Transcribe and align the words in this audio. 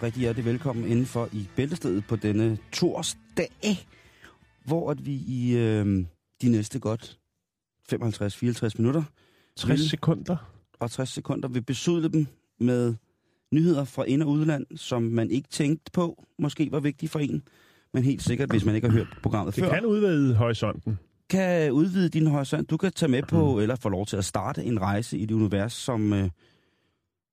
Og 0.00 0.04
rigtig 0.06 0.20
hjertelig 0.20 0.44
velkommen 0.44 0.84
indenfor 0.88 1.28
i 1.32 1.48
Bæltestedet 1.56 2.04
på 2.08 2.16
denne 2.16 2.58
torsdag, 2.72 3.86
hvor 4.64 4.90
at 4.90 5.06
vi 5.06 5.12
i 5.12 5.56
øh, 5.56 6.04
de 6.42 6.48
næste 6.48 6.78
godt 6.78 7.18
55-54 7.92 8.70
minutter 8.78 9.02
60 9.56 9.68
vil- 9.80 9.88
sekunder. 9.88 10.36
og 10.80 10.90
60 10.90 11.08
sekunder 11.08 11.48
vil 11.48 11.62
besudle 11.62 12.08
dem 12.08 12.26
med 12.60 12.94
nyheder 13.52 13.84
fra 13.84 14.04
ind- 14.04 14.22
og 14.22 14.28
udland, 14.28 14.66
som 14.76 15.02
man 15.02 15.30
ikke 15.30 15.48
tænkte 15.48 15.90
på 15.92 16.24
måske 16.38 16.68
var 16.72 16.80
vigtige 16.80 17.08
for 17.08 17.18
en, 17.18 17.42
men 17.94 18.02
helt 18.04 18.22
sikkert, 18.22 18.50
hvis 18.50 18.64
man 18.64 18.74
ikke 18.74 18.88
har 18.88 18.92
hørt 18.96 19.18
programmet 19.22 19.56
Det 19.56 19.64
før, 19.64 19.70
kan 19.72 19.86
udvide 19.86 20.34
horisonten. 20.34 20.98
kan 21.30 21.72
udvide 21.72 22.08
din 22.08 22.26
horisont. 22.26 22.70
Du 22.70 22.76
kan 22.76 22.92
tage 22.92 23.10
med 23.10 23.22
på, 23.22 23.60
eller 23.60 23.76
få 23.76 23.88
lov 23.88 24.06
til 24.06 24.16
at 24.16 24.24
starte 24.24 24.64
en 24.64 24.80
rejse 24.80 25.18
i 25.18 25.26
det 25.26 25.34
univers, 25.34 25.72
som, 25.72 26.12
øh, 26.12 26.30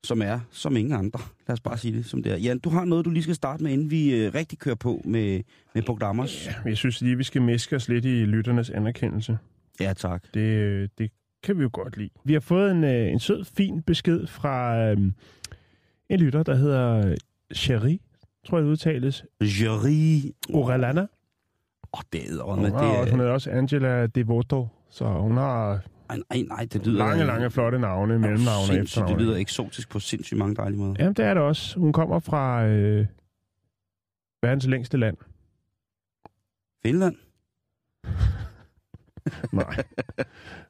som 0.07 0.21
er 0.21 0.39
som 0.51 0.77
ingen 0.77 0.93
andre. 0.93 1.19
Lad 1.47 1.53
os 1.53 1.59
bare 1.59 1.77
sige 1.77 1.97
det 1.97 2.05
som 2.05 2.23
det 2.23 2.31
er. 2.31 2.37
Jan, 2.37 2.59
du 2.59 2.69
har 2.69 2.85
noget, 2.85 3.05
du 3.05 3.09
lige 3.09 3.23
skal 3.23 3.35
starte 3.35 3.63
med, 3.63 3.71
inden 3.71 3.91
vi 3.91 4.15
øh, 4.15 4.33
rigtig 4.33 4.59
kører 4.59 4.75
på 4.75 5.01
med, 5.05 5.41
med 5.75 5.83
programmer. 5.83 6.27
Ja, 6.45 6.69
jeg 6.69 6.77
synes 6.77 7.01
lige, 7.01 7.17
vi 7.17 7.23
skal 7.23 7.41
miske 7.41 7.75
os 7.75 7.89
lidt 7.89 8.05
i 8.05 8.25
lytternes 8.25 8.69
anerkendelse. 8.69 9.37
Ja, 9.79 9.93
tak. 9.93 10.23
Det, 10.33 10.39
øh, 10.39 10.89
det 10.97 11.11
kan 11.43 11.57
vi 11.57 11.63
jo 11.63 11.69
godt 11.73 11.97
lide. 11.97 12.09
Vi 12.25 12.33
har 12.33 12.39
fået 12.39 12.71
en, 12.71 12.83
øh, 12.83 13.11
en 13.11 13.19
sød, 13.19 13.45
fin 13.45 13.81
besked 13.81 14.27
fra 14.27 14.77
øh, 14.77 14.97
en 16.09 16.19
lytter, 16.19 16.43
der 16.43 16.55
hedder 16.55 17.15
Cherie, 17.55 17.99
tror 18.47 18.57
jeg 18.57 18.65
det 18.65 18.71
udtales. 18.71 19.25
Jury. 19.41 20.31
Orelana. 20.53 21.01
Åh, 21.01 21.07
oh, 21.93 22.01
det 22.13 22.21
er 22.29 22.55
Hun, 22.55 22.65
har 22.65 22.81
også, 22.81 23.15
det 23.15 23.25
er, 23.25 23.31
også 23.31 23.49
Angela 23.49 24.07
Devoto, 24.07 24.67
så 24.89 25.05
hun 25.05 25.37
har 25.37 25.83
nej, 26.09 26.19
nej, 26.29 26.41
nej, 26.47 26.67
det 26.73 26.87
lyder... 26.87 26.97
lange, 26.97 27.25
lange, 27.25 27.49
flotte 27.51 27.79
navne, 27.79 28.19
mellemnavne 28.19 28.49
og 28.49 28.65
sindssygt, 28.65 28.77
Det 28.77 28.83
efternavne. 29.03 29.23
lyder 29.23 29.35
eksotisk 29.37 29.89
på 29.89 29.99
sindssygt 29.99 30.37
mange 30.37 30.55
dejlige 30.55 30.79
måder. 30.79 30.95
Jamen, 30.99 31.13
det 31.13 31.25
er 31.25 31.33
det 31.33 31.43
også. 31.43 31.79
Hun 31.79 31.93
kommer 31.93 32.19
fra 32.19 32.65
øh, 32.65 33.05
verdens 34.41 34.67
længste 34.67 34.97
land. 34.97 35.17
Finland? 36.83 37.15
Nej. 39.53 39.83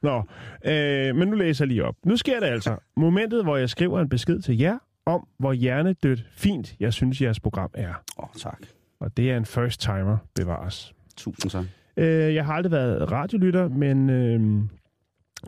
Nå, 0.02 0.24
øh, 0.66 1.16
men 1.16 1.28
nu 1.28 1.36
læser 1.36 1.66
jeg 1.66 1.68
lige 1.68 1.86
op. 1.86 1.96
Nu 2.06 2.18
sker 2.18 2.40
det 2.40 2.48
altså. 2.48 2.78
Momentet, 2.96 3.44
hvor 3.44 3.58
jeg 3.58 3.70
skriver 3.70 4.00
en 4.00 4.10
besked 4.10 4.42
til 4.42 4.58
jer, 4.58 4.78
om 5.06 5.28
hvor 5.40 5.54
hjernedødt 5.54 6.26
fint 6.32 6.76
jeg 6.80 6.94
synes, 6.94 7.22
jeres 7.22 7.40
program 7.40 7.70
er. 7.74 7.90
Åh, 7.90 8.24
oh, 8.24 8.30
tak. 8.38 8.60
Og 9.00 9.18
det 9.18 9.32
er 9.32 9.38
en 9.38 9.46
first 9.46 9.82
timer 9.82 10.18
bevares. 10.36 10.94
Tusind 11.18 11.52
tak. 11.52 11.66
Øh, 11.98 12.36
jeg 12.36 12.46
har 12.46 12.54
aldrig 12.54 12.72
været 12.72 13.12
radiolytter, 13.12 13.70
men 13.70 14.10
øh, 14.10 14.64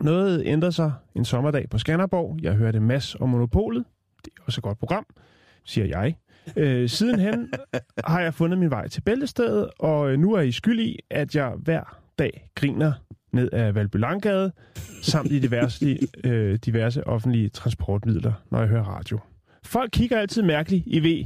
noget 0.00 0.42
ændrer 0.46 0.70
sig 0.70 0.92
en 1.14 1.24
sommerdag 1.24 1.68
på 1.70 1.78
Skanderborg. 1.78 2.38
Jeg 2.42 2.54
hørte 2.54 2.80
Mass 2.80 3.14
og 3.14 3.28
Monopolet. 3.28 3.84
Det 4.24 4.32
er 4.38 4.42
også 4.46 4.58
et 4.58 4.62
godt 4.62 4.78
program, 4.78 5.06
siger 5.64 5.86
jeg. 5.86 6.16
Øh, 6.56 6.88
sidenhen 6.88 7.52
har 8.04 8.20
jeg 8.20 8.34
fundet 8.34 8.58
min 8.58 8.70
vej 8.70 8.88
til 8.88 9.00
Bæltestedet, 9.00 9.70
og 9.78 10.10
øh, 10.10 10.18
nu 10.18 10.32
er 10.32 10.40
I 10.40 10.52
skyld 10.52 10.80
i, 10.80 10.98
at 11.10 11.34
jeg 11.36 11.52
hver 11.58 11.98
dag 12.18 12.50
griner 12.54 12.92
ned 13.32 13.48
ad 13.52 13.72
Valby 13.72 13.96
Langgade, 13.96 14.52
samt 15.02 15.30
i 15.32 15.38
diverse, 15.38 15.98
øh, 16.24 16.58
diverse 16.64 17.06
offentlige 17.06 17.48
transportmidler, 17.48 18.32
når 18.50 18.58
jeg 18.58 18.68
hører 18.68 18.84
radio. 18.84 19.18
Folk 19.64 19.90
kigger 19.92 20.18
altid 20.18 20.42
mærkeligt, 20.42 20.82
I 20.86 21.02
ved, 21.02 21.24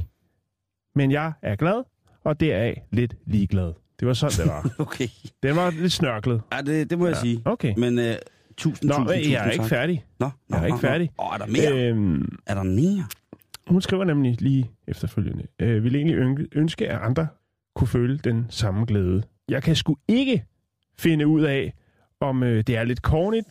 men 0.95 1.11
jeg 1.11 1.31
er 1.41 1.55
glad, 1.55 1.83
og 2.23 2.39
deraf 2.39 2.83
lidt 2.91 3.15
ligeglad. 3.25 3.73
Det 3.99 4.07
var 4.07 4.13
sådan, 4.13 4.45
det 4.45 4.53
var. 4.53 4.69
Okay. 4.85 5.07
Den 5.43 5.55
var 5.55 5.69
lidt 5.71 5.91
snørklet. 5.93 6.41
Ja, 6.53 6.61
det, 6.61 6.89
det 6.89 6.99
må 6.99 7.05
jeg 7.05 7.15
Ja, 7.15 7.21
sige. 7.21 7.41
Okay. 7.45 7.73
Men 7.77 7.99
uh, 7.99 8.05
tusind, 8.57 8.89
Nå, 8.89 8.93
tusind, 8.95 9.07
men 9.09 9.17
tusind 9.17 9.33
jeg 9.33 9.47
er 9.47 9.51
ikke 9.51 9.63
tak. 9.63 9.69
færdig. 9.69 10.05
Nå, 10.19 10.25
nå, 10.49 10.57
Jeg 10.57 10.61
er 10.61 10.65
ikke 10.65 10.75
nå, 10.75 10.81
færdig. 10.81 11.11
Nå. 11.17 11.23
Åh, 11.25 11.33
er 11.33 11.37
der 11.37 11.45
mere? 11.47 11.83
Øh... 11.83 11.89
Øhm, 11.89 12.37
Er 12.45 12.53
der 12.55 12.63
mere? 12.63 13.03
hun 13.67 13.81
skriver 13.81 14.03
nemlig 14.03 14.41
lige 14.41 14.71
efterfølgende. 14.87 15.43
Øh, 15.59 15.83
vil 15.83 15.95
egentlig 15.95 16.47
ønske, 16.55 16.89
at 16.89 16.99
andre 17.01 17.27
kunne 17.75 17.87
føle 17.87 18.17
den 18.17 18.45
samme 18.49 18.85
glæde. 18.85 19.23
Jeg 19.49 19.63
kan 19.63 19.75
sgu 19.75 19.95
ikke 20.07 20.43
finde 20.99 21.27
ud 21.27 21.41
af, 21.43 21.73
om 22.19 22.43
øh, 22.43 22.63
det 22.67 22.77
er 22.77 22.83
lidt 22.83 22.99
cornigt, 22.99 23.47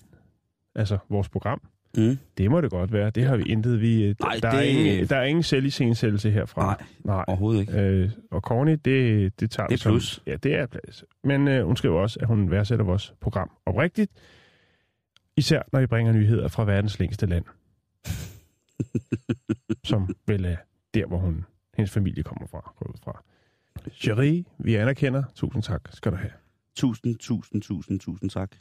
altså 0.75 0.98
vores 1.10 1.28
program. 1.28 1.62
Mm. 1.97 2.19
Det 2.38 2.50
må 2.50 2.60
det 2.60 2.71
godt 2.71 2.92
være. 2.92 3.10
Det 3.10 3.25
har 3.25 3.36
vi 3.36 3.42
intet. 3.42 3.81
Vi, 3.81 4.04
øh, 4.04 4.15
Nej, 4.21 4.38
der, 4.42 4.50
det- 4.50 4.59
er 4.59 4.62
ingen, 4.62 5.06
der 5.09 5.16
er 5.16 5.25
ingen 5.25 5.42
selvisensættelse 5.42 6.31
herfra. 6.31 6.62
Nej, 6.66 6.76
Nej. 7.04 7.25
overhovedet 7.28 7.60
ikke. 7.60 7.72
Øh, 7.81 8.10
og 8.31 8.41
cornigt, 8.41 8.84
det, 8.84 9.41
det 9.41 9.50
tager 9.50 9.66
Det 9.66 9.72
er 9.72 9.76
vi 9.76 9.81
som- 9.81 9.92
plus. 9.92 10.22
Ja, 10.26 10.36
det 10.36 10.54
er 10.54 10.66
plads. 10.66 11.04
Men 11.25 11.48
øh, 11.48 11.66
hun 11.66 11.76
skriver 11.76 12.00
også, 12.00 12.19
at 12.21 12.26
hun 12.26 12.50
værdsætter 12.50 12.84
vores 12.84 13.15
program 13.21 13.50
oprigtigt. 13.66 14.12
Især 15.37 15.62
når 15.72 15.81
I 15.81 15.87
bringer 15.87 16.12
nyheder 16.12 16.49
fra 16.49 16.65
verdens 16.65 16.99
længste 16.99 17.27
land. 17.27 17.45
som 19.91 20.15
vel 20.27 20.45
er 20.45 20.56
der, 20.95 21.06
hvor 21.06 21.19
hun, 21.19 21.45
hendes 21.77 21.91
familie 21.93 22.22
kommer 22.22 22.47
fra. 22.47 22.72
går 22.77 22.87
ud 22.87 22.99
fra. 23.03 23.22
Cherie, 23.93 24.45
vi 24.59 24.75
anerkender. 24.75 25.22
Tusind 25.34 25.62
tak 25.62 25.89
skal 25.93 26.12
du 26.12 26.17
have. 26.17 26.33
Tusind, 26.77 27.17
tusind, 27.19 27.62
tusind, 27.62 28.00
tusind 28.00 28.31
tak. 28.31 28.56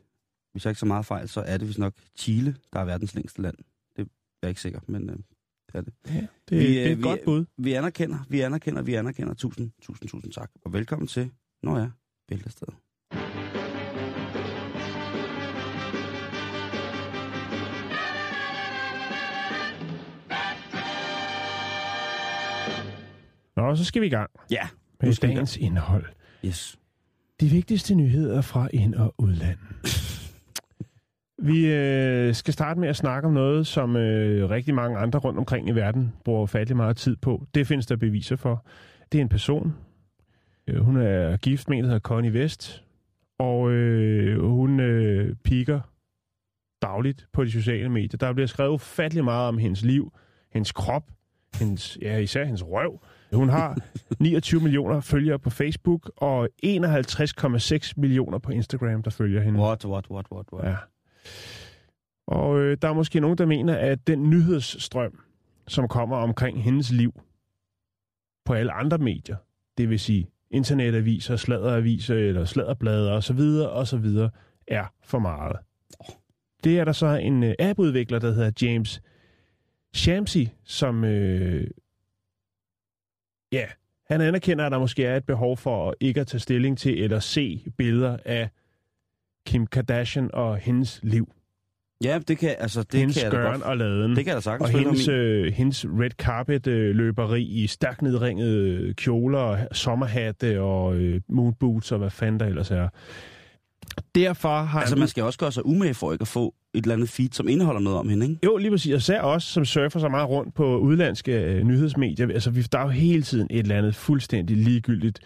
Hvis 0.51 0.65
jeg 0.65 0.71
ikke 0.71 0.79
så 0.79 0.85
meget 0.85 1.05
fejl, 1.05 1.29
så 1.29 1.41
er 1.41 1.57
det 1.57 1.67
vist 1.67 1.79
nok 1.79 1.93
Chile, 2.17 2.55
der 2.73 2.79
er 2.79 2.85
verdens 2.85 3.15
længste 3.15 3.41
land. 3.41 3.55
Det 3.95 4.01
er 4.01 4.05
jeg 4.41 4.49
ikke 4.49 4.61
sikker, 4.61 4.79
men 4.87 5.09
øh, 5.09 5.15
det 5.15 5.23
er 5.75 5.81
det. 5.81 5.93
Ja, 6.07 6.27
det, 6.49 6.57
Vi, 6.57 6.57
det 6.57 6.79
er 6.81 6.85
øh, 6.85 6.91
et 6.91 6.97
vi- 6.97 7.03
godt 7.03 7.19
bud. 7.25 7.45
Vi 7.57 7.73
anerkender, 7.73 8.19
vi 8.29 8.41
anerkender, 8.41 8.81
vi 8.81 8.93
anerkender. 8.93 9.33
Tusind, 9.33 9.71
tusind, 9.81 10.09
tusind 10.09 10.31
tak. 10.33 10.51
Og 10.65 10.73
velkommen 10.73 11.07
til, 11.07 11.31
når 11.63 11.77
jeg 11.77 11.91
Bæltested. 12.27 12.67
Nå, 23.73 23.77
så 23.77 23.85
skal 23.85 24.01
vi 24.01 24.07
i 24.07 24.09
gang 24.09 24.29
Ja, 24.51 24.67
med 25.01 25.13
dagens 25.21 25.57
indhold. 25.57 26.05
yes. 26.45 26.79
De 27.39 27.47
vigtigste 27.49 27.95
nyheder 27.95 28.41
fra 28.41 28.67
ind- 28.73 28.95
og 28.95 29.15
udland. 29.17 29.57
Vi 31.49 31.67
øh, 31.73 32.33
skal 32.35 32.53
starte 32.53 32.79
med 32.79 32.89
at 32.89 32.95
snakke 32.95 33.27
om 33.27 33.33
noget, 33.33 33.67
som 33.67 33.95
øh, 33.95 34.49
rigtig 34.49 34.75
mange 34.75 34.97
andre 34.97 35.19
rundt 35.19 35.39
omkring 35.39 35.69
i 35.69 35.71
verden 35.71 36.13
bruger 36.25 36.41
ufattelig 36.41 36.77
meget 36.77 36.97
tid 36.97 37.15
på. 37.15 37.47
Det 37.55 37.67
findes 37.67 37.85
der 37.85 37.95
beviser 37.95 38.35
for. 38.35 38.65
Det 39.11 39.17
er 39.17 39.21
en 39.21 39.29
person. 39.29 39.73
Øh, 40.67 40.79
hun 40.81 40.97
er 40.97 41.37
gift 41.37 41.69
med 41.69 41.77
en, 41.77 41.83
der 41.83 41.89
hedder 41.89 41.99
Connie 41.99 42.31
West. 42.31 42.83
Og 43.39 43.71
øh, 43.71 44.43
hun 44.49 44.79
øh, 44.79 45.35
piker 45.43 45.79
dagligt 46.81 47.27
på 47.33 47.43
de 47.43 47.51
sociale 47.51 47.89
medier. 47.89 48.17
Der 48.17 48.33
bliver 48.33 48.47
skrevet 48.47 48.71
ufattelig 48.71 49.23
meget 49.23 49.47
om 49.47 49.57
hendes 49.57 49.83
liv, 49.85 50.13
hendes 50.51 50.71
krop, 50.71 51.11
hendes, 51.59 51.97
ja, 52.01 52.17
især 52.17 52.43
hendes 52.45 52.63
røv. 52.65 52.99
Hun 53.33 53.49
har 53.49 53.77
29 54.19 54.61
millioner 54.61 55.01
følgere 55.01 55.39
på 55.39 55.49
Facebook, 55.49 56.11
og 56.17 56.49
51,6 56.65 57.93
millioner 57.97 58.37
på 58.37 58.51
Instagram, 58.51 59.03
der 59.03 59.11
følger 59.11 59.41
hende. 59.41 59.59
What, 59.59 59.85
what, 59.85 60.05
what, 60.11 60.25
what, 60.31 60.45
what. 60.53 60.65
Ja. 60.65 60.75
Og 62.27 62.59
øh, 62.59 62.77
der 62.81 62.89
er 62.89 62.93
måske 62.93 63.19
nogen, 63.19 63.37
der 63.37 63.45
mener, 63.45 63.75
at 63.75 64.07
den 64.07 64.29
nyhedsstrøm, 64.29 65.19
som 65.67 65.87
kommer 65.87 66.17
omkring 66.17 66.63
hendes 66.63 66.91
liv 66.91 67.21
på 68.45 68.53
alle 68.53 68.71
andre 68.71 68.97
medier, 68.97 69.37
det 69.77 69.89
vil 69.89 69.99
sige 69.99 70.27
internetaviser, 70.51 71.35
sladeraviser 71.35 72.15
eller 72.15 72.45
sladderblade 72.45 73.11
osv., 73.11 73.39
osv., 73.71 74.05
er 74.67 74.85
for 75.03 75.19
meget. 75.19 75.57
Det 76.63 76.79
er 76.79 76.85
der 76.85 76.91
så 76.91 77.07
en 77.07 77.43
øh, 77.43 77.53
appudvikler, 77.59 78.19
der 78.19 78.31
hedder 78.31 78.51
James 78.61 79.01
Shamsi, 79.93 80.49
som 80.63 81.03
øh, 81.03 81.67
ja, 83.53 83.65
han 84.09 84.21
anerkender, 84.21 84.65
at 84.65 84.71
der 84.71 84.79
måske 84.79 85.05
er 85.05 85.17
et 85.17 85.25
behov 85.25 85.57
for 85.57 85.95
ikke 85.99 86.21
at 86.21 86.27
tage 86.27 86.39
stilling 86.39 86.77
til 86.77 87.03
eller 87.03 87.19
se 87.19 87.65
billeder 87.77 88.17
af 88.25 88.49
Kim 89.45 89.67
Kardashian 89.67 90.29
og 90.33 90.57
hendes 90.57 90.99
liv. 91.03 91.27
Ja, 92.03 92.19
det 92.27 92.37
kan, 92.37 92.55
altså, 92.59 92.83
det 92.83 92.99
hendes 92.99 93.15
kan 93.15 93.23
jeg 93.23 93.31
gøren 93.31 93.63
og 93.63 93.77
laden. 93.77 94.15
Det 94.15 94.25
kan 94.25 94.33
jeg 94.33 94.43
sagtens 94.43 94.73
og 94.73 94.79
hendes, 94.79 95.07
øh, 95.07 95.53
hendes 95.53 95.85
red 95.85 96.09
carpet 96.09 96.67
øh, 96.67 96.95
løberi 96.95 97.43
i 97.43 97.67
stærkt 97.67 98.01
nedringede 98.01 98.93
kjoler, 98.93 99.39
og 99.39 99.57
sommerhatte 99.71 100.61
og 100.61 100.95
øh, 100.95 101.21
moonboots 101.29 101.91
og 101.91 101.97
hvad 101.97 102.09
fanden 102.09 102.39
der 102.39 102.45
ellers 102.45 102.71
er. 102.71 102.87
Derfor 104.15 104.63
har 104.63 104.79
Altså, 104.79 104.95
han... 104.95 104.99
man 104.99 105.07
skal 105.07 105.23
også 105.23 105.39
gøre 105.39 105.51
sig 105.51 105.65
umage 105.65 105.93
for 105.93 106.11
ikke 106.11 106.21
at 106.21 106.27
få 106.27 106.53
et 106.73 106.83
eller 106.83 106.93
andet 106.95 107.09
feed, 107.09 107.29
som 107.31 107.47
indeholder 107.47 107.81
noget 107.81 107.99
om 107.99 108.09
hende, 108.09 108.25
ikke? 108.25 108.39
Jo, 108.45 108.57
lige 108.57 108.71
præcis. 108.71 108.91
Og 108.91 108.97
især 108.97 109.21
os, 109.21 109.43
som 109.43 109.65
surfer 109.65 109.99
så 109.99 110.09
meget 110.09 110.29
rundt 110.29 110.53
på 110.53 110.77
udlandske 110.77 111.31
øh, 111.31 111.63
nyhedsmedier. 111.63 112.27
Altså, 112.27 112.49
vi, 112.51 112.61
der 112.61 112.79
er 112.79 112.83
jo 112.83 112.89
hele 112.89 113.23
tiden 113.23 113.47
et 113.51 113.59
eller 113.59 113.77
andet 113.77 113.95
fuldstændig 113.95 114.57
ligegyldigt 114.57 115.19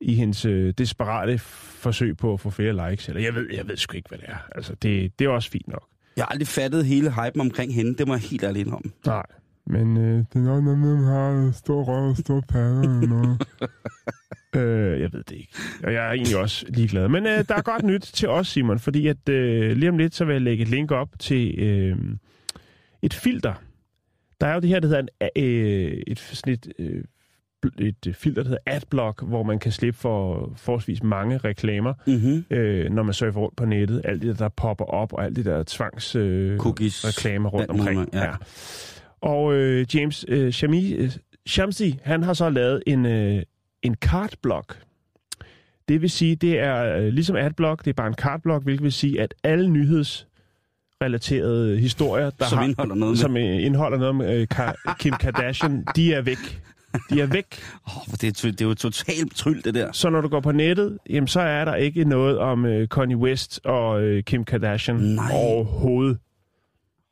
i 0.00 0.14
hendes 0.14 0.44
øh, 0.44 0.74
desperate 0.78 1.38
forsøg 1.38 2.16
på 2.16 2.32
at 2.32 2.40
få 2.40 2.50
flere 2.50 2.90
likes. 2.90 3.08
Eller 3.08 3.22
jeg 3.22 3.34
ved, 3.34 3.46
jeg 3.52 3.68
ved 3.68 3.76
sgu 3.76 3.96
ikke, 3.96 4.08
hvad 4.08 4.18
det 4.18 4.28
er. 4.28 4.36
Altså, 4.54 4.74
det, 4.82 5.18
det 5.18 5.24
er 5.24 5.28
også 5.28 5.50
fint 5.50 5.68
nok. 5.68 5.84
Jeg 6.16 6.24
har 6.24 6.30
aldrig 6.32 6.48
fattet 6.48 6.84
hele 6.86 7.10
hypen 7.10 7.40
omkring 7.40 7.74
hende, 7.74 7.94
det 7.98 8.06
må 8.08 8.14
jeg 8.14 8.20
helt 8.22 8.44
ærligt 8.44 8.66
indrømme. 8.66 8.90
Nej. 9.06 9.22
Men 9.66 9.96
øh, 9.96 10.18
det 10.18 10.26
er 10.34 10.38
nok 10.38 10.64
noget, 10.64 10.78
man 10.78 11.04
har 11.04 11.52
stor 11.52 11.82
røv 11.84 12.08
og 12.10 12.16
stor 12.16 12.40
pande 12.48 12.80
eller 12.80 13.06
noget. 13.06 13.42
øh, 14.56 15.00
jeg 15.00 15.12
ved 15.12 15.22
det 15.22 15.36
ikke. 15.36 15.52
Og 15.84 15.92
jeg 15.92 16.06
er 16.08 16.12
egentlig 16.12 16.36
også 16.36 16.66
ligeglad. 16.68 17.08
Men 17.08 17.26
øh, 17.26 17.44
der 17.48 17.54
er 17.54 17.62
godt 17.62 17.82
nyt 17.82 18.00
til 18.02 18.28
os, 18.28 18.48
Simon, 18.48 18.78
fordi 18.78 19.06
at 19.06 19.28
øh, 19.28 19.76
lige 19.76 19.88
om 19.88 19.98
lidt, 19.98 20.14
så 20.14 20.24
vil 20.24 20.32
jeg 20.32 20.42
lægge 20.42 20.62
et 20.62 20.68
link 20.68 20.90
op 20.90 21.08
til 21.18 21.58
øh, 21.58 21.96
et 23.02 23.14
filter. 23.14 23.54
Der 24.40 24.46
er 24.46 24.54
jo 24.54 24.60
det 24.60 24.68
her, 24.68 24.80
der 24.80 24.88
hedder 24.88 25.02
en, 25.36 25.44
øh, 25.44 26.02
et, 26.06 26.18
sådan 26.18 26.52
et, 26.52 26.72
øh, 26.78 27.04
et 27.78 28.06
øh, 28.06 28.14
filter, 28.14 28.42
der 28.42 28.48
hedder 28.48 28.62
Adblock, 28.76 29.22
hvor 29.22 29.42
man 29.42 29.58
kan 29.58 29.72
slippe 29.72 29.98
for 30.00 30.52
forholdsvis 30.56 31.02
mange 31.02 31.38
reklamer, 31.38 31.94
Mm-hmm. 32.06 32.44
øh, 32.50 32.90
når 32.90 33.02
man 33.02 33.14
surfer 33.14 33.40
rundt 33.40 33.56
på 33.56 33.64
nettet. 33.64 34.00
Alt 34.04 34.22
det, 34.22 34.38
der 34.38 34.48
popper 34.48 34.84
op, 34.84 35.12
og 35.12 35.24
alt 35.24 35.36
det 35.36 35.44
der 35.44 35.62
tvangs... 35.66 36.16
Øh, 36.16 36.58
Cookies. 36.58 37.04
reklamer 37.08 37.50
rundt 37.50 37.62
alt 37.62 37.70
omkring. 37.70 37.96
muligt, 37.98 38.14
ja. 38.14 38.32
Og 39.20 39.54
øh, 39.54 39.86
James 39.94 40.24
øh, 40.28 40.52
Shami, 40.52 40.92
øh, 40.92 41.10
Shamsi, 41.46 41.98
han 42.02 42.22
har 42.22 42.32
så 42.32 42.50
lavet 42.50 42.82
en, 42.86 43.06
øh, 43.06 43.42
en 43.84 43.94
cardblock. 43.94 44.78
Det 45.88 46.02
vil 46.02 46.10
sige, 46.10 46.36
det 46.36 46.58
er 46.58 46.96
øh, 46.96 47.04
ligesom 47.12 47.36
adblock, 47.36 47.84
det 47.84 47.90
er 47.90 47.94
bare 47.94 48.06
en 48.08 48.14
cardblock, 48.14 48.64
hvilket 48.64 48.82
vil 48.84 48.92
sige, 48.92 49.20
at 49.20 49.34
alle 49.42 49.68
nyhedsrelaterede 49.70 51.78
historier, 51.78 52.30
der 52.30 52.44
Som 52.44 52.58
har, 52.58 52.64
indeholder 52.64 52.94
noget 52.94 53.12
med. 53.12 53.16
som 53.18 53.36
øh, 53.36 53.62
indeholder 53.64 53.98
noget 53.98 54.16
med 54.16 54.40
øh, 54.40 54.46
Ka- 54.54 54.94
Kim 54.98 55.12
Kardashian, 55.12 55.84
de 55.96 56.14
er 56.14 56.22
væk. 56.22 56.60
De 57.10 57.20
er 57.20 57.26
væk. 57.26 57.60
Oh, 57.86 58.14
det, 58.20 58.24
er, 58.44 58.50
det 58.50 58.60
er 58.60 58.64
jo 58.64 58.74
totalt 58.74 59.36
tryl, 59.36 59.62
det 59.62 59.74
der. 59.74 59.92
Så 59.92 60.10
når 60.10 60.20
du 60.20 60.28
går 60.28 60.40
på 60.40 60.52
nettet, 60.52 60.98
jamen, 61.10 61.28
så 61.28 61.40
er 61.40 61.64
der 61.64 61.74
ikke 61.74 62.04
noget 62.04 62.38
om 62.38 62.66
øh, 62.66 62.88
Kanye 62.88 63.16
West 63.16 63.60
og 63.64 64.02
øh, 64.02 64.22
Kim 64.22 64.44
Kardashian 64.44 64.96
Nej. 64.96 65.30
overhovedet. 65.34 66.18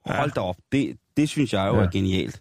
Hold 0.06 0.30
da 0.30 0.40
op. 0.40 0.56
Det, 0.72 0.96
det 1.16 1.28
synes 1.28 1.52
jeg 1.52 1.68
jo 1.68 1.78
Ja. 1.80 1.86
er 1.86 1.90
genialt. 1.90 2.40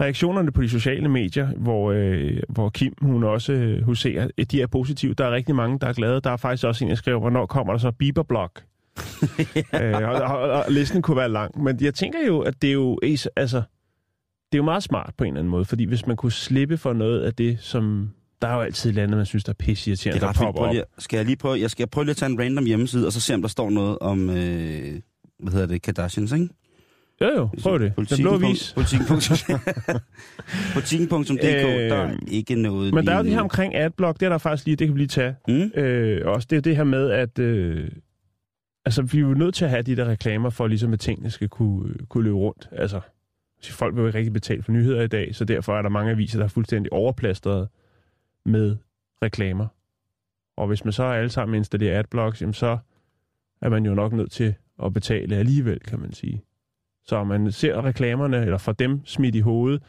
Reaktionerne 0.00 0.52
på 0.52 0.62
de 0.62 0.68
sociale 0.68 1.08
medier, 1.08 1.48
hvor, 1.56 1.92
øh, 1.92 2.40
hvor 2.48 2.68
Kim 2.70 2.94
hun 3.00 3.24
også 3.24 3.52
øh, 3.52 3.82
huserer, 3.84 4.28
de 4.50 4.62
er 4.62 4.66
positive. 4.66 5.14
Der 5.14 5.24
er 5.24 5.30
rigtig 5.30 5.54
mange, 5.54 5.78
der 5.78 5.86
er 5.86 5.92
glade. 5.92 6.20
Der 6.20 6.30
er 6.30 6.36
faktisk 6.36 6.64
også 6.64 6.84
en, 6.84 6.90
der 6.90 6.96
skriver, 6.96 7.18
hvornår 7.20 7.46
kommer 7.46 7.72
der 7.72 7.78
så 7.78 7.90
Bieber-blog? 7.90 8.50
øh, 9.82 9.94
og, 9.94 10.14
og, 10.14 10.50
og, 10.50 10.64
listen 10.68 11.02
kunne 11.02 11.16
være 11.16 11.28
lang. 11.28 11.62
Men 11.62 11.78
jeg 11.80 11.94
tænker 11.94 12.18
jo, 12.26 12.40
at 12.40 12.62
det 12.62 12.68
er 12.68 12.74
jo, 12.74 12.98
altså, 13.36 13.56
det 14.52 14.54
er 14.54 14.58
jo 14.58 14.62
meget 14.62 14.82
smart 14.82 15.14
på 15.18 15.24
en 15.24 15.28
eller 15.28 15.40
anden 15.40 15.50
måde, 15.50 15.64
fordi 15.64 15.84
hvis 15.84 16.06
man 16.06 16.16
kunne 16.16 16.32
slippe 16.32 16.76
for 16.76 16.92
noget 16.92 17.20
af 17.20 17.34
det, 17.34 17.58
som... 17.60 18.10
Der 18.42 18.48
er 18.48 18.54
jo 18.54 18.60
altid 18.60 18.92
lande, 18.92 19.16
man 19.16 19.26
synes, 19.26 19.44
der 19.44 19.52
er 19.52 19.54
pisseirriterende, 19.58 20.26
er 20.26 20.32
der 20.32 20.44
popper 20.44 20.62
op. 20.62 20.72
lige, 20.72 20.84
skal 20.98 21.16
jeg 21.16 21.26
lige 21.26 21.36
prøve, 21.36 21.60
jeg 21.60 21.70
skal 21.70 21.86
prøve 21.86 22.04
lige 22.04 22.10
at 22.10 22.16
tage 22.16 22.32
en 22.32 22.40
random 22.40 22.64
hjemmeside, 22.64 23.06
og 23.06 23.12
så 23.12 23.20
se, 23.20 23.34
om 23.34 23.40
der 23.40 23.48
står 23.48 23.70
noget 23.70 23.98
om, 23.98 24.30
øh, 24.30 25.00
hvad 25.38 25.52
hedder 25.52 25.66
det, 25.66 25.82
Kardashians, 25.82 26.32
ikke? 26.32 26.48
Jo, 27.20 27.26
jo, 27.36 27.48
prøv 27.62 27.78
det. 27.78 27.92
Den 27.96 28.06
blå 28.22 28.36
vis. 28.38 28.72
Politikken.dk, 28.74 29.50
Politikken.dk, 30.74 31.44
Øh, 31.44 31.90
der 31.90 31.96
er 31.96 32.16
ikke 32.28 32.54
noget 32.54 32.94
Men 32.94 33.06
der 33.06 33.12
er 33.12 33.16
jo 33.16 33.24
det 33.24 33.32
her 33.32 33.40
omkring 33.40 33.76
adblock, 33.76 34.20
det 34.20 34.26
er 34.26 34.30
der 34.30 34.38
faktisk 34.38 34.66
lige, 34.66 34.76
det 34.76 34.86
kan 34.86 34.94
vi 34.94 35.00
lige 35.00 35.08
tage. 35.08 35.36
Mm? 35.48 35.70
Øh, 35.74 36.26
også 36.26 36.46
det 36.50 36.56
er 36.56 36.60
det 36.60 36.76
her 36.76 36.84
med, 36.84 37.10
at 37.10 37.38
øh, 37.38 37.88
altså, 38.84 39.02
vi 39.02 39.18
er 39.18 39.22
jo 39.22 39.34
nødt 39.34 39.54
til 39.54 39.64
at 39.64 39.70
have 39.70 39.82
de 39.82 39.96
der 39.96 40.08
reklamer, 40.08 40.50
for 40.50 40.66
ligesom 40.66 40.92
at 40.92 41.00
tingene 41.00 41.30
skal 41.30 41.48
kunne, 41.48 41.94
kunne 42.08 42.24
løbe 42.24 42.36
rundt. 42.36 42.68
Altså, 42.72 43.00
så 43.60 43.72
folk 43.72 43.94
vil 43.94 44.00
jo 44.00 44.06
ikke 44.06 44.18
rigtig 44.18 44.32
betale 44.32 44.62
for 44.62 44.72
nyheder 44.72 45.02
i 45.02 45.08
dag, 45.08 45.34
så 45.34 45.44
derfor 45.44 45.78
er 45.78 45.82
der 45.82 45.88
mange 45.88 46.10
aviser, 46.12 46.38
der 46.38 46.44
er 46.44 46.48
fuldstændig 46.48 46.92
overplastret 46.92 47.68
med 48.44 48.76
reklamer. 49.22 49.66
Og 50.56 50.66
hvis 50.66 50.84
man 50.84 50.92
så 50.92 51.02
alle 51.02 51.30
sammen 51.30 51.54
installerer 51.54 51.98
adblocks, 51.98 52.40
jamen 52.40 52.54
så 52.54 52.78
er 53.60 53.68
man 53.68 53.86
jo 53.86 53.94
nok 53.94 54.12
nødt 54.12 54.32
til 54.32 54.54
at 54.84 54.92
betale 54.92 55.36
alligevel, 55.36 55.80
kan 55.80 56.00
man 56.00 56.12
sige. 56.12 56.42
Så 57.08 57.24
man 57.24 57.52
ser 57.52 57.84
reklamerne, 57.84 58.36
eller 58.36 58.58
får 58.58 58.72
dem 58.72 59.00
smidt 59.04 59.34
i 59.34 59.40
hovedet, 59.40 59.82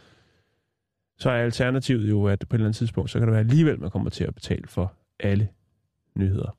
så 1.17 1.29
er 1.29 1.43
alternativet 1.43 2.09
jo, 2.09 2.25
at 2.25 2.39
på 2.39 2.55
et 2.55 2.57
eller 2.57 2.65
andet 2.65 2.77
tidspunkt, 2.77 3.11
så 3.11 3.19
kan 3.19 3.27
det 3.27 3.31
være 3.31 3.39
alligevel, 3.39 3.79
man 3.79 3.91
kommer 3.91 4.09
til 4.09 4.23
at 4.23 4.35
betale 4.35 4.67
for 4.67 4.93
alle 5.19 5.47
nyheder. 6.15 6.57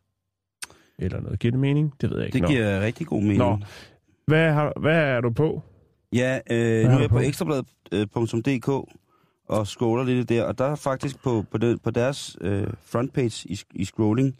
Eller 0.99 1.20
noget. 1.20 1.38
Giver 1.38 1.52
det 1.52 1.60
mening? 1.60 1.94
Det 2.00 2.10
ved 2.10 2.16
jeg 2.16 2.26
ikke. 2.26 2.34
Det 2.34 2.43
Nå. 2.43 2.49
giver 2.49 2.81
rigtig 2.81 3.06
god 3.06 3.20
mening. 3.20 3.38
Nå. 3.38 3.58
Hvad, 4.26 4.52
har, 4.52 4.72
hvad 4.81 4.96
er 4.96 5.20
du 5.20 5.31
på? 5.31 5.62
Ja, 6.12 6.38
øh, 6.50 6.84
nu 6.84 6.90
er 6.90 7.00
jeg 7.00 7.08
på 7.08 7.14
på? 7.14 7.20
ekstrabladet.dk 7.20 8.69
og 9.49 9.66
scroller 9.66 10.05
lidt 10.05 10.28
der, 10.28 10.44
og 10.44 10.58
der 10.58 10.64
er 10.64 10.75
faktisk 10.75 11.22
på, 11.22 11.44
på, 11.50 11.58
det, 11.58 11.82
på 11.82 11.90
deres 11.90 12.37
øh, 12.40 12.66
frontpage 12.82 13.49
i, 13.49 13.60
i 13.75 13.84
scrolling, 13.84 14.37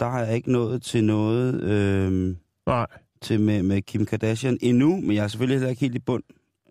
der 0.00 0.08
har 0.08 0.20
jeg 0.20 0.34
ikke 0.34 0.52
nået 0.52 0.82
til 0.82 1.04
noget 1.04 1.62
øh, 1.62 2.36
Nej. 2.66 2.86
Til 3.22 3.40
med, 3.40 3.62
med 3.62 3.82
Kim 3.82 4.06
Kardashian 4.06 4.58
endnu, 4.60 5.00
men 5.00 5.16
jeg 5.16 5.24
er 5.24 5.28
selvfølgelig 5.28 5.58
heller 5.58 5.70
ikke 5.70 5.80
helt 5.80 5.94
i 5.94 5.98
bund. 5.98 6.22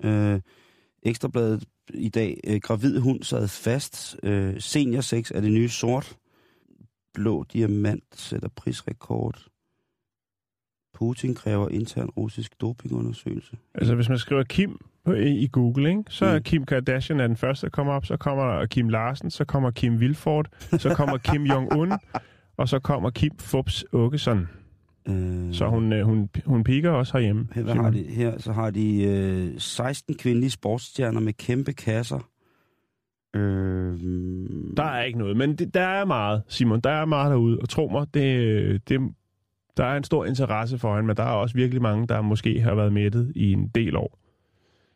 Øh, 0.04 0.40
ekstrabladet 1.04 1.64
i 1.94 2.10
dag, 2.10 2.40
øh, 2.48 2.60
gravid 2.64 3.00
hund 3.00 3.24
sad 3.24 3.48
fast, 3.48 4.18
øh, 4.24 4.56
senior 4.60 5.02
6 5.02 5.32
er 5.32 5.42
det 5.42 5.52
nye 5.52 5.70
sort, 5.70 6.18
blå 7.14 7.44
diamant 7.54 8.04
sætter 8.14 8.50
prisrekord, 8.56 9.52
Putin 10.94 11.36
kræver 11.36 11.70
intern 11.70 12.10
russisk 12.10 12.62
dopingundersøgelse. 12.62 13.58
Altså, 13.76 13.96
hvis 13.96 14.10
man 14.10 14.18
skriver 14.18 14.44
Kim 14.44 14.80
på, 15.06 15.14
i, 15.14 15.30
i 15.30 15.48
Google, 15.48 15.90
ikke? 15.90 16.04
så 16.10 16.26
er 16.26 16.38
Mm. 16.38 16.44
Kim 16.44 16.66
Kardashian 16.66 17.20
er 17.20 17.28
den 17.28 17.38
første, 17.38 17.66
der 17.66 17.70
kommer 17.70 17.94
op. 17.94 18.06
Så 18.06 18.18
kommer 18.18 18.44
der 18.44 18.66
Kim 18.66 18.90
Larsen, 18.90 19.32
så 19.32 19.46
kommer 19.46 19.72
Kim 19.72 20.00
Vilford, 20.00 20.48
så 20.78 20.94
kommer 20.96 21.18
Kim 21.18 21.44
Jong-un, 21.44 21.98
og 22.58 22.70
så 22.70 22.80
kommer 22.80 23.10
Kim 23.10 23.32
Fubs 23.40 23.86
Åkesson. 23.94 24.48
Øh, 25.08 25.54
Så 25.54 25.68
hun, 25.68 25.94
øh, 25.94 26.06
hun, 26.06 26.30
hun 26.46 26.64
piker 26.64 26.90
også 26.90 27.14
herhjemme. 27.14 27.48
Her, 27.54 27.64
hvad 27.64 27.74
har 27.76 27.90
de? 27.90 28.04
Her 28.04 28.38
så 28.40 28.52
har 28.52 28.70
de 28.70 29.04
øh, 29.04 29.52
16 29.58 30.16
kvindelige 30.16 30.50
sportsstjerner 30.50 31.20
med 31.20 31.34
kæmpe 31.34 31.74
kasser. 31.74 32.28
Øh, 33.36 34.00
Der 34.78 34.84
er 34.84 35.04
ikke 35.04 35.20
noget, 35.20 35.38
men 35.38 35.56
det, 35.56 35.74
der 35.74 35.82
er 35.82 36.06
meget, 36.06 36.42
Simon. 36.48 36.80
Der 36.80 36.90
er 36.90 37.06
meget 37.06 37.32
derude, 37.32 37.60
og 37.62 37.70
tro 37.70 37.88
mig, 37.92 38.08
det, 38.14 38.90
det, 38.90 39.00
der 39.78 39.86
er 39.86 39.98
en 39.98 40.04
stor 40.04 40.26
interesse 40.26 40.78
for 40.78 40.96
hende, 40.96 41.08
men 41.08 41.18
der 41.18 41.24
er 41.24 41.28
også 41.32 41.56
virkelig 41.56 41.82
mange, 41.82 42.08
der 42.08 42.22
måske 42.22 42.62
har 42.62 42.76
været 42.76 42.94
mættet 42.94 43.32
i 43.36 43.52
en 43.52 43.68
del 43.76 43.96
år. 43.96 44.18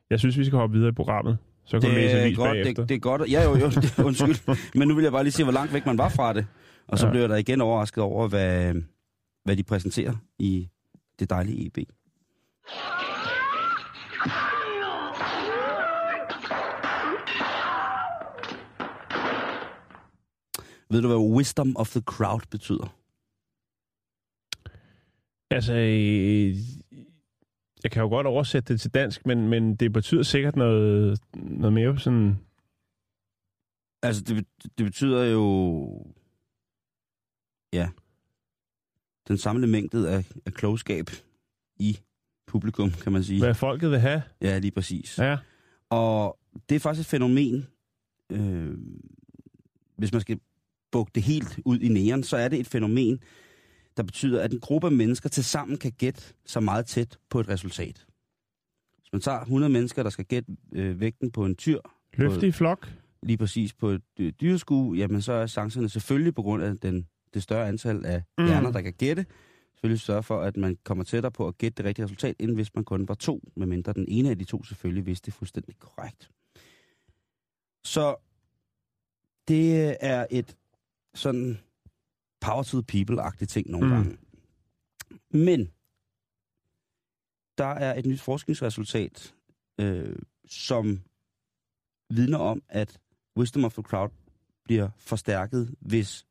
Jeg 0.09 0.19
synes, 0.19 0.37
vi 0.37 0.45
skal 0.45 0.57
hoppe 0.57 0.73
videre 0.75 0.89
i 0.89 0.93
programmet. 0.93 1.37
Så 1.65 1.79
kan 1.79 1.89
du 1.89 1.95
læse 1.95 2.17
det, 2.17 2.31
er 2.31 2.35
godt, 2.35 2.49
bagefter. 2.49 2.81
det, 2.83 2.89
det 2.89 2.95
er 2.95 2.99
godt. 2.99 3.21
Ja, 3.31 3.43
jo, 3.43 3.49
jo, 3.55 3.65
det, 3.69 3.99
undskyld. 3.99 4.55
Men 4.79 4.87
nu 4.87 4.95
vil 4.95 5.03
jeg 5.03 5.11
bare 5.11 5.23
lige 5.23 5.31
se, 5.33 5.43
hvor 5.43 5.53
langt 5.53 5.73
væk 5.73 5.85
man 5.85 5.97
var 5.97 6.09
fra 6.09 6.33
det. 6.33 6.45
Og 6.87 6.97
så 6.99 7.05
ja. 7.05 7.11
blev 7.11 7.21
jeg 7.21 7.29
da 7.29 7.35
igen 7.35 7.61
overrasket 7.61 8.03
over, 8.03 8.27
hvad, 8.27 8.73
hvad 9.45 9.57
de 9.57 9.63
præsenterer 9.63 10.15
i 10.39 10.69
det 11.19 11.29
dejlige 11.29 11.65
EB. 11.65 11.77
Ved 20.89 21.01
du, 21.01 21.07
hvad 21.07 21.37
wisdom 21.37 21.77
of 21.77 21.89
the 21.89 22.01
crowd 22.01 22.41
betyder? 22.51 22.95
Altså, 25.51 25.73
øh, 25.73 26.55
jeg 27.83 27.91
kan 27.91 28.01
jo 28.01 28.09
godt 28.09 28.27
oversætte 28.27 28.73
det 28.73 28.81
til 28.81 28.93
dansk, 28.93 29.25
men, 29.25 29.47
men 29.47 29.75
det 29.75 29.93
betyder 29.93 30.23
sikkert 30.23 30.55
noget, 30.55 31.19
noget 31.35 31.73
mere 31.73 31.99
sådan... 31.99 32.39
Altså, 34.03 34.23
det, 34.23 34.47
det 34.77 34.85
betyder 34.85 35.23
jo... 35.23 36.05
Ja. 37.73 37.89
Den 39.27 39.37
samlede 39.37 39.71
mængde 39.71 40.09
af, 40.09 40.25
af 40.45 40.53
klogskab 40.53 41.09
i 41.79 41.97
publikum, 42.47 42.91
kan 42.91 43.11
man 43.11 43.23
sige. 43.23 43.39
Hvad 43.39 43.53
folket 43.53 43.91
vil 43.91 43.99
have. 43.99 44.21
Ja, 44.41 44.57
lige 44.57 44.71
præcis. 44.71 45.17
Ja. 45.17 45.37
Og 45.89 46.39
det 46.69 46.75
er 46.75 46.79
faktisk 46.79 47.07
et 47.07 47.09
fænomen, 47.09 47.67
øh, 48.31 48.77
hvis 49.97 50.11
man 50.11 50.21
skal 50.21 50.39
bukke 50.91 51.11
det 51.15 51.23
helt 51.23 51.59
ud 51.65 51.79
i 51.79 51.87
næren, 51.87 52.23
så 52.23 52.37
er 52.37 52.47
det 52.47 52.59
et 52.59 52.67
fænomen, 52.67 53.19
der 53.97 54.03
betyder, 54.03 54.41
at 54.41 54.53
en 54.53 54.59
gruppe 54.59 54.87
af 54.87 54.93
mennesker 54.93 55.29
til 55.29 55.43
sammen 55.43 55.77
kan 55.77 55.91
gætte 55.91 56.21
så 56.45 56.59
meget 56.59 56.85
tæt 56.85 57.17
på 57.29 57.39
et 57.39 57.49
resultat. 57.49 58.05
Hvis 58.99 59.11
man 59.13 59.21
tager 59.21 59.39
100 59.41 59.73
mennesker, 59.73 60.03
der 60.03 60.09
skal 60.09 60.25
gætte 60.25 60.55
øh, 60.73 60.99
vægten 60.99 61.31
på 61.31 61.45
en 61.45 61.55
tyr, 61.55 61.79
Løftig 62.13 62.53
flok. 62.53 62.91
lige 63.23 63.37
præcis 63.37 63.73
på 63.73 63.89
et 63.89 64.01
øh, 64.19 64.33
dyreskue, 64.41 64.97
jamen 64.97 65.21
så 65.21 65.33
er 65.33 65.47
chancerne 65.47 65.89
selvfølgelig 65.89 66.35
på 66.35 66.41
grund 66.41 66.63
af 66.63 66.77
den, 66.77 67.07
det 67.35 67.43
større 67.43 67.67
antal 67.67 68.05
af 68.05 68.23
Mm. 68.37 68.45
hjerner, 68.45 68.71
der 68.71 68.81
kan 68.81 68.93
gætte, 68.93 69.25
selvfølgelig 69.73 70.01
sørge 70.01 70.23
for, 70.23 70.41
at 70.41 70.57
man 70.57 70.77
kommer 70.83 71.03
tættere 71.03 71.31
på 71.31 71.47
at 71.47 71.57
gætte 71.57 71.77
det 71.77 71.85
rigtige 71.85 72.03
resultat, 72.03 72.35
end 72.39 72.51
hvis 72.55 72.75
man 72.75 72.83
kun 72.83 73.07
var 73.07 73.13
to, 73.15 73.41
medmindre 73.55 73.93
den 73.93 74.05
ene 74.07 74.29
af 74.29 74.37
de 74.39 74.43
to 74.43 74.63
selvfølgelig 74.63 75.05
vidste 75.05 75.25
det 75.25 75.33
fuldstændig 75.33 75.79
korrekt. 75.79 76.31
Så 77.83 78.15
det 79.47 79.97
er 80.05 80.25
et 80.31 80.57
sådan 81.13 81.59
power 82.41 82.63
to 82.63 82.81
the 82.81 82.85
people-agtigt 82.91 83.45
ting 83.45 83.69
nogle 83.69 83.87
mm. 83.87 83.93
gange. 83.93 84.17
Men 85.29 85.71
der 87.57 87.65
er 87.65 87.99
et 87.99 88.05
nyt 88.05 88.21
forskningsresultat, 88.21 89.33
øh, 89.79 90.15
som 90.47 91.01
vidner 92.09 92.37
om, 92.37 92.63
at 92.69 92.99
wisdom 93.37 93.65
of 93.65 93.73
the 93.73 93.83
crowd 93.83 94.09
bliver 94.63 94.89
forstærket, 94.97 95.75
hvis 95.79 96.25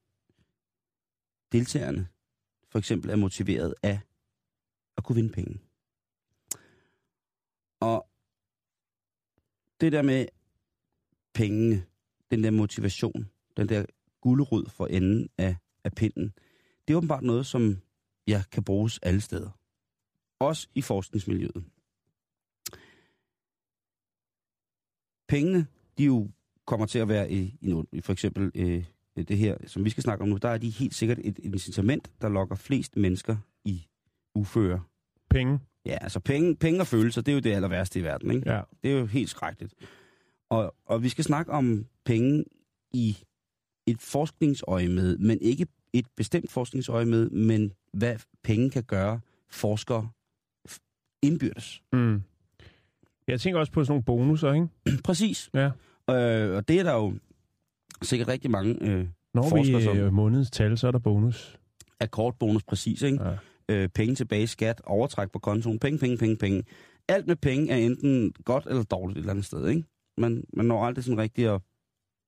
deltagerne 1.54 2.08
for 2.68 2.78
eksempel 2.78 3.10
er 3.10 3.16
motiveret 3.16 3.74
af 3.82 4.00
at 4.96 5.04
kunne 5.04 5.16
vinde 5.16 5.32
penge. 5.32 5.60
Og 7.80 8.08
det 9.80 9.92
der 9.92 10.02
med 10.02 10.26
pengene, 11.34 11.86
den 12.30 12.44
der 12.44 12.50
motivation, 12.50 13.30
den 13.56 13.68
der 13.68 13.86
gulderod 14.20 14.66
for 14.68 14.86
enden 14.86 15.28
af, 15.38 15.56
af 15.84 15.92
pinden, 15.92 16.32
det 16.88 16.94
er 16.94 16.98
åbenbart 16.98 17.22
noget, 17.22 17.46
som 17.46 17.80
ja, 18.28 18.42
kan 18.52 18.64
bruges 18.64 18.98
alle 18.98 19.20
steder. 19.20 19.50
Også 20.38 20.68
i 20.74 20.82
forskningsmiljøet. 20.82 21.64
Pengene, 25.28 25.66
de 25.98 26.04
jo 26.04 26.30
kommer 26.64 26.86
til 26.86 26.98
at 26.98 27.08
være 27.08 27.30
i, 27.32 27.58
i, 27.60 27.82
i 27.92 28.00
for 28.00 28.12
eksempel 28.12 28.50
øh, 28.54 28.84
det 29.22 29.36
her, 29.36 29.56
som 29.66 29.84
vi 29.84 29.90
skal 29.90 30.02
snakke 30.02 30.22
om 30.22 30.28
nu, 30.28 30.36
der 30.36 30.48
er 30.48 30.58
de 30.58 30.70
helt 30.70 30.94
sikkert 30.94 31.18
et, 31.18 31.26
et 31.26 31.44
incitament, 31.44 32.10
der 32.20 32.28
lokker 32.28 32.54
flest 32.56 32.96
mennesker 32.96 33.36
i 33.64 33.86
uføre. 34.34 34.82
Penge. 35.30 35.58
Ja, 35.86 35.98
altså 36.00 36.20
penge, 36.20 36.56
penge 36.56 36.80
og 36.80 36.86
følelser, 36.86 37.22
det 37.22 37.32
er 37.32 37.34
jo 37.34 37.40
det 37.40 37.52
aller 37.52 37.68
værste 37.68 38.00
i 38.00 38.02
verden, 38.02 38.30
ikke? 38.30 38.52
Ja. 38.52 38.60
Det 38.82 38.92
er 38.92 38.98
jo 38.98 39.06
helt 39.06 39.30
skrækkeligt. 39.30 39.74
Og, 40.50 40.74
og 40.86 41.02
vi 41.02 41.08
skal 41.08 41.24
snakke 41.24 41.52
om 41.52 41.86
penge 42.04 42.44
i 42.92 43.16
et 43.86 44.02
forskningsøje 44.02 44.88
med, 44.88 45.18
men 45.18 45.38
ikke 45.40 45.66
et 45.92 46.06
bestemt 46.16 46.50
forskningsøje 46.50 47.04
med, 47.04 47.30
men 47.30 47.72
hvad 47.92 48.16
penge 48.42 48.70
kan 48.70 48.84
gøre 48.84 49.20
forskere 49.50 50.08
indbyrdes. 51.22 51.82
Mm. 51.92 52.22
Jeg 53.28 53.40
tænker 53.40 53.60
også 53.60 53.72
på 53.72 53.84
sådan 53.84 53.92
nogle 53.92 54.04
bonusser, 54.04 54.52
ikke? 54.52 54.68
Præcis. 55.04 55.50
Ja. 55.54 55.70
Øh, 56.10 56.56
og 56.56 56.68
det 56.68 56.78
er 56.78 56.82
der 56.82 56.94
jo 56.94 57.14
sikkert 58.02 58.28
rigtig 58.28 58.50
mange 58.50 58.90
øh, 58.90 59.06
Når 59.34 59.48
Forskere, 59.48 59.78
vi 59.78 59.84
som- 59.84 59.96
øh, 59.98 60.12
månedens 60.12 60.50
tal, 60.50 60.78
så 60.78 60.86
er 60.86 60.90
der 60.90 60.98
bonus. 60.98 61.58
akkordbonus 62.00 62.62
præcis, 62.62 63.02
ikke? 63.02 63.18
Ja. 63.24 63.36
øh, 63.68 63.88
penge 63.88 64.14
tilbage 64.14 64.46
skat, 64.46 64.82
overtræk 64.84 65.30
på 65.32 65.38
kontoen, 65.38 65.78
penge, 65.78 65.98
penge, 65.98 66.16
penge, 66.18 66.36
penge. 66.36 66.62
Alt 67.08 67.26
med 67.26 67.36
penge 67.36 67.72
er 67.72 67.76
enten 67.76 68.32
godt 68.44 68.66
eller 68.66 68.82
dårligt 68.82 69.16
et 69.16 69.20
eller 69.20 69.30
andet 69.32 69.44
sted, 69.44 69.68
ikke? 69.68 69.84
Man, 70.18 70.44
man 70.52 70.66
når 70.66 70.84
aldrig 70.84 71.04
sådan 71.04 71.18
rigtigt 71.18 71.48
at, 71.48 71.60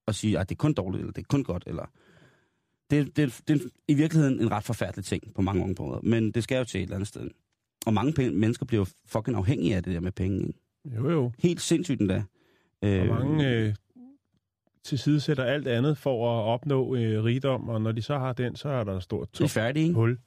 at 0.08 0.14
sige, 0.14 0.38
at 0.38 0.48
det 0.48 0.54
er 0.54 0.58
kun 0.58 0.72
dårligt, 0.72 1.00
eller 1.00 1.12
det 1.12 1.22
er 1.22 1.26
kun 1.28 1.44
godt, 1.44 1.64
eller... 1.66 1.90
Det, 2.90 3.16
det, 3.16 3.40
det 3.48 3.62
er 3.62 3.68
i 3.88 3.94
virkeligheden 3.94 4.40
en 4.40 4.50
ret 4.50 4.64
forfærdelig 4.64 5.04
ting 5.04 5.34
på 5.34 5.42
mange 5.42 5.64
områder, 5.64 6.00
men 6.02 6.30
det 6.32 6.42
skal 6.42 6.58
jo 6.58 6.64
til 6.64 6.78
et 6.78 6.82
eller 6.82 6.94
andet 6.96 7.08
sted. 7.08 7.30
Og 7.86 7.94
mange 7.94 8.12
penge, 8.12 8.38
mennesker 8.38 8.66
bliver 8.66 8.84
fucking 9.06 9.36
afhængige 9.36 9.76
af 9.76 9.82
det 9.82 9.94
der 9.94 10.00
med 10.00 10.12
penge, 10.12 10.46
ikke? 10.46 10.58
Jo, 10.96 11.10
jo. 11.10 11.32
Helt 11.38 11.60
sindssygt 11.60 12.00
endda. 12.00 12.24
Og 12.82 12.88
Øh, 12.88 13.08
mange 13.08 13.48
øh, 13.50 13.74
tilsidesætter 14.86 15.44
alt 15.44 15.68
andet 15.68 15.98
for 15.98 16.38
at 16.38 16.44
opnå 16.44 16.94
øh, 16.94 17.24
rigdom, 17.24 17.68
og 17.68 17.80
når 17.80 17.92
de 17.92 18.02
så 18.02 18.18
har 18.18 18.32
den, 18.32 18.56
så 18.56 18.68
er 18.68 18.84
der 18.84 18.96
et 18.96 19.02
stort 19.02 19.38
det 19.38 19.44
er 19.44 19.48
færdigt, 19.48 19.84
ikke? 19.84 19.94
hul 19.94 20.18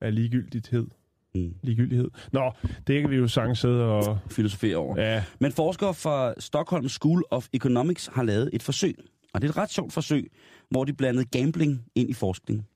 af 0.00 0.14
ligegyldighed. 0.14 0.86
Mm. 1.34 1.54
Ligegyldighed. 1.62 2.10
Nå, 2.32 2.52
det 2.86 3.00
kan 3.00 3.10
vi 3.10 3.16
jo 3.16 3.28
sagtens 3.28 3.58
sidde 3.58 3.84
og... 3.84 4.18
Filosofere 4.30 4.76
over. 4.76 5.00
Ja, 5.00 5.24
Men 5.38 5.52
forskere 5.52 5.94
fra 5.94 6.34
Stockholm 6.38 6.88
School 6.88 7.24
of 7.30 7.48
Economics 7.52 8.10
har 8.12 8.22
lavet 8.22 8.50
et 8.52 8.62
forsøg. 8.62 8.96
Og 9.32 9.42
det 9.42 9.48
er 9.48 9.52
et 9.52 9.56
ret 9.56 9.70
sjovt 9.70 9.92
forsøg, 9.92 10.30
hvor 10.70 10.84
de 10.84 10.92
blandede 10.92 11.24
gambling 11.24 11.84
ind 11.94 12.10
i 12.10 12.12
forskning. 12.12 12.66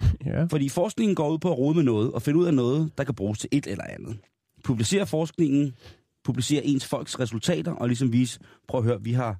ja. 0.26 0.44
Fordi 0.44 0.68
forskningen 0.68 1.14
går 1.14 1.30
ud 1.30 1.38
på 1.38 1.52
at 1.52 1.58
rode 1.58 1.74
med 1.74 1.82
noget 1.82 2.12
og 2.12 2.22
finde 2.22 2.38
ud 2.38 2.46
af 2.46 2.54
noget, 2.54 2.90
der 2.98 3.04
kan 3.04 3.14
bruges 3.14 3.38
til 3.38 3.48
et 3.52 3.66
eller 3.66 3.84
andet. 3.84 4.16
Publicere 4.64 5.06
forskningen, 5.06 5.74
publicere 6.24 6.64
ens 6.64 6.86
folks 6.86 7.20
resultater 7.20 7.72
og 7.72 7.88
ligesom 7.88 8.12
vise, 8.12 8.40
prøv 8.68 8.80
at 8.80 8.84
høre, 8.84 9.02
vi 9.02 9.12
har 9.12 9.38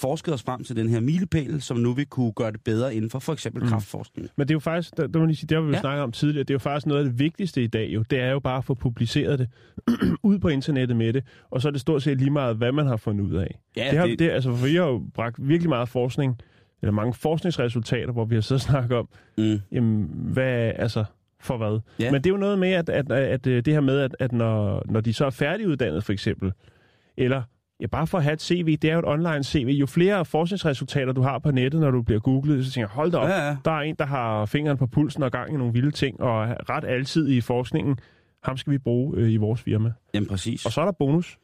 forsket 0.00 0.34
os 0.34 0.42
frem 0.42 0.64
til 0.64 0.76
den 0.76 0.88
her 0.88 1.00
milepæl, 1.00 1.60
som 1.62 1.76
nu 1.76 1.92
vil 1.92 2.06
kunne 2.06 2.32
gøre 2.32 2.52
det 2.52 2.60
bedre 2.64 2.94
inden 2.94 3.10
for 3.10 3.18
for 3.18 3.32
eksempel 3.32 3.62
Mm. 3.62 3.68
kraftforskning. 3.68 4.28
Men 4.36 4.48
det 4.48 4.52
er 4.52 4.54
jo 4.54 4.58
faktisk, 4.60 4.96
der, 4.96 5.06
der 5.06 5.18
må 5.18 5.24
lige 5.26 5.36
sige, 5.36 5.46
det 5.48 5.54
har 5.56 5.62
vi 5.62 5.72
Ja. 5.72 5.80
snakket 5.80 6.02
om 6.02 6.12
tidligere, 6.12 6.42
det 6.44 6.50
er 6.50 6.54
jo 6.54 6.58
faktisk 6.58 6.86
noget 6.86 7.04
af 7.04 7.10
det 7.10 7.18
vigtigste 7.18 7.62
i 7.62 7.66
dag 7.66 7.88
jo, 7.94 8.02
det 8.10 8.20
er 8.20 8.30
jo 8.30 8.40
bare 8.40 8.58
at 8.58 8.64
få 8.64 8.74
publiceret 8.74 9.38
det 9.38 9.48
ud 10.22 10.38
på 10.38 10.48
internettet 10.48 10.96
med 10.96 11.12
det, 11.12 11.24
og 11.50 11.62
så 11.62 11.68
er 11.68 11.72
det 11.72 11.80
stort 11.80 12.02
set 12.02 12.18
lige 12.18 12.30
meget, 12.30 12.56
hvad 12.56 12.72
man 12.72 12.86
har 12.86 12.96
fundet 12.96 13.24
ud 13.24 13.34
af. 13.34 13.58
Ja, 13.76 13.88
det 13.90 13.98
har, 13.98 14.06
det... 14.06 14.18
Det, 14.18 14.30
altså, 14.30 14.54
for 14.56 14.66
vi 14.66 14.74
har 14.74 14.84
jo 14.86 15.02
bragt 15.14 15.48
virkelig 15.48 15.68
meget 15.68 15.88
forskning, 15.88 16.36
eller 16.82 16.92
mange 16.92 17.14
forskningsresultater, 17.14 18.12
hvor 18.12 18.24
vi 18.24 18.34
har 18.34 18.42
siddet 18.42 18.64
og 18.66 18.70
snakket 18.70 18.98
om, 18.98 19.08
mm, 19.38 19.60
jamen, 19.72 20.10
hvad, 20.12 20.72
altså, 20.76 21.04
for 21.40 21.56
hvad? 21.56 21.80
Ja. 22.00 22.10
Men 22.12 22.24
det 22.24 22.30
er 22.30 22.34
jo 22.34 22.40
noget 22.40 22.58
med, 22.58 22.70
at, 22.72 22.88
at, 22.88 23.12
at, 23.12 23.22
at 23.22 23.46
øh, 23.46 23.64
det 23.64 23.74
her 23.74 23.80
med, 23.80 23.98
at, 24.00 24.16
at 24.18 24.32
når, 24.32 24.82
når 24.86 25.00
de 25.00 25.12
så 25.12 25.26
er 25.26 25.30
færdiguddannet 25.30 26.04
for 26.04 26.12
eksempel, 26.12 26.52
eller 27.16 27.42
ja, 27.80 27.86
bare 27.86 28.06
for 28.06 28.18
at 28.18 28.24
have 28.24 28.34
et 28.34 28.42
CV, 28.42 28.76
det 28.76 28.90
er 28.90 28.94
jo 28.94 28.98
et 28.98 29.08
online 29.08 29.44
CV. 29.44 29.66
Jo 29.80 29.86
flere 29.86 30.24
forskningsresultater 30.24 31.12
du 31.12 31.22
har 31.22 31.38
på 31.38 31.50
nettet, 31.50 31.80
når 31.80 31.90
du 31.90 32.02
bliver 32.02 32.20
googlet, 32.20 32.66
så 32.66 32.72
tænker 32.72 32.88
jeg, 32.88 32.94
hold 32.94 33.12
da 33.12 33.18
op, 33.18 33.28
ja, 33.28 33.46
ja. 33.48 33.56
der 33.64 33.70
er 33.70 33.80
en, 33.80 33.94
der 33.98 34.06
har 34.06 34.46
fingeren 34.46 34.78
på 34.78 34.86
pulsen 34.86 35.22
og 35.22 35.32
gang 35.32 35.54
i 35.54 35.56
nogle 35.56 35.72
vilde 35.72 35.90
ting, 35.90 36.20
og 36.20 36.44
er 36.44 36.70
ret 36.70 36.84
altid 36.84 37.28
i 37.28 37.40
forskningen. 37.40 37.98
Ham 38.44 38.56
skal 38.56 38.72
vi 38.72 38.78
bruge 38.78 39.16
øh, 39.16 39.32
i 39.32 39.36
vores 39.36 39.60
firma. 39.60 39.92
Jamen 40.14 40.28
præcis. 40.28 40.66
Og 40.66 40.72
så 40.72 40.80
er 40.80 40.84
der 40.84 40.92
bonus. 40.92 41.38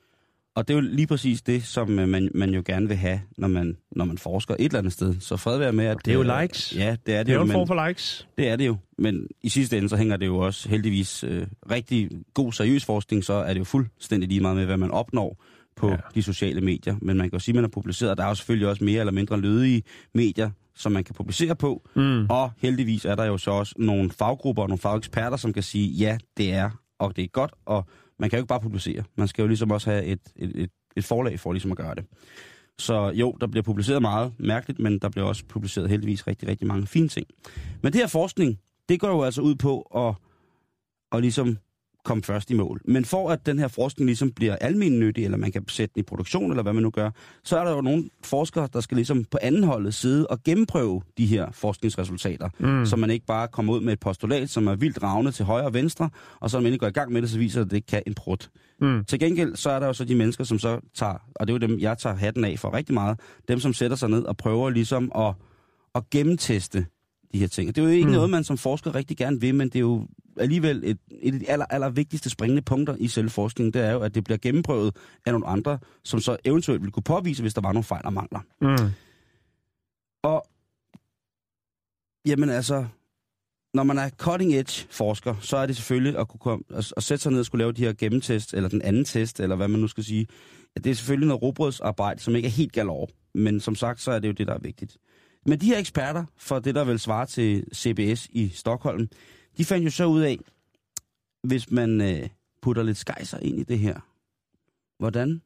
Og 0.57 0.69
det 0.69 0.75
er 0.75 0.79
jo 0.79 0.89
lige 0.91 1.07
præcis 1.07 1.43
det, 1.43 1.65
som 1.65 1.99
øh, 1.99 2.09
man, 2.09 2.31
man 2.35 2.51
jo 2.51 2.63
gerne 2.67 2.89
vil 2.89 2.97
have, 2.97 3.21
når 3.39 3.49
man, 3.49 3.77
når 3.91 4.05
man 4.05 4.19
forsker 4.19 4.55
et 4.55 4.65
eller 4.65 4.79
andet 4.79 4.93
sted. 4.93 5.15
Så 5.21 5.37
fred 5.37 5.59
være 5.59 5.73
med, 5.73 5.85
at... 5.85 5.97
Det 6.05 6.11
er 6.11 6.15
jo 6.15 6.23
øh, 6.23 6.41
likes. 6.41 6.77
Ja, 6.77 6.97
det 7.07 7.15
er 7.15 7.19
det, 7.19 7.27
Det 7.27 7.33
er 7.33 7.37
jo 7.37 7.43
en 7.43 7.51
form 7.51 7.67
for 7.67 7.89
likes. 7.89 8.29
Det 8.39 8.49
er 8.49 8.57
det 8.57 8.67
jo. 8.67 8.77
Men 8.99 9.27
i 9.43 9.49
sidste 9.49 9.77
ende, 9.77 9.89
så 9.89 9.97
hænger 9.97 10.17
det 10.17 10.27
jo 10.27 10.39
også 10.39 10.69
heldigvis 10.69 11.25
øh, 11.25 11.47
rigtig 11.71 12.11
god 12.35 12.53
seriøs 12.53 12.85
forskning, 12.85 13.25
så 13.25 13.33
er 13.33 13.53
det 13.53 13.59
jo 13.59 13.65
fuldstændig 13.65 14.29
lige 14.29 14.41
meget 14.41 14.57
med, 14.57 14.65
hvad 14.65 14.77
man 14.77 14.91
opnår 14.91 15.45
på 15.77 15.89
Ja. 15.91 15.97
de 16.15 16.23
sociale 16.23 16.61
medier. 16.61 16.97
Men 17.03 17.17
man 17.17 17.31
kan 17.31 17.37
jo 17.37 17.39
sige, 17.39 17.53
at 17.53 17.55
man 17.55 17.65
har 17.65 17.69
publiceret, 17.69 18.19
der 18.19 18.25
er 18.25 18.29
jo 18.29 18.35
selvfølgelig 18.35 18.69
også 18.69 18.85
mere 18.85 19.01
eller 19.01 19.13
mindre 19.13 19.41
lødige 19.41 19.83
medier, 20.15 20.51
som 20.75 20.93
man 20.93 21.05
kan 21.05 21.15
publicere 21.15 21.57
på. 21.57 21.89
Mm. 21.97 22.27
Og 22.31 22.51
heldigvis 22.59 23.05
er 23.05 23.15
der 23.15 23.25
jo 23.25 23.39
så 23.39 23.51
også 23.51 23.75
nogle 23.79 24.11
faggrupper 24.11 24.63
og 24.63 24.69
nogle 24.69 24.79
fageksperter, 24.81 25.37
som 25.37 25.53
kan 25.53 25.63
sige, 25.63 25.89
ja, 25.89 26.19
det 26.37 26.53
er, 26.53 26.71
og 26.99 27.17
det 27.17 27.25
er 27.25 27.29
godt, 27.29 27.53
og 27.67 27.87
man 28.19 28.31
kan 28.31 28.37
jo 28.37 28.41
ikke 28.41 28.49
bare 28.49 28.61
publicere. 28.61 29.03
Man 29.17 29.29
skal 29.29 29.43
jo 29.43 29.49
ligesom 29.49 29.71
også 29.71 29.91
have 29.91 30.05
et, 30.05 30.21
et, 30.37 30.53
et, 30.55 30.71
et 30.97 31.05
forlag 31.05 31.41
for 31.41 31.53
ligesom 31.53 31.71
at 31.71 31.77
gøre 31.77 31.95
det. 31.95 32.05
Så 32.79 33.11
jo, 33.15 33.37
der 33.41 33.47
bliver 33.47 33.63
publiceret 33.63 34.03
meget 34.03 34.33
mærkeligt, 34.39 34.79
men 34.81 34.99
der 34.99 35.09
bliver 35.09 35.27
også 35.27 35.45
publiceret 35.49 35.89
heldigvis 35.89 36.27
rigtig, 36.27 36.49
rigtig 36.49 36.67
mange 36.67 36.87
fine 36.87 37.09
ting. 37.09 37.27
Men 37.83 37.93
det 37.93 38.01
her 38.01 38.09
forskning, 38.09 38.59
det 38.89 39.01
går 39.01 39.09
jo 39.09 39.23
altså 39.23 39.43
ud 39.43 39.55
på 39.55 39.81
at, 39.81 40.15
at 41.13 41.21
ligesom 41.23 41.59
komme 42.05 42.23
først 42.23 42.51
i 42.51 42.55
mål. 42.55 42.81
Men 42.85 43.05
for 43.05 43.31
at 43.31 43.47
den 43.47 43.59
her 43.59 43.69
forskning 43.69 44.07
ligesom 44.07 44.31
bliver 44.31 44.57
almennyttig, 44.57 45.25
eller 45.25 45.39
man 45.39 45.53
kan 45.53 45.69
sætte 45.69 45.95
den 45.95 46.01
i 46.01 46.03
produktion, 46.03 46.51
eller 46.51 46.63
hvad 46.63 46.73
man 46.73 46.83
nu 46.83 46.91
gør, 46.91 47.11
så 47.45 47.59
er 47.59 47.65
der 47.65 47.71
jo 47.71 47.81
nogle 47.81 48.11
forskere, 48.25 48.69
der 48.73 48.81
skal 48.81 48.97
ligesom 48.97 49.25
på 49.25 49.39
anden 49.43 49.65
holdet 49.65 49.95
sidde 49.95 50.27
og 50.27 50.43
gennemprøve 50.43 51.03
de 51.19 51.27
her 51.27 51.51
forskningsresultater. 51.53 52.49
Mm. 52.59 52.87
Så 52.87 52.97
man 52.97 53.11
ikke 53.11 53.27
bare 53.27 53.49
kommer 53.49 53.73
ud 53.73 53.81
med 53.81 53.93
et 53.93 54.01
postulat, 54.01 54.51
som 54.51 54.67
er 54.67 54.75
vildt 54.75 55.03
ravne 55.03 55.33
til 55.33 55.45
højre 55.45 55.65
og 55.65 55.75
venstre, 55.75 56.11
og 56.41 56.51
så 56.51 56.57
når 56.57 56.63
man 56.63 56.73
ikke 56.73 56.83
går 56.83 56.89
i 56.89 56.91
gang 56.91 57.13
med 57.13 57.23
det, 57.23 57.31
så 57.31 57.39
viser 57.39 57.61
det, 57.61 57.65
at 57.65 57.71
det 57.71 57.77
ikke 57.77 57.87
kan 57.87 58.03
en 58.07 58.15
prut. 58.15 58.51
Mm. 58.81 59.05
Til 59.05 59.19
gengæld, 59.19 59.57
så 59.57 59.71
er 59.71 59.79
der 59.79 59.87
jo 59.87 59.93
så 59.93 60.05
de 60.05 60.15
mennesker, 60.15 60.45
som 60.45 60.59
så 60.59 60.81
tager, 60.95 61.15
og 61.35 61.47
det 61.47 61.55
er 61.55 61.59
jo 61.61 61.67
dem, 61.69 61.79
jeg 61.79 61.99
tager 61.99 62.17
hatten 62.17 62.45
af 62.45 62.59
for 62.59 62.75
rigtig 62.75 62.95
meget, 62.95 63.21
dem 63.49 63.61
som 63.61 63.73
sætter 63.73 63.97
sig 63.97 64.11
ned 64.11 64.23
og 64.23 64.37
prøver 64.37 64.71
ligesom 64.71 65.13
at, 65.15 65.35
at 65.95 66.11
gennemteste 66.11 66.87
de 67.35 67.39
her 67.39 67.47
ting. 67.49 67.69
Og 67.69 67.77
det 67.77 67.83
er 67.83 67.87
jo 67.87 67.93
ikke 67.93 68.07
Mm. 68.07 68.13
noget, 68.13 68.31
man 68.31 68.45
som 68.45 68.59
forsker 68.59 68.95
rigtig 68.95 69.17
gerne 69.17 69.41
vil, 69.41 69.55
men 69.55 69.69
det 69.69 69.77
er 69.77 69.81
jo 69.81 70.07
alligevel 70.37 70.81
et, 70.85 70.99
et 71.11 71.35
af 71.35 71.41
de 71.41 71.51
aller, 71.51 71.67
aller 71.71 71.89
vigtigste 71.89 72.31
springende 72.31 72.63
punkter 72.63 72.97
i 72.99 73.09
selve 73.09 73.31
forskningen, 73.31 73.73
det 73.73 73.83
er 73.83 73.93
jo, 73.93 74.01
at 74.01 74.15
det 74.15 74.25
bliver 74.25 74.39
gennemprøvet 74.39 74.97
af 75.27 75.33
nogle 75.33 75.47
andre, 75.47 75.79
som 76.05 76.21
så 76.21 76.37
eventuelt 76.45 76.83
vil 76.83 76.91
kunne 76.91 77.03
påvise, 77.03 77.43
hvis 77.43 77.55
der 77.55 77.61
var 77.61 77.73
nogle 77.73 77.85
fejl 77.85 78.03
og 78.05 78.13
mangler. 78.13 78.41
Mm. 78.61 78.91
Og 80.23 80.47
jamen 82.27 82.51
altså, 82.51 82.87
når 83.75 83.83
man 83.83 83.99
er 83.99 84.09
cutting 84.11 84.55
edge 84.55 84.87
forsker, 84.91 85.35
så 85.41 85.57
er 85.57 85.67
det 85.67 85.77
selvfølgelig 85.77 86.19
at, 86.19 86.29
kunne 86.29 86.41
komme, 86.41 86.65
at, 86.71 86.93
at 86.97 87.03
sætte 87.03 87.23
sig 87.23 87.33
ned 87.33 87.41
og 87.41 87.47
skulle 87.47 87.63
lave 87.63 87.73
de 87.73 87.85
her 87.85 87.93
gennemtest, 87.93 88.55
eller 88.55 88.69
den 88.69 88.83
anden 88.83 89.05
test, 89.05 89.41
eller 89.41 89.57
hvad 89.57 89.69
man 89.69 89.81
nu 89.81 89.89
skal 89.89 90.05
sige. 90.05 90.27
Ja, 90.77 90.81
det 90.81 90.91
er 90.91 90.95
selvfølgelig 90.95 91.27
noget 91.29 91.43
robrødsarbejde, 91.43 92.21
som 92.21 92.37
ikke 92.37 92.47
er 92.47 92.51
helt 92.53 92.73
gal 92.73 92.89
over. 92.89 93.07
Men 93.35 93.61
som 93.61 93.75
sagt, 93.75 94.01
så 94.01 94.11
er 94.13 94.19
det 94.19 94.29
jo 94.29 94.33
det, 94.33 94.47
der 94.47 94.55
er 94.55 94.59
vigtigt. 94.59 94.97
Men 95.47 95.59
de 95.61 95.67
her 95.67 95.79
eksperter 95.79 96.25
for 96.37 96.59
det, 96.59 96.75
der 96.75 96.85
vil 96.85 96.99
svare 96.99 97.27
til 97.27 97.65
CBS 97.75 98.29
i 98.33 98.49
Stockholm, 98.49 99.09
de 99.59 99.65
fandt 99.65 99.85
jo 99.85 99.91
så 99.91 100.05
ud 100.07 100.21
af, 100.21 100.39
hvis 101.43 101.71
man 101.71 102.01
øh, 102.01 102.29
putter 102.63 102.83
lidt 102.83 102.97
skejser 102.97 103.39
ind 103.39 103.59
i 103.59 103.63
det 103.63 103.79
her, 103.79 104.01
hvordan 104.99 105.43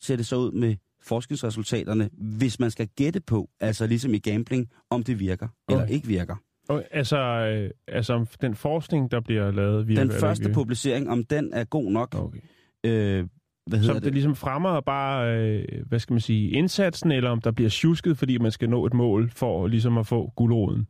ser 0.00 0.16
det 0.16 0.26
så 0.26 0.36
ud 0.36 0.52
med 0.52 0.76
forskningsresultaterne, 1.02 2.10
hvis 2.12 2.60
man 2.60 2.70
skal 2.70 2.88
gætte 2.96 3.20
på, 3.20 3.50
altså 3.60 3.86
ligesom 3.86 4.14
i 4.14 4.18
gambling, 4.18 4.70
om 4.90 5.02
det 5.02 5.18
virker 5.20 5.48
eller 5.68 5.82
Okay. 5.82 5.92
ikke 5.92 6.06
virker. 6.06 6.36
Og, 6.68 6.84
altså, 6.90 7.16
øh, 7.18 7.70
altså 7.88 8.26
den 8.40 8.54
forskning, 8.54 9.10
der 9.10 9.20
bliver 9.20 9.50
lavet... 9.50 9.88
Via, 9.88 10.00
Den 10.00 10.08
eller 10.08 10.20
første 10.20 10.52
publicering, 10.52 11.10
om 11.10 11.24
den 11.24 11.52
er 11.52 11.64
god 11.64 11.90
nok, 11.92 12.14
Okay. 12.14 12.38
øh, 12.84 13.26
hvad 13.66 13.78
hedder 13.78 13.92
Som 13.92 13.96
det 13.96 14.04
det? 14.04 14.12
ligesom 14.12 14.36
fremmer 14.36 14.80
bare, 14.80 15.36
øh, 15.38 15.64
hvad 15.86 15.98
skal 15.98 16.14
man 16.14 16.20
sige, 16.20 16.50
indsatsen, 16.50 17.12
eller 17.12 17.30
om 17.30 17.40
der 17.40 17.50
bliver 17.50 17.70
tjusket, 17.70 18.18
fordi 18.18 18.38
man 18.38 18.52
skal 18.52 18.70
nå 18.70 18.86
et 18.86 18.94
mål 18.94 19.30
for 19.30 19.66
ligesom 19.66 19.98
at 19.98 20.06
få 20.06 20.32
guldroden. 20.36 20.86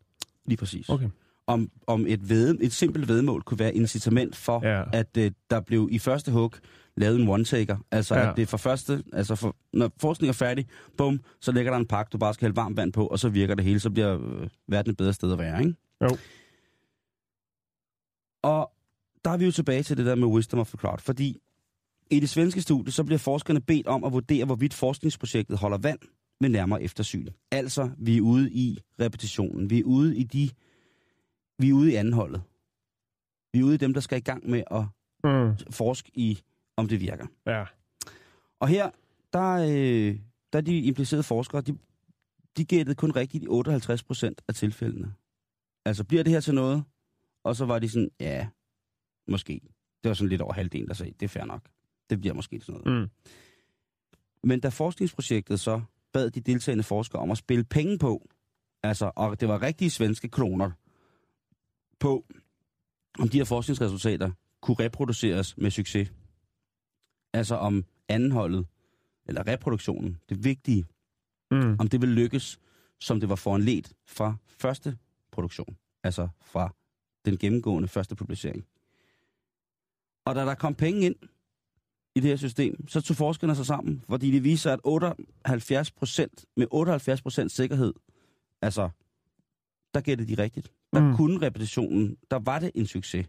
Lige 0.46 0.56
præcis. 0.56 0.88
Okay. 0.88 1.08
Om, 1.46 1.70
om 1.86 2.06
et, 2.08 2.28
ved, 2.28 2.58
et 2.60 2.72
simpelt 2.72 3.08
vedmål 3.08 3.42
kunne 3.42 3.58
være 3.58 3.74
incitament 3.74 4.36
for, 4.36 4.66
Ja. 4.66 4.82
at 4.92 5.16
øh, 5.18 5.30
der 5.50 5.60
blev 5.60 5.88
i 5.92 5.98
første 5.98 6.32
hug 6.32 6.52
lavet 6.96 7.20
en 7.20 7.28
one-taker. 7.28 7.76
Altså, 7.90 8.14
Ja. 8.14 8.30
at 8.30 8.36
det 8.36 8.48
for 8.48 8.56
første, 8.56 9.02
altså 9.12 9.34
for, 9.34 9.56
når 9.72 9.90
forskning 10.00 10.28
er 10.28 10.32
færdig, 10.32 10.66
bum, 10.96 11.20
så 11.40 11.52
ligger 11.52 11.70
der 11.72 11.78
en 11.78 11.86
pakke, 11.86 12.10
du 12.12 12.18
bare 12.18 12.34
skal 12.34 12.46
hælde 12.46 12.56
varmt 12.56 12.76
vand 12.76 12.92
på, 12.92 13.06
og 13.06 13.18
så 13.18 13.28
virker 13.28 13.54
det 13.54 13.64
hele, 13.64 13.80
så 13.80 13.90
bliver 13.90 14.14
øh, 14.14 14.48
verden 14.68 14.90
et 14.90 14.96
bedre 14.96 15.12
sted 15.12 15.32
at 15.32 15.38
være, 15.38 15.60
ikke? 15.60 15.74
Jo. 16.02 16.08
Og 18.42 18.70
der 19.24 19.30
er 19.30 19.36
vi 19.36 19.44
jo 19.44 19.50
tilbage 19.50 19.82
til 19.82 19.96
det 19.96 20.06
der 20.06 20.14
med 20.14 20.26
wisdom 20.28 20.60
of 20.60 20.68
the 20.68 20.78
crowd, 20.78 20.98
fordi 20.98 21.38
i 22.10 22.20
det 22.20 22.28
svenske 22.28 22.62
studie, 22.62 22.92
så 22.92 23.04
bliver 23.04 23.18
forskerne 23.18 23.60
bedt 23.60 23.86
om 23.86 24.04
at 24.04 24.12
vurdere, 24.12 24.44
hvorvidt 24.44 24.74
forskningsprojektet 24.74 25.58
holder 25.58 25.78
vand 25.78 25.98
med 26.40 26.48
nærmere 26.48 26.82
eftersyn. 26.82 27.28
Altså, 27.50 27.90
vi 27.98 28.16
er 28.16 28.20
ude 28.20 28.52
i 28.52 28.78
repetitionen. 29.00 29.70
Vi 29.70 29.78
er 29.80 29.84
ude 29.84 30.16
i 30.16 30.22
de... 30.22 30.50
Vi 31.58 31.68
er 31.68 31.72
ude 31.74 31.92
i 31.92 31.94
andenholdet. 31.94 32.42
Vi 33.52 33.58
er 33.60 33.64
ude 33.64 33.74
i 33.74 33.78
dem, 33.78 33.94
der 33.94 34.00
skal 34.00 34.18
i 34.18 34.20
gang 34.20 34.50
med 34.50 34.62
at 34.70 34.84
Mm. 35.24 35.56
forske 35.70 36.10
i, 36.14 36.42
om 36.76 36.88
det 36.88 37.00
virker. 37.00 37.26
Ja. 37.46 37.64
Og 38.60 38.68
her, 38.68 38.90
der, 39.32 39.52
øh, 39.54 40.18
der 40.52 40.58
er 40.58 40.60
de 40.60 40.78
implicerede 40.78 41.22
forskere, 41.22 41.60
de, 41.60 41.78
de 42.56 42.64
gættede 42.64 42.94
kun 42.96 43.10
rigtigt 43.10 43.44
i 43.44 43.48
58 43.48 44.02
procent 44.02 44.42
af 44.48 44.54
tilfældene. 44.54 45.14
Altså, 45.84 46.04
bliver 46.04 46.22
det 46.22 46.32
her 46.32 46.40
til 46.40 46.54
noget? 46.54 46.84
Og 47.44 47.56
så 47.56 47.64
var 47.66 47.78
de 47.78 47.88
sådan, 47.88 48.10
ja, 48.20 48.48
måske. 49.28 49.60
Det 50.02 50.08
var 50.08 50.14
sådan 50.14 50.28
lidt 50.28 50.40
over 50.40 50.52
halvdelen, 50.52 50.88
der 50.88 50.94
sagde, 50.94 51.12
det 51.12 51.22
er 51.22 51.28
fair 51.28 51.44
nok. 51.44 51.62
Det 52.10 52.20
bliver 52.20 52.34
måske 52.34 52.58
til 52.58 52.72
noget. 52.72 52.86
Mm. 52.86 53.10
Men 54.42 54.60
da 54.60 54.68
forskningsprojektet 54.68 55.60
så 55.60 55.82
bad 56.12 56.30
de 56.30 56.40
deltagende 56.40 56.84
forskere 56.84 57.22
om 57.22 57.30
at 57.30 57.38
spille 57.38 57.64
penge 57.64 57.98
på, 57.98 58.28
altså, 58.82 59.12
og 59.16 59.40
det 59.40 59.48
var 59.48 59.62
rigtige 59.62 59.90
svenske 59.90 60.28
kroner, 60.28 60.70
på, 61.98 62.26
om 63.18 63.28
de 63.28 63.36
her 63.38 63.44
forskningsresultater 63.44 64.30
kunne 64.60 64.76
reproduceres 64.80 65.56
med 65.58 65.70
succes. 65.70 66.12
Altså 67.32 67.54
om 67.54 67.84
andenholdet, 68.08 68.66
eller 69.26 69.46
reproduktionen, 69.46 70.18
det 70.28 70.44
vigtige, 70.44 70.84
Mm. 71.50 71.76
om 71.78 71.88
det 71.88 72.00
vil 72.00 72.08
lykkes, 72.08 72.58
som 73.00 73.20
det 73.20 73.28
var 73.28 73.34
foranledt 73.34 73.92
fra 74.06 74.34
første 74.48 74.98
produktion, 75.32 75.76
altså 76.02 76.28
fra 76.42 76.74
den 77.24 77.38
gennemgående 77.38 77.88
første 77.88 78.16
publicering. 78.16 78.66
Og 80.24 80.34
da 80.34 80.40
der 80.40 80.54
kom 80.54 80.74
penge 80.74 81.06
ind 81.06 81.16
i 82.14 82.20
det 82.20 82.30
her 82.30 82.36
system, 82.36 82.88
så 82.88 83.00
tog 83.00 83.16
forskerne 83.16 83.54
sig 83.54 83.66
sammen, 83.66 84.04
fordi 84.08 84.30
det 84.30 84.44
viser, 84.44 84.72
at 84.72 84.80
78 84.84 85.90
procent, 85.90 86.44
med 86.56 86.66
78 86.70 87.22
procent 87.22 87.52
sikkerhed, 87.52 87.94
altså, 88.62 88.88
der 89.94 90.00
gættede 90.00 90.36
de 90.36 90.42
rigtigt. 90.42 90.72
Der 90.92 91.00
mm. 91.00 91.16
kunne 91.16 91.46
repetitionen, 91.46 92.16
der 92.30 92.38
var 92.38 92.58
det 92.58 92.70
en 92.74 92.86
succes. 92.86 93.26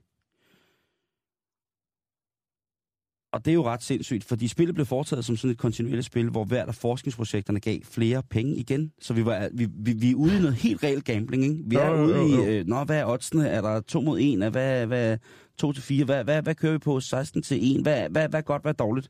Og 3.36 3.46
det 3.46 3.52
er 3.52 3.56
jo 3.56 3.64
ret 3.66 3.84
sindssygt, 3.84 4.24
fordi 4.24 4.48
spillet 4.48 4.76
blev 4.76 4.86
foretaget 4.86 5.26
som 5.26 5.38
sådan 5.38 5.52
et 5.52 5.58
kontinuerligt 5.58 6.06
spil, 6.06 6.30
hvor 6.30 6.44
hvert 6.44 6.68
af 6.68 6.76
forskningsprojekterne 6.76 7.60
gav 7.60 7.80
flere 7.84 8.24
penge 8.24 8.56
igen. 8.56 8.92
Så 9.02 9.14
vi, 9.14 9.26
var, 9.26 9.50
vi, 9.54 9.68
vi, 9.74 9.94
vi 9.94 10.12
er 10.12 10.16
ude 10.16 10.38
i 10.38 10.40
noget 10.40 10.56
helt 10.56 10.84
reelt 10.84 11.06
gambling, 11.06 11.44
ikke? 11.44 11.64
Vi 11.68 11.76
er 11.76 11.88
Jo, 11.88 12.06
ude 12.06 12.16
jo, 12.16 12.28
jo. 12.28 12.46
i, 12.46 12.60
øh, 12.60 12.68
nå, 12.68 12.84
hvad 12.84 13.00
er 13.00 13.06
oddsene? 13.06 13.50
Er 13.50 13.62
der 13.62 13.82
2 13.82 14.02
mod 14.02 14.20
1? 14.20 14.52
Hvad, 14.52 14.86
hvad, 14.86 15.18
2 15.58 15.72
til 15.72 15.84
4? 15.84 16.06
Hvad, 16.06 16.24
hvad, 16.24 16.42
hvad 16.42 16.56
kører 16.56 16.72
vi 16.72 16.78
på? 16.78 17.00
16 17.00 17.42
til 17.42 17.78
1? 17.78 17.82
Hvad, 17.82 18.10
hvad, 18.10 18.30
hvad 18.30 18.40
er 18.40 18.44
godt, 18.44 18.62
hvad 18.62 18.72
er 18.72 18.78
dårligt? 18.78 19.10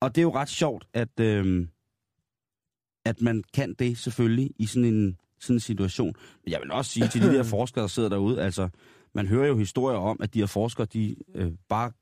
Og 0.00 0.14
det 0.14 0.20
er 0.20 0.22
jo 0.22 0.34
ret 0.34 0.48
sjovt, 0.48 0.86
at, 0.94 1.20
øh, 1.20 1.66
at 3.04 3.20
man 3.20 3.42
kan 3.54 3.74
det 3.78 3.98
selvfølgelig 3.98 4.50
i 4.58 4.66
sådan 4.66 4.94
en, 4.94 5.16
sådan 5.40 5.56
en 5.56 5.60
situation. 5.60 6.14
Men 6.44 6.52
jeg 6.52 6.60
vil 6.62 6.72
også 6.72 6.90
sige 6.90 7.08
til 7.08 7.22
de 7.22 7.34
der 7.34 7.42
forskere, 7.56 7.82
der 7.82 7.88
sidder 7.88 8.08
derude, 8.08 8.42
altså, 8.42 8.68
man 9.14 9.26
hører 9.26 9.46
jo 9.46 9.56
historier 9.56 9.98
om, 9.98 10.16
at 10.20 10.34
de 10.34 10.38
her 10.38 10.46
forskere, 10.46 10.86
de 10.86 11.16
øh, 11.34 11.52
bare 11.68 11.92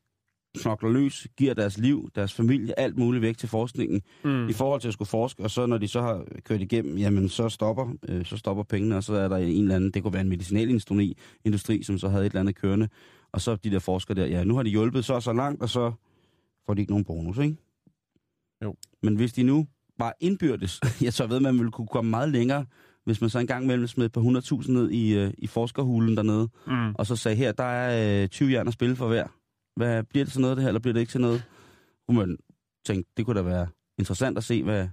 knokler 0.59 0.91
løs, 0.91 1.27
giver 1.37 1.55
deres 1.55 1.79
liv, 1.79 2.11
deres 2.15 2.33
familie, 2.33 2.79
alt 2.81 2.99
muligt 2.99 3.23
væk 3.23 3.38
til 3.38 3.49
forskningen, 3.49 4.03
Mm. 4.25 4.49
i 4.49 4.53
forhold 4.53 4.81
til 4.81 4.88
at 4.88 4.95
skulle 4.95 5.09
forske, 5.09 5.43
og 5.43 5.51
så 5.51 5.67
når 5.67 5.79
de 5.79 5.88
så 5.88 6.01
har 6.01 6.25
kørt 6.45 6.61
igennem, 6.61 6.99
jamen 6.99 7.29
så 7.29 7.49
stopper, 7.49 7.93
øh, 8.09 8.25
så 8.27 8.37
stopper 8.37 8.62
pengene, 8.62 8.97
og 8.97 9.05
så 9.05 9.15
er 9.15 9.29
der 9.29 9.37
en 9.37 9.62
eller 9.62 9.77
anden, 9.77 9.91
det 9.91 10.03
kunne 10.03 10.12
være 10.12 10.23
en 10.23 10.29
medicinalindustri, 10.29 11.17
industri, 11.45 11.83
som 11.83 11.99
så 11.99 12.09
havde 12.09 12.27
et 12.27 12.31
eller 12.31 12.41
andet 12.41 12.57
kørende, 12.57 12.88
og 13.33 13.41
så 13.41 13.57
de 13.57 13.71
der 13.71 13.79
forskere 13.79 14.15
der, 14.15 14.27
ja, 14.27 14.45
nu 14.45 14.57
har 14.57 14.62
de 14.62 14.71
hjulpet 14.71 15.05
så 15.05 15.21
så 15.21 15.33
langt, 15.33 15.62
og 15.62 15.69
så 15.69 15.93
får 16.67 16.75
de 16.75 16.81
ikke 16.81 16.93
nogen 16.93 17.05
bonus, 17.05 17.38
ikke? 17.38 17.57
Jo. 18.65 18.75
Men 19.03 19.17
hvis 19.17 19.33
de 19.33 19.43
nu 19.43 19.67
var 19.99 20.15
indbyrdes, 20.21 20.81
jeg 21.03 21.12
så 21.12 21.27
ved, 21.27 21.41
man 21.41 21.55
ville 21.59 21.71
kunne 21.71 21.87
komme 21.87 22.11
meget 22.11 22.29
længere, 22.29 22.67
hvis 23.05 23.21
man 23.21 23.31
så 23.31 23.38
engang 23.38 23.67
mellem 23.67 23.87
smed 23.87 24.07
et 24.07 24.12
par 24.12 24.21
hundredtusind 24.21 24.77
ned 24.77 24.91
i, 24.91 25.15
øh, 25.15 25.31
i 25.38 25.47
forskerhulen 25.47 26.17
dernede, 26.17 26.49
Mm. 26.67 26.95
og 26.95 27.07
så 27.07 27.17
sagde, 27.17 27.37
her, 27.37 27.53
der 27.53 27.65
er 27.65 28.23
øh, 28.23 28.29
20 28.29 28.53
jern 28.53 28.67
at 28.69 28.73
spille 28.75 28.97
for 28.97 29.09
hver. 29.09 29.27
Hvad, 29.77 30.03
bliver 30.03 30.25
det 30.25 30.33
til 30.33 30.41
noget, 30.41 30.57
det 30.57 30.63
her, 30.63 30.69
eller 30.69 30.81
bliver 30.81 30.93
det 30.93 31.01
ikke 31.01 31.11
til 31.11 31.21
noget? 31.21 31.43
Kunne 32.09 32.19
man 32.19 32.37
tænke, 32.87 33.11
det 33.17 33.25
kunne 33.25 33.37
da 33.39 33.43
være 33.43 33.67
interessant 33.99 34.39
at 34.39 34.45
se, 34.45 34.63
hvad 34.63 34.89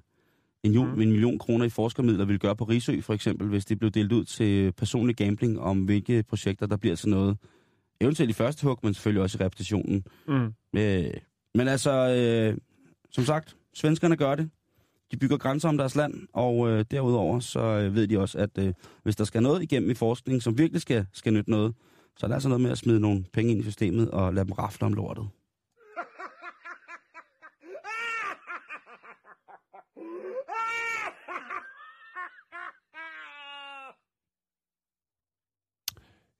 en, 0.63 0.73
jul, 0.73 0.87
Mm. 0.87 1.01
en 1.01 1.11
million 1.11 1.39
kroner 1.39 1.65
i 1.65 1.69
forskermidler 1.69 2.25
ville 2.25 2.39
gøre 2.39 2.55
på 2.55 2.63
Risø, 2.63 3.01
for 3.01 3.13
eksempel, 3.13 3.47
hvis 3.47 3.65
det 3.65 3.79
blev 3.79 3.91
delt 3.91 4.11
ud 4.11 4.25
til 4.25 4.71
personlig 4.71 5.15
gambling 5.15 5.59
om, 5.59 5.83
hvilke 5.83 6.23
projekter, 6.23 6.65
der 6.67 6.77
bliver 6.77 6.95
til 6.95 7.09
noget. 7.09 7.37
Eventuelt 8.01 8.29
i 8.29 8.33
første 8.33 8.67
hug, 8.67 8.79
men 8.83 8.93
selvfølgelig 8.93 9.21
også 9.23 9.37
i 9.41 9.45
repetitionen. 9.45 10.03
Mm. 10.27 10.53
Øh, 10.79 11.11
men 11.55 11.67
altså, 11.67 11.91
øh, 11.91 12.57
som 13.11 13.23
sagt, 13.23 13.55
svenskerne 13.73 14.15
gør 14.17 14.35
det. 14.35 14.49
De 15.11 15.17
bygger 15.17 15.37
grænser 15.37 15.69
om 15.69 15.77
deres 15.77 15.95
land, 15.95 16.27
og 16.33 16.69
øh, 16.69 16.85
derudover 16.91 17.39
så 17.39 17.59
øh, 17.59 17.95
ved 17.95 18.07
de 18.07 18.19
også, 18.19 18.37
at 18.37 18.57
øh, 18.59 18.73
hvis 19.03 19.15
der 19.15 19.23
skal 19.23 19.43
noget 19.43 19.63
igennem 19.63 19.91
i 19.91 19.93
forskning, 19.93 20.41
som 20.41 20.57
virkelig 20.57 20.81
skal, 20.81 21.05
skal 21.13 21.33
nytte 21.33 21.51
noget, 21.51 21.73
så 22.19 22.25
er 22.25 22.27
der 22.27 22.35
altså 22.35 22.49
noget 22.49 22.61
med 22.61 22.71
at 22.71 22.77
smide 22.77 22.99
nogle 22.99 23.23
penge 23.33 23.51
ind 23.51 23.59
i 23.59 23.63
systemet 23.63 24.11
og 24.11 24.33
lade 24.33 24.45
dem 24.45 24.51
rafle 24.53 24.85
om 24.85 24.93
lortet. 24.93 25.29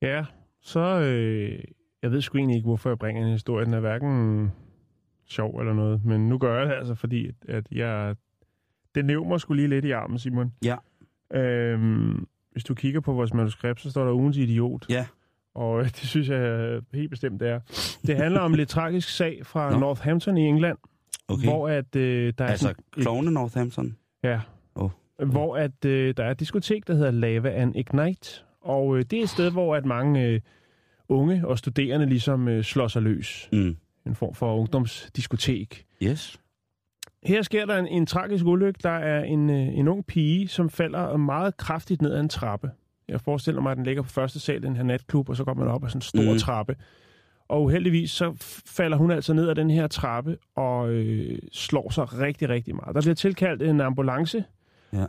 Ja, 0.01 0.25
så... 0.61 0.79
Øh, 0.79 1.63
jeg 2.01 2.11
ved 2.11 2.21
sgu 2.21 2.37
egentlig 2.37 2.55
ikke, 2.55 2.65
hvorfor 2.67 2.89
jeg 2.89 2.99
bringer 2.99 3.25
en 3.25 3.31
historie. 3.31 3.65
Den 3.65 3.73
er 3.73 3.79
hverken 3.79 4.51
sjov 5.25 5.59
eller 5.59 5.73
noget, 5.73 6.05
men 6.05 6.29
nu 6.29 6.37
gør 6.37 6.57
jeg 6.59 6.67
det 6.67 6.73
altså, 6.73 6.95
fordi 6.95 7.27
at- 7.27 7.35
at 7.47 7.67
jeg... 7.71 8.15
Det 8.95 9.05
nævner 9.05 9.27
mig 9.29 9.39
sgu 9.39 9.53
lige 9.53 9.67
lidt 9.67 9.85
i 9.85 9.91
armen, 9.91 10.19
Simon. 10.19 10.53
Ja. 10.63 10.77
Øhm, 11.33 12.27
hvis 12.51 12.63
du 12.63 12.75
kigger 12.75 12.99
på 13.01 13.13
vores 13.13 13.33
manuskript, 13.33 13.81
så 13.81 13.91
står 13.91 14.05
der 14.05 14.13
ugens 14.13 14.37
idiot. 14.37 14.85
Ja. 14.89 15.07
Og 15.59 15.79
øh, 15.79 15.85
det 15.97 15.97
synes 15.97 16.29
jeg 16.29 16.39
øh, 16.39 16.81
helt 16.93 17.09
bestemt, 17.09 17.39
det 17.39 17.49
er. 17.49 17.59
Det 18.07 18.17
handler 18.17 18.39
om 18.39 18.51
en 18.51 18.57
lidt 18.57 18.69
tragisk 18.69 19.09
sag 19.09 19.39
fra 19.43 19.71
Nå. 19.71 19.79
Northampton 19.79 20.37
i 20.37 20.41
England, 20.41 20.77
Okay. 21.27 21.43
hvor 21.43 21.69
at 21.69 21.95
øh, 21.95 22.33
der 22.37 22.45
er 22.45 22.49
altså, 22.49 22.73
klovne 22.91 23.31
Northampton. 23.31 23.95
Ja. 24.23 24.39
Åh. 24.75 24.89
Hvor 25.25 25.57
at, 25.57 25.85
øh, 25.85 26.13
der 26.17 26.23
er 26.23 26.31
et 26.31 26.39
diskotek, 26.39 26.87
der 26.87 26.93
hedder 26.93 27.11
Lava 27.11 27.49
and 27.49 27.75
Ignite. 27.75 28.41
Og 28.61 28.97
øh, 28.97 29.05
det 29.11 29.19
er 29.19 29.23
et 29.23 29.29
sted, 29.29 29.51
hvor 29.51 29.75
at 29.75 29.85
mange 29.85 30.23
øh, 30.25 30.41
unge 31.09 31.47
og 31.47 31.57
studerende 31.57 32.05
ligesom 32.05 32.47
øh, 32.47 32.63
slår 32.63 32.87
sig 32.87 33.01
løs. 33.01 33.49
Mm. 33.51 33.77
En 34.07 34.15
form 34.15 34.33
for 34.33 34.57
ungdomsdiskotek. 34.57 35.85
Yes. 36.03 36.39
Her 37.23 37.41
sker 37.41 37.65
der 37.65 37.77
en, 37.77 37.87
en 37.87 38.05
tragisk 38.05 38.45
ulykke. 38.45 38.79
Der 38.83 38.89
er 38.89 39.23
en, 39.23 39.49
øh, 39.49 39.77
en 39.77 39.87
ung 39.87 40.05
pige, 40.05 40.47
som 40.47 40.69
falder 40.69 41.17
meget 41.17 41.57
kraftigt 41.57 42.01
ned 42.01 42.13
ad 42.13 42.19
en 42.19 42.29
trappe. 42.29 42.71
Jeg 43.09 43.21
forestiller 43.21 43.61
mig, 43.61 43.71
at 43.71 43.77
den 43.77 43.85
ligger 43.85 44.01
på 44.01 44.09
første 44.09 44.39
sal 44.39 44.63
i 44.63 44.67
den 44.67 44.75
her 44.75 44.83
natklub, 44.83 45.29
og 45.29 45.35
så 45.35 45.43
går 45.43 45.53
man 45.53 45.67
op 45.67 45.83
ad 45.83 45.89
sådan 45.89 45.97
en 45.97 46.01
stor 46.01 46.33
mm. 46.33 46.39
trappe. 46.39 46.75
Og 47.47 47.63
uheldigvis 47.63 48.11
så 48.11 48.33
falder 48.65 48.97
hun 48.97 49.11
altså 49.11 49.33
ned 49.33 49.49
ad 49.49 49.55
den 49.55 49.69
her 49.69 49.87
trappe 49.87 50.37
og 50.55 50.89
øh, 50.89 51.39
slår 51.51 51.89
sig 51.89 52.19
rigtig, 52.19 52.49
rigtig 52.49 52.75
meget. 52.75 52.95
Der 52.95 53.01
bliver 53.01 53.15
tilkaldt 53.15 53.61
en 53.61 53.81
ambulance. 53.81 54.43
Ja. 54.93 55.05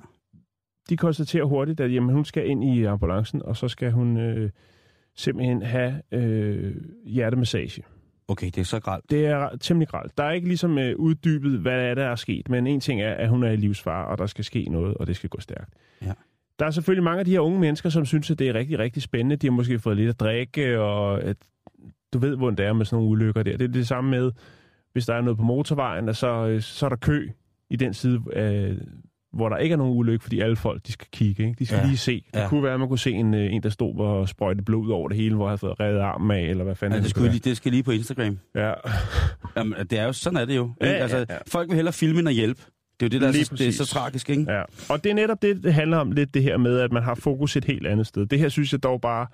De 0.89 0.97
konstaterer 0.97 1.45
hurtigt, 1.45 1.81
at 1.81 1.95
jamen, 1.95 2.15
hun 2.15 2.25
skal 2.25 2.49
ind 2.49 2.65
i 2.65 2.85
ambulancen, 2.85 3.43
og 3.43 3.57
så 3.57 3.69
skal 3.69 3.93
hun 3.93 4.17
øh, 4.17 4.51
simpelthen 5.17 5.63
have 5.63 6.03
øh, 6.13 6.75
hjertemassage. 7.05 7.83
Okay, 8.29 8.47
det 8.47 8.59
er 8.59 8.65
så 8.65 8.81
gralt. 8.81 9.11
Det 9.11 9.27
er 9.27 9.57
temmelig 9.57 9.89
gralt. 9.89 10.19
Der 10.19 10.25
er 10.25 10.31
ikke 10.31 10.49
ligesom 10.49 10.79
øh, 10.79 10.97
uddybet, 10.97 11.59
hvad 11.59 11.83
er 11.83 11.95
der 11.95 12.05
er 12.05 12.17
sket, 12.17 12.49
men 12.49 12.67
en 12.67 12.81
ting 12.81 13.01
er, 13.01 13.15
at 13.15 13.29
hun 13.29 13.43
er 13.43 13.51
i 13.51 13.57
livsfare, 13.57 14.07
og 14.07 14.19
der 14.19 14.27
skal 14.27 14.45
ske 14.45 14.69
noget, 14.71 14.95
og 14.95 15.07
det 15.07 15.17
skal 15.17 15.31
gå 15.31 15.41
stærkt. 15.41 15.75
Ja. 16.03 16.13
Der 16.61 16.67
er 16.67 16.71
selvfølgelig 16.71 17.05
mange 17.05 17.19
af 17.19 17.25
de 17.25 17.31
her 17.31 17.41
unge 17.41 17.61
mennesker, 17.61 17.89
som 17.89 18.05
synes, 18.07 18.31
at 18.31 18.39
det 18.39 18.49
er 18.49 18.55
rigtig, 18.55 18.79
rigtig 18.79 19.03
spændende. 19.03 19.37
De 19.37 19.47
har 19.47 19.53
måske 19.53 19.79
fået 19.79 19.97
lidt 19.97 20.09
at 20.09 20.21
drikke, 20.21 20.81
og 20.81 21.23
at 21.23 21.37
du 22.13 22.19
ved, 22.19 22.37
hvordan 22.37 22.57
det 22.59 22.67
er 22.67 22.73
med 22.73 22.85
sådan 22.87 22.97
nogle 22.97 23.11
ulykker 23.11 23.43
der. 23.43 23.57
Det 23.57 23.65
er 23.65 23.69
det 23.73 23.87
samme 23.89 24.11
med, 24.11 24.33
hvis 24.93 25.07
der 25.07 25.15
er 25.15 25.21
noget 25.21 25.37
på 25.39 25.45
motorvejen, 25.45 26.09
og 26.09 26.17
så, 26.17 26.47
øh, 26.47 26.63
så 26.63 26.87
er 26.87 26.89
der 26.91 26.97
kø 26.97 27.29
i 27.71 27.77
den 27.77 27.95
side 27.95 28.21
af, 28.33 28.75
hvor 29.33 29.49
der 29.49 29.57
ikke 29.57 29.73
er 29.73 29.77
nogen 29.77 29.97
ulykke, 29.99 30.23
fordi 30.23 30.41
alle 30.41 30.57
folk, 30.57 30.87
de 30.87 30.93
skal 30.93 31.07
kigge, 31.13 31.43
ikke? 31.43 31.59
De 31.59 31.67
skal 31.67 31.79
Ja. 31.79 31.87
lige 31.87 31.97
se. 31.97 32.25
Det 32.35 32.41
Ja. 32.41 32.49
kunne 32.49 32.63
være, 32.63 32.75
at 32.75 32.81
man 32.81 32.89
kunne 32.89 32.99
se 32.99 33.11
en, 33.13 33.35
øh, 33.35 33.53
en 33.55 33.63
der 33.63 33.69
stod 33.69 33.99
og 33.99 34.29
sprøjte 34.29 34.63
blod 34.63 34.91
over 34.91 35.09
det 35.09 35.17
hele, 35.17 35.35
hvor 35.35 35.45
han 35.45 35.51
havde 35.51 35.59
fået 35.59 35.81
revet 35.81 35.99
armen 36.01 36.31
af, 36.31 36.43
eller 36.43 36.65
hvad 36.65 36.75
fanden 36.75 36.97
Ja, 36.97 37.03
det, 37.03 37.11
skulle 37.11 37.31
lige, 37.31 37.41
det 37.49 37.57
skal 37.57 37.73
lige 37.73 37.83
på 37.83 37.91
Instagram. 37.91 38.39
Ja. 38.55 38.73
Jamen, 39.57 39.75
det 39.91 39.99
er 39.99 40.05
jo, 40.05 40.13
sådan 40.13 40.37
er 40.37 40.45
det 40.45 40.57
jo. 40.57 40.71
Ja, 40.81 40.87
ikke? 40.87 40.97
ja, 40.97 41.03
altså, 41.03 41.19
ja. 41.31 41.37
Folk 41.49 41.69
vil 41.69 41.75
hellere 41.77 41.93
filme 41.93 42.19
end 42.21 42.29
at 42.29 42.35
hjælpe. 42.35 42.63
Det 43.01 43.07
er 43.15 43.19
jo 43.19 43.21
det, 43.27 43.35
der 43.35 43.41
er 43.41 43.45
så, 43.45 43.55
det 43.55 43.69
er 43.69 43.73
så 43.73 43.87
tragisk, 43.87 44.31
ikke? 44.31 44.53
Ja, 44.53 44.63
og 44.89 45.05
det 45.05 45.11
er 45.11 45.15
netop 45.15 45.43
det, 45.43 45.63
det 45.63 45.75
handler 45.75 45.97
om 45.97 46.13
lidt 46.13 46.35
det 46.35 46.43
her 46.43 46.57
med, 46.57 46.79
at 46.79 46.93
man 46.93 47.03
har 47.03 47.15
fokus 47.15 47.57
et 47.57 47.65
helt 47.65 47.87
andet 47.87 48.07
sted. 48.07 48.27
Det 48.27 48.39
her 48.39 48.49
synes 48.49 48.73
jeg 48.73 48.83
dog 48.83 49.01
bare 49.01 49.27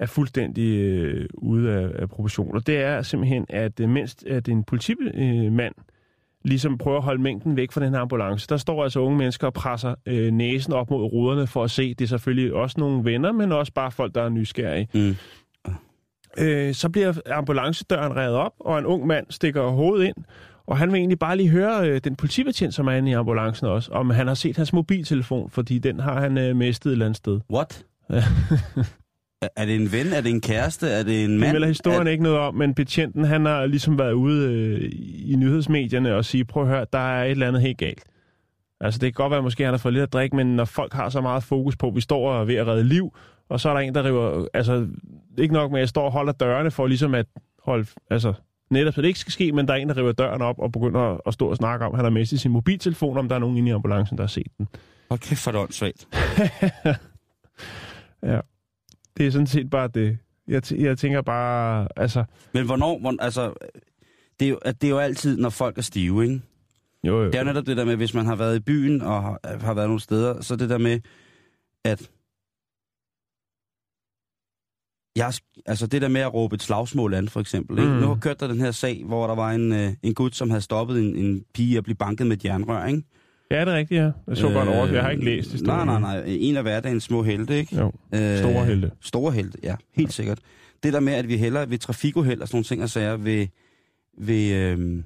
er 0.00 0.06
fuldstændig 0.06 0.78
øh, 0.78 1.28
ude 1.34 1.72
af, 1.72 1.90
af 2.02 2.08
proportioner. 2.08 2.60
Det 2.60 2.76
er 2.76 3.02
simpelthen, 3.02 3.46
at 3.48 3.80
øh, 3.80 3.88
mens 3.88 4.16
at 4.26 4.48
en 4.48 4.64
politimand 4.64 5.74
ligesom 6.44 6.78
prøver 6.78 6.96
at 6.96 7.02
holde 7.02 7.22
mængden 7.22 7.56
væk 7.56 7.72
fra 7.72 7.80
den 7.80 7.92
her 7.92 8.00
ambulance, 8.00 8.46
der 8.48 8.56
står 8.56 8.84
altså 8.84 9.00
unge 9.00 9.18
mennesker 9.18 9.46
og 9.46 9.54
presser 9.54 9.94
øh, 10.06 10.32
næsen 10.32 10.72
op 10.72 10.90
mod 10.90 11.12
ruderne 11.12 11.46
for 11.46 11.64
at 11.64 11.70
se. 11.70 11.94
Det 11.94 12.04
er 12.04 12.08
selvfølgelig 12.08 12.54
også 12.54 12.80
nogle 12.80 13.04
venner, 13.04 13.32
men 13.32 13.52
også 13.52 13.72
bare 13.72 13.90
folk, 13.90 14.14
der 14.14 14.22
er 14.22 14.28
nysgerrige. 14.28 14.88
Mm. 14.94 15.16
Øh, 16.38 16.74
så 16.74 16.88
bliver 16.88 17.14
ambulancedøren 17.26 18.16
revet 18.16 18.34
op, 18.34 18.52
og 18.60 18.78
en 18.78 18.86
ung 18.86 19.06
mand 19.06 19.26
stikker 19.30 19.62
hovedet 19.62 20.06
ind, 20.06 20.16
og 20.66 20.78
han 20.78 20.92
vil 20.92 20.98
egentlig 20.98 21.18
bare 21.18 21.36
lige 21.36 21.48
høre 21.48 21.88
øh, 21.90 22.00
den 22.04 22.16
politibetjent, 22.16 22.74
som 22.74 22.86
er 22.86 22.92
inde 22.92 23.10
i 23.10 23.14
ambulancen 23.14 23.66
også, 23.66 23.92
om 23.92 24.10
han 24.10 24.26
har 24.26 24.34
set 24.34 24.56
hans 24.56 24.72
mobiltelefon, 24.72 25.50
fordi 25.50 25.78
den 25.78 26.00
har 26.00 26.20
han 26.20 26.38
øh, 26.38 26.56
mistet 26.56 26.90
et 26.90 26.92
eller 26.92 27.06
andet 27.06 27.16
sted. 27.16 27.40
What? 27.52 27.84
Er- 29.56 29.64
det 29.64 29.74
en 29.76 29.92
ven? 29.92 30.06
Er 30.12 30.20
det 30.20 30.30
en 30.30 30.40
kæreste? 30.40 30.88
Er 30.88 31.02
det 31.02 31.24
en 31.24 31.30
Det 31.30 31.40
mand? 31.40 31.52
melder 31.52 31.68
historien 31.68 32.06
er... 32.06 32.10
ikke 32.10 32.22
noget 32.22 32.38
om, 32.38 32.54
men 32.54 32.74
betjenten 32.74 33.24
han 33.24 33.44
har 33.46 33.66
ligesom 33.66 33.98
været 33.98 34.12
ude 34.12 34.52
øh, 34.52 34.90
i 35.30 35.34
nyhedsmedierne 35.36 36.14
og 36.14 36.24
sige, 36.24 36.44
prøv 36.44 36.62
at 36.62 36.68
høre, 36.68 36.86
der 36.92 36.98
er 36.98 37.24
et 37.24 37.30
eller 37.30 37.48
andet 37.48 37.62
helt 37.62 37.78
galt. 37.78 38.02
Altså 38.80 38.98
det 39.00 39.06
kan 39.06 39.22
godt 39.22 39.30
være, 39.30 39.38
at 39.38 39.44
måske 39.44 39.64
han 39.64 39.72
har 39.72 39.78
fået 39.78 39.94
lidt 39.94 40.02
at 40.02 40.12
drikke, 40.12 40.36
men 40.36 40.46
når 40.56 40.64
folk 40.64 40.92
har 40.92 41.08
så 41.08 41.20
meget 41.20 41.42
fokus 41.42 41.76
på, 41.76 41.88
at 41.88 41.94
vi 41.94 42.00
står 42.00 42.30
og 42.32 42.40
er 42.40 42.44
ved 42.44 42.54
at 42.54 42.66
redde 42.66 42.84
liv, 42.84 43.16
og 43.48 43.60
så 43.60 43.68
er 43.68 43.72
der 43.72 43.80
en, 43.80 43.94
der 43.94 44.04
river, 44.04 44.46
altså 44.54 44.86
ikke 45.38 45.54
nok 45.54 45.70
med, 45.70 45.78
at 45.78 45.80
jeg 45.80 45.88
står 45.88 46.04
og 46.04 46.12
holder 46.12 46.32
dørene 46.32 46.70
for 46.70 46.86
ligesom 46.86 47.14
at 47.14 47.26
holde, 47.64 47.86
altså 48.10 48.32
netop 48.70 48.94
så 48.94 49.02
det 49.02 49.08
ikke 49.08 49.20
skal 49.20 49.32
ske, 49.32 49.52
men 49.52 49.68
der 49.68 49.74
er 49.74 49.78
en, 49.78 49.88
der 49.88 49.96
river 49.96 50.12
døren 50.12 50.42
op 50.42 50.58
og 50.58 50.72
begynder 50.72 51.28
at, 51.28 51.34
stå 51.34 51.48
og 51.48 51.56
snakke 51.56 51.86
om, 51.86 51.92
at 51.92 51.98
han 51.98 52.04
har 52.04 52.10
mistet 52.10 52.40
sin 52.40 52.50
mobiltelefon, 52.50 53.18
om 53.18 53.28
der 53.28 53.34
er 53.34 53.40
nogen 53.40 53.56
inde 53.56 53.68
i 53.68 53.72
ambulancen, 53.72 54.18
der 54.18 54.22
har 54.22 54.28
set 54.28 54.46
den. 54.58 54.68
Hold 55.10 55.20
kæft, 55.20 55.40
for 55.40 55.50
det 55.50 56.06
ja. 58.32 58.40
Det 59.16 59.26
er 59.26 59.30
sådan 59.30 59.46
set 59.46 59.70
bare 59.70 59.88
det. 59.88 60.18
Jeg, 60.48 60.62
t- 60.66 60.82
jeg 60.82 60.98
tænker 60.98 61.22
bare, 61.22 61.88
altså, 61.96 62.24
Men 62.52 62.66
hvornår, 62.66 62.98
hvor, 62.98 63.14
altså, 63.20 63.52
det 64.40 64.46
er, 64.46 64.50
jo, 64.50 64.56
at 64.56 64.82
det 64.82 64.86
er 64.86 64.90
jo 64.90 64.98
altid, 64.98 65.36
når 65.38 65.50
folk 65.50 65.78
er 65.78 65.82
stive, 65.82 66.22
ikke? 66.22 66.40
jo, 67.04 67.18
jo. 67.22 67.26
Det 67.26 67.34
er 67.34 67.38
jo 67.38 67.44
netop 67.44 67.66
det 67.66 67.76
der 67.76 67.84
med, 67.84 67.96
hvis 67.96 68.14
man 68.14 68.26
har 68.26 68.34
været 68.36 68.56
i 68.56 68.60
byen 68.60 69.02
og 69.02 69.22
har, 69.22 69.40
har 69.60 69.74
været 69.74 69.88
nogle 69.88 70.00
steder, 70.00 70.40
så 70.40 70.56
det 70.56 70.70
der 70.70 70.78
med, 70.78 71.00
at 71.84 72.10
jeg, 75.16 75.32
altså 75.66 75.86
det 75.86 76.02
der 76.02 76.08
med 76.08 76.20
at 76.20 76.34
råbe 76.34 76.54
et 76.54 76.62
slagsmål 76.62 77.14
an, 77.14 77.28
for 77.28 77.40
eksempel. 77.40 77.78
Ikke? 77.78 77.90
Mm. 77.90 77.96
Nu 77.98 78.06
har 78.06 78.14
kørt 78.14 78.40
der 78.40 78.46
den 78.46 78.60
her 78.60 78.70
sag, 78.70 79.02
hvor 79.06 79.26
der 79.26 79.34
var 79.34 79.50
en, 79.52 79.72
øh, 79.72 79.92
en 80.02 80.14
gut, 80.14 80.36
som 80.36 80.50
havde 80.50 80.62
stoppet 80.62 80.98
en, 81.00 81.16
en 81.16 81.42
pige 81.54 81.78
at 81.78 81.84
blive 81.84 81.96
banket 81.96 82.26
med 82.26 82.36
et 82.36 82.44
jernrør, 82.44 82.86
ikke? 82.86 83.02
Ja, 83.50 83.60
det 83.60 83.68
er 83.68 83.76
rigtigt, 83.76 83.98
ja. 83.98 84.10
Jeg 84.28 84.36
så 84.36 84.48
øh, 84.48 84.54
godt 84.54 84.68
over, 84.68 84.86
jeg 84.86 85.02
har 85.02 85.10
ikke 85.10 85.24
læst 85.24 85.48
Nej, 85.48 85.52
historien. 85.52 85.86
nej, 85.86 86.00
nej. 86.00 86.22
En 86.26 86.56
af 86.56 86.62
hverdagens 86.62 87.04
små 87.04 87.22
helte, 87.22 87.58
ikke? 87.58 87.76
Jo, 87.76 87.92
Øh, 88.14 88.38
store 88.38 88.64
helte. 88.66 88.90
Store 89.00 89.32
helte, 89.32 89.58
ja. 89.62 89.74
Helt 89.96 90.12
sikkert. 90.12 90.38
Det 90.82 90.92
der 90.92 91.00
med, 91.00 91.12
at 91.12 91.28
vi 91.28 91.36
hellere 91.36 91.70
ved 91.70 91.78
trafikuheld 91.78 92.40
og 92.40 92.48
sådan 92.48 92.56
nogle 92.56 92.64
ting 92.64 92.82
og 92.82 92.90
sager, 92.90 93.16
vil, 93.16 93.48
vil, 94.18 94.52
øh, 94.52 95.02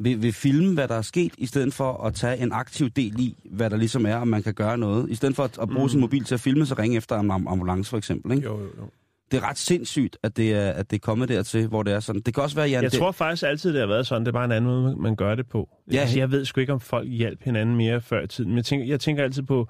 vil, 0.00 0.22
vil 0.22 0.32
filme, 0.32 0.74
hvad 0.74 0.88
der 0.88 0.94
er 0.94 1.02
sket, 1.02 1.32
i 1.38 1.46
stedet 1.46 1.74
for 1.74 2.04
at 2.04 2.14
tage 2.14 2.42
en 2.42 2.52
aktiv 2.52 2.90
del 2.90 3.20
i, 3.20 3.36
hvad 3.50 3.70
der 3.70 3.76
ligesom 3.76 4.06
er, 4.06 4.16
om 4.16 4.28
man 4.28 4.42
kan 4.42 4.54
gøre 4.54 4.78
noget. 4.78 5.10
I 5.10 5.14
stedet 5.14 5.36
for 5.36 5.44
at, 5.44 5.58
at 5.62 5.68
bruge 5.68 5.84
mm. 5.84 5.88
sin 5.88 6.00
mobil 6.00 6.24
til 6.24 6.34
at 6.34 6.40
filme, 6.40 6.66
så 6.66 6.74
ringe 6.78 6.96
efter 6.96 7.18
en 7.18 7.30
am- 7.30 7.50
ambulance, 7.50 7.90
for 7.90 7.96
eksempel. 7.96 8.32
Ikke? 8.32 8.44
Jo, 8.44 8.58
jo, 8.58 8.64
jo. 8.78 8.90
Det 9.30 9.36
er 9.36 9.48
ret 9.48 9.58
sindssygt, 9.58 10.16
at 10.22 10.36
det 10.36 10.54
er, 10.54 10.70
at 10.70 10.90
det 10.90 10.96
er 10.96 11.00
kommet 11.00 11.28
dertil, 11.28 11.66
hvor 11.66 11.82
det 11.82 11.92
er 11.92 12.00
sådan. 12.00 12.20
Det 12.20 12.34
kan 12.34 12.42
også 12.42 12.56
være, 12.56 12.68
Jan... 12.68 12.82
Jeg 12.82 12.90
det, 12.90 12.98
tror 12.98 13.12
faktisk 13.12 13.42
altid, 13.42 13.72
det 13.72 13.80
har 13.80 13.86
været 13.86 14.06
sådan. 14.06 14.22
Det 14.22 14.28
er 14.28 14.32
bare 14.32 14.44
en 14.44 14.52
anden 14.52 14.70
måde, 14.70 14.96
man 14.96 15.16
gør 15.16 15.34
det 15.34 15.48
på. 15.48 15.68
Ja, 15.92 15.98
altså, 15.98 16.18
jeg 16.18 16.30
ved 16.30 16.44
sgu 16.44 16.60
ikke, 16.60 16.72
om 16.72 16.80
folk 16.80 17.08
hjalp 17.08 17.42
hinanden 17.44 17.76
mere 17.76 18.00
før 18.00 18.22
i 18.22 18.26
tiden. 18.26 18.50
Men 18.50 18.56
jeg 18.56 18.64
tænker, 18.64 18.86
jeg 18.86 19.00
tænker 19.00 19.22
altid 19.24 19.42
på, 19.42 19.68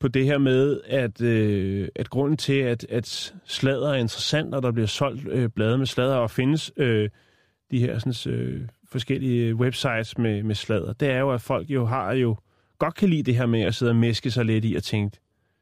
på 0.00 0.08
det 0.08 0.24
her 0.24 0.38
med, 0.38 0.80
at, 0.86 1.20
øh, 1.20 1.88
at 1.94 2.10
grunden 2.10 2.36
til, 2.36 2.52
at, 2.52 2.86
at 2.88 3.34
sladder 3.44 3.90
er 3.90 3.94
interessant, 3.94 4.54
og 4.54 4.62
der 4.62 4.72
bliver 4.72 4.86
solgt 4.86 5.28
øh, 5.28 5.48
blade 5.48 5.78
med 5.78 5.86
sladder, 5.86 6.16
og 6.16 6.30
findes 6.30 6.72
øh, 6.76 7.08
de 7.70 7.78
her 7.78 7.98
sådan, 7.98 8.34
øh, 8.34 8.60
forskellige 8.88 9.54
websites 9.54 10.18
med, 10.18 10.42
med 10.42 10.54
sladder, 10.54 10.92
det 10.92 11.10
er 11.10 11.18
jo, 11.18 11.30
at 11.30 11.40
folk 11.40 11.70
jo 11.70 11.86
har 11.86 12.12
jo 12.12 12.36
godt 12.78 12.94
kan 12.94 13.08
lide 13.08 13.22
det 13.22 13.36
her 13.36 13.46
med 13.46 13.60
at 13.60 13.74
sidde 13.74 13.90
og 13.90 13.96
mæske 13.96 14.30
sig 14.30 14.44
lidt 14.44 14.64
i 14.64 14.74
og 14.74 14.82
tænke, 14.82 15.18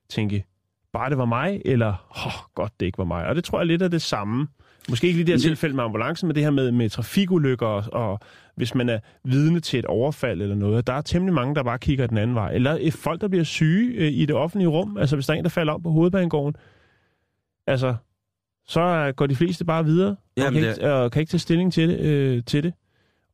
tænke 0.09 0.45
bare 0.93 1.11
det 1.11 1.19
var 1.19 1.25
mig, 1.25 1.63
eller 1.65 2.07
oh, 2.27 2.33
godt 2.55 2.73
det 2.81 2.87
ikke 2.87 2.99
var 2.99 3.05
mig. 3.05 3.27
Og 3.27 3.35
det 3.35 3.45
tror 3.45 3.59
jeg 3.59 3.67
lidt 3.67 3.83
er 3.83 3.89
det 3.89 4.03
samme. 4.03 4.49
Måske 4.89 5.07
ikke 5.07 5.17
lige 5.17 5.27
det 5.27 5.35
her 5.35 5.49
tilfælde 5.49 5.77
med 5.77 5.85
ambulancen, 5.85 6.27
men 6.29 6.35
det 6.35 6.43
her 6.43 6.51
med, 6.51 6.73
med 6.73 6.91
trafikulykker, 6.91 7.67
og, 7.67 7.85
og 7.93 8.21
hvis 8.57 8.75
man 8.75 8.89
er 8.89 8.99
vidne 9.25 9.61
til 9.61 9.79
et 9.79 9.85
overfald 9.85 10.43
eller 10.43 10.55
noget. 10.55 10.87
Der 10.87 10.93
er 10.93 11.01
temmelig 11.01 11.35
mange, 11.35 11.55
der 11.55 11.63
bare 11.63 11.79
kigger 11.79 12.07
den 12.07 12.19
anden 12.19 12.37
vej. 12.37 12.53
Eller 12.53 12.91
folk, 12.91 13.21
der 13.21 13.29
bliver 13.29 13.45
syge 13.45 13.95
øh, 13.95 14.13
i 14.13 14.27
det 14.27 14.37
offentlige 14.37 14.69
rum. 14.69 14.97
Altså 14.97 15.17
hvis 15.17 15.27
der 15.27 15.35
er 15.35 15.39
en, 15.39 15.45
der 15.45 15.51
falder 15.51 15.73
om 15.73 15.83
på 15.83 15.91
hovedbanegården. 15.91 16.57
Altså, 17.67 17.95
så 18.67 19.13
går 19.17 19.27
de 19.27 19.37
fleste 19.37 19.65
bare 19.65 19.85
videre, 19.85 20.11
og 20.11 20.17
Jamen, 20.37 20.53
kan, 20.53 20.63
det 20.63 20.77
ikke, 20.77 20.93
og 20.93 21.13
kan 21.13 21.21
ikke 21.21 21.31
tage 21.31 21.39
stilling 21.39 21.73
til 21.73 21.89
det. 21.89 22.01
Øh, 22.01 22.43
til 22.47 22.63
det. 22.63 22.73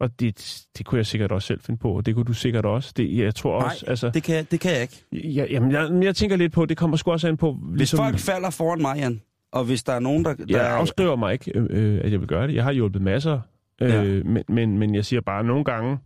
Og 0.01 0.21
det, 0.21 0.63
det 0.79 0.87
kunne 0.87 0.97
jeg 0.99 1.07
sikkert 1.07 1.33
også 1.33 1.47
selv 1.47 1.61
finde 1.61 1.79
på, 1.79 1.93
og 1.97 2.07
det 2.07 2.15
kunne 2.15 2.25
du 2.25 2.33
sikkert 2.33 2.65
også. 2.65 2.93
Det, 2.97 3.17
jeg 3.19 3.35
tror 3.35 3.59
Nej, 3.61 3.67
også, 3.71 3.85
altså... 3.89 4.11
det, 4.15 4.23
kan, 4.23 4.47
det 4.51 4.61
kan 4.61 4.71
jeg 4.73 4.83
ikke. 4.83 5.05
Ja, 5.13 5.45
jamen, 5.51 5.73
jeg, 5.73 5.91
jeg 6.05 6.17
tænker 6.17 6.37
lidt 6.37 6.53
på, 6.53 6.67
det 6.67 6.77
kommer 6.77 6.97
sgu 6.97 7.11
også 7.13 7.29
an 7.29 7.37
på... 7.37 7.53
Hvis 7.53 7.79
ligesom... 7.79 7.97
folk 7.97 8.19
falder 8.19 8.51
foran 8.51 8.81
mig, 8.81 8.97
Jan, 8.97 9.21
og 9.53 9.65
hvis 9.65 9.83
der 9.83 9.93
er 9.93 9.99
nogen, 10.01 10.25
der... 10.25 10.35
der 10.35 10.45
Jeg 10.49 10.71
afskriver 10.77 11.17
mig 11.17 11.33
ikke, 11.33 11.53
øh, 11.59 11.67
øh, 11.71 12.01
at 12.05 12.13
jeg 12.13 12.21
vil 12.21 12.29
gøre 12.29 12.47
det. 12.47 12.55
Jeg 12.55 12.65
har 12.65 12.73
hjulpet 12.73 13.03
masser. 13.03 13.41
Øh, 13.83 13.91
Ja. 13.91 14.03
men, 14.25 14.45
men, 14.49 14.79
men 14.79 14.95
jeg 14.95 15.05
siger 15.05 15.21
bare, 15.21 15.45
nogle 15.45 15.65
gange... 15.65 15.99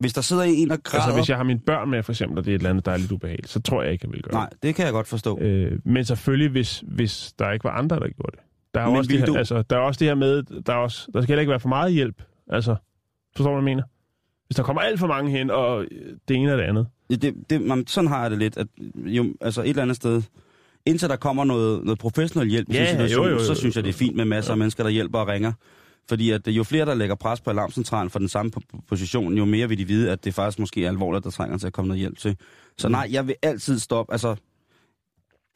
Hvis 0.00 0.12
der 0.12 0.20
sidder 0.20 0.42
en 0.42 0.70
og 0.70 0.78
græder... 0.82 1.02
Altså, 1.04 1.18
hvis 1.18 1.28
jeg 1.28 1.36
har 1.36 1.44
mine 1.44 1.58
børn 1.66 1.90
med, 1.90 2.02
for 2.02 2.12
eksempel, 2.12 2.38
og 2.38 2.44
det 2.44 2.50
er 2.50 2.54
et 2.54 2.58
eller 2.58 2.70
andet, 2.70 2.86
der 2.86 2.92
er 2.92 2.96
lidt 2.96 3.12
ubehageligt, 3.12 3.48
så 3.48 3.60
tror 3.60 3.82
jeg 3.82 3.92
ikke, 3.92 4.06
jeg 4.06 4.12
vil 4.12 4.22
gøre 4.22 4.32
Nej, 4.32 4.48
det 4.62 4.74
kan 4.74 4.84
jeg 4.84 4.92
godt 4.92 5.06
forstå. 5.06 5.38
det. 5.38 5.44
Øh, 5.46 5.78
men 5.84 6.04
selvfølgelig, 6.04 6.50
hvis, 6.50 6.84
hvis 6.86 7.32
der 7.38 7.50
ikke 7.50 7.64
var 7.64 7.70
andre, 7.70 7.96
der 7.96 8.08
gjorde 8.08 8.32
det. 8.36 8.40
Der 8.74 8.80
er, 8.80 8.86
Men 8.88 8.96
også 8.96 9.08
det, 9.08 9.18
her, 9.18 9.26
du- 9.26 9.36
altså, 9.36 9.62
der 9.62 9.76
er 9.76 9.80
også 9.80 9.98
det 9.98 10.08
her 10.08 10.14
med, 10.14 10.42
der, 10.62 10.72
er 10.72 10.76
også, 10.76 11.08
der 11.14 11.20
skal 11.20 11.28
heller 11.32 11.40
ikke 11.40 11.50
være 11.50 11.60
for 11.60 11.68
meget 11.68 11.92
hjælp. 11.92 12.22
Altså, 12.50 12.76
forstår 13.36 13.50
du, 13.50 13.60
hvad 13.60 13.70
jeg 13.70 13.76
mener? 13.76 13.82
Hvis 14.46 14.56
der 14.56 14.62
kommer 14.62 14.82
alt 14.82 14.98
for 15.00 15.06
mange 15.06 15.30
hen, 15.30 15.50
og 15.50 15.84
øh, 15.84 16.16
det 16.28 16.36
ene 16.36 16.52
og 16.52 16.58
det 16.58 16.64
andet. 16.64 16.86
Det, 17.10 17.34
det, 17.50 17.60
man, 17.62 17.86
sådan 17.86 18.08
har 18.08 18.22
jeg 18.22 18.30
det 18.30 18.38
lidt, 18.38 18.56
at 18.56 18.66
jo, 18.96 19.34
altså 19.40 19.62
et 19.62 19.68
eller 19.68 19.82
andet 19.82 19.96
sted, 19.96 20.22
indtil 20.86 21.08
der 21.08 21.16
kommer 21.16 21.44
noget, 21.44 21.84
noget 21.84 21.98
professionel 21.98 22.48
hjælp 22.50 22.68
i 22.68 22.72
Ja, 22.72 22.78
sådan 22.86 22.90
situation, 22.90 23.24
jo, 23.24 23.30
jo, 23.30 23.38
jo, 23.38 23.44
så 23.44 23.54
synes 23.54 23.76
jeg, 23.76 23.84
det 23.84 23.90
er 23.90 23.94
fint 23.94 24.16
med 24.16 24.24
masser 24.24 24.52
af 24.52 24.58
mennesker, 24.58 24.82
der 24.82 24.90
hjælper 24.90 25.18
og 25.18 25.28
ringer. 25.28 25.52
Fordi 26.08 26.30
at 26.30 26.48
øh, 26.48 26.56
jo 26.56 26.64
flere, 26.64 26.86
der 26.86 26.94
lægger 26.94 27.14
pres 27.14 27.40
på 27.40 27.50
alarmcentralen 27.50 28.10
for 28.10 28.18
den 28.18 28.28
samme 28.28 28.52
po- 28.56 28.80
position, 28.88 29.34
jo 29.34 29.44
mere 29.44 29.68
vil 29.68 29.78
de 29.78 29.84
vide, 29.84 30.10
at 30.10 30.24
det 30.24 30.34
faktisk 30.34 30.58
måske 30.58 30.84
er 30.84 30.88
alvorligt, 30.88 31.24
der 31.24 31.30
trænger 31.30 31.58
til 31.58 31.66
at 31.66 31.72
komme 31.72 31.88
noget 31.88 32.00
hjælp 32.00 32.18
til. 32.18 32.36
Så 32.78 32.88
nej, 32.88 33.08
jeg 33.10 33.26
vil 33.26 33.34
altid 33.42 33.78
stoppe, 33.78 34.12
altså, 34.12 34.36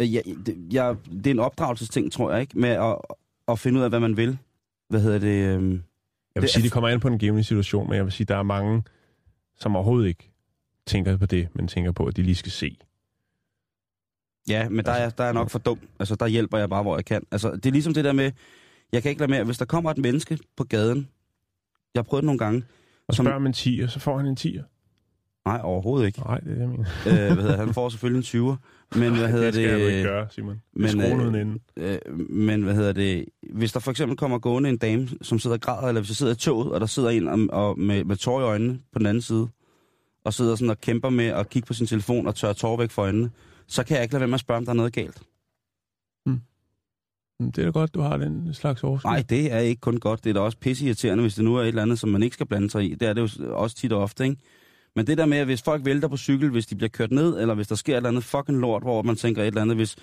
øh, 0.03 0.15
jeg, 0.15 0.23
det, 0.47 0.57
jeg, 0.73 0.97
det 1.11 1.27
er 1.27 1.31
en 1.31 1.39
opdragelsesting, 1.39 2.13
tror 2.13 2.33
jeg, 2.33 2.41
ikke, 2.41 2.59
med 2.59 2.69
at, 2.71 2.97
at 3.49 3.59
finde 3.59 3.79
ud 3.79 3.85
af, 3.85 3.91
hvad 3.91 4.01
man 4.01 4.17
vil. 4.17 4.39
Hvad 4.89 5.01
hedder 5.01 5.19
det? 5.19 5.57
øhm, 5.57 5.83
Jeg 6.37 6.43
vil 6.43 6.47
Det 6.47 6.55
sige, 6.55 6.63
det 6.63 6.73
kommer 6.73 6.89
an 6.89 7.01
på 7.01 7.09
en 7.09 7.19
given 7.19 7.45
situation, 7.45 7.89
men 7.89 7.97
jeg 7.97 8.05
vil 8.05 8.13
sige, 8.13 8.25
der 8.27 8.37
er 8.37 8.43
mange, 8.43 8.83
som 9.57 9.77
overhovedet 9.77 10.09
ikke 10.09 10.31
tænker 10.87 11.17
på 11.17 11.27
det, 11.27 11.49
men 11.55 11.69
tænker 11.69 11.93
på, 11.93 12.05
at 12.07 12.17
de 12.17 12.23
lige 12.23 12.35
skal 12.35 12.53
se. 12.53 12.77
Ja, 14.49 14.69
men 14.69 14.85
der 14.85 14.93
er, 14.93 15.11
der 15.11 15.25
er 15.25 15.33
nok 15.33 15.51
for 15.51 15.59
dum. 15.59 15.79
Altså, 15.99 16.15
der 16.15 16.27
hjælper 16.27 16.59
jeg 16.59 16.69
bare, 16.69 16.83
hvor 16.83 16.97
jeg 16.97 17.05
kan. 17.05 17.23
Altså, 17.31 17.51
det 17.51 17.67
er 17.67 17.71
ligesom 17.71 17.95
det 17.95 18.05
der 18.05 18.13
med, 18.13 18.33
jeg 18.93 19.03
kan 19.03 19.09
ikke 19.11 19.21
lade 19.21 19.31
med, 19.31 19.45
hvis 19.45 19.59
der 19.59 19.65
kommer 19.65 19.91
et 19.91 19.99
menneske 19.99 20.39
på 20.57 20.65
gaden, 20.65 21.09
jeg 21.95 21.99
har 22.01 22.03
prøvet 22.05 22.23
det 22.23 22.27
nogle 22.27 22.39
gange, 22.39 22.65
Og 23.09 23.15
Som- 23.15 23.25
spørger 23.27 23.39
man 23.39 23.51
en 23.51 23.55
10'er, 23.55 23.87
så 23.87 24.01
får 24.01 24.17
han 24.19 24.27
en 24.27 24.37
10'er. 24.41 24.63
Nej, 25.47 25.61
overhovedet 25.65 26.07
ikke. 26.07 26.21
Nej, 26.21 26.39
det 26.39 26.51
er 26.51 26.55
det, 26.55 26.61
jeg 26.61 26.69
mener. 26.69 26.85
øh, 27.07 27.35
hvad 27.35 27.43
hedder, 27.45 27.57
han 27.57 27.75
får 27.75 27.89
selvfølgelig 27.89 28.35
en 28.35 28.43
20'er, 28.49 28.57
men 28.99 29.17
hvad 29.19 29.29
hedder 29.29 29.45
det 29.45 29.55
skal 29.55 29.71
det, 29.75 29.81
du 29.81 29.87
ikke 29.87 30.03
gøre, 30.03 30.27
Simon. 30.31 30.61
men, 30.73 31.01
øh, 31.77 31.93
øh, 32.07 32.19
men 32.31 32.63
hvad 32.63 32.75
hedder 32.75 32.93
det, 32.93 33.25
hvis 33.53 33.73
der 33.73 33.81
for 33.81 33.91
eksempel 33.91 34.17
kommer 34.17 34.39
gående 34.39 34.69
en 34.69 34.77
dame, 34.79 35.09
som 35.23 35.39
sidder 35.39 35.57
og 35.57 35.61
græder, 35.61 35.89
eller 35.89 36.01
hvis 36.01 36.11
jeg 36.11 36.17
sidder 36.17 36.33
i 36.33 36.37
toget, 36.37 36.73
og 36.73 36.81
der 36.81 36.87
sidder 36.87 37.11
en 37.11 37.29
og, 37.29 37.39
og 37.51 37.79
med, 37.79 38.05
med 38.05 38.17
tår 38.17 38.41
i 38.41 38.45
øjnene 38.45 38.79
på 38.93 38.99
den 38.99 39.07
anden 39.07 39.23
side, 39.23 39.49
og 40.25 40.35
sidder 40.35 40.57
sådan 40.57 40.71
og 40.71 40.81
kæmper 40.81 41.11
med 41.11 41.27
at 41.27 41.49
kigge 41.49 41.67
på 41.67 41.75
sin 41.75 41.87
telefon 41.87 42.27
og 42.27 42.35
tørre 42.35 42.55
tår 42.55 42.77
væk 42.77 42.91
fra 42.91 43.03
øjnene, 43.03 43.31
så 43.67 43.85
kan 43.85 43.95
jeg 43.95 44.03
ikke 44.03 44.13
lade 44.15 44.21
være 44.21 44.29
med 44.29 44.35
at 44.35 44.41
spørge, 44.41 44.59
om 44.59 44.65
der 44.65 44.73
er 44.73 44.77
noget 44.77 44.93
galt. 44.93 45.23
Mm, 46.27 46.41
Det 47.53 47.59
er 47.59 47.65
da 47.65 47.71
godt, 47.71 47.95
du 47.95 48.01
har 48.01 48.17
den 48.17 48.55
slags 48.55 48.83
overskud. 48.85 49.11
Nej, 49.11 49.25
det 49.29 49.53
er 49.53 49.59
ikke 49.59 49.81
kun 49.81 50.01
godt. 50.01 50.25
Det 50.25 50.31
er 50.31 50.35
da 50.35 50.41
også 50.41 50.59
pisseirriterende, 50.59 51.23
hvis 51.23 51.35
det 51.35 51.45
nu 51.45 51.57
er 51.57 51.63
et 51.63 51.69
eller 51.69 51.83
andet, 51.83 51.99
som 51.99 52.09
man 52.09 52.23
ikke 52.23 52.35
skal 52.35 52.47
blande 52.47 52.71
sig 52.71 52.85
i. 52.91 52.95
Det 52.95 53.09
er 53.09 53.13
det 53.13 53.39
jo 53.41 53.55
også 53.57 53.77
tit 53.77 53.93
og 53.93 54.03
ofte, 54.03 54.25
ikke? 54.25 54.37
Men 54.97 55.07
det 55.07 55.19
der 55.19 55.27
med, 55.27 55.39
at 55.39 55.47
hvis 55.47 55.63
folk 55.63 55.85
vælter 55.85 56.09
på 56.09 56.17
cykel, 56.17 56.51
hvis 56.51 56.67
de 56.67 56.77
bliver 56.77 56.89
kørt 56.89 57.11
ned, 57.11 57.41
eller 57.41 57.55
hvis 57.55 57.69
der 57.69 57.75
sker 57.75 57.93
et 57.93 57.97
eller 57.97 58.09
andet 58.09 58.25
fucking 58.25 58.59
lort, 58.59 58.83
hvor 58.83 59.03
man 59.03 59.17
tænker 59.17 59.43
et 59.43 59.47
eller 59.47 59.63
andet, 59.63 59.77
hvis 59.77 59.97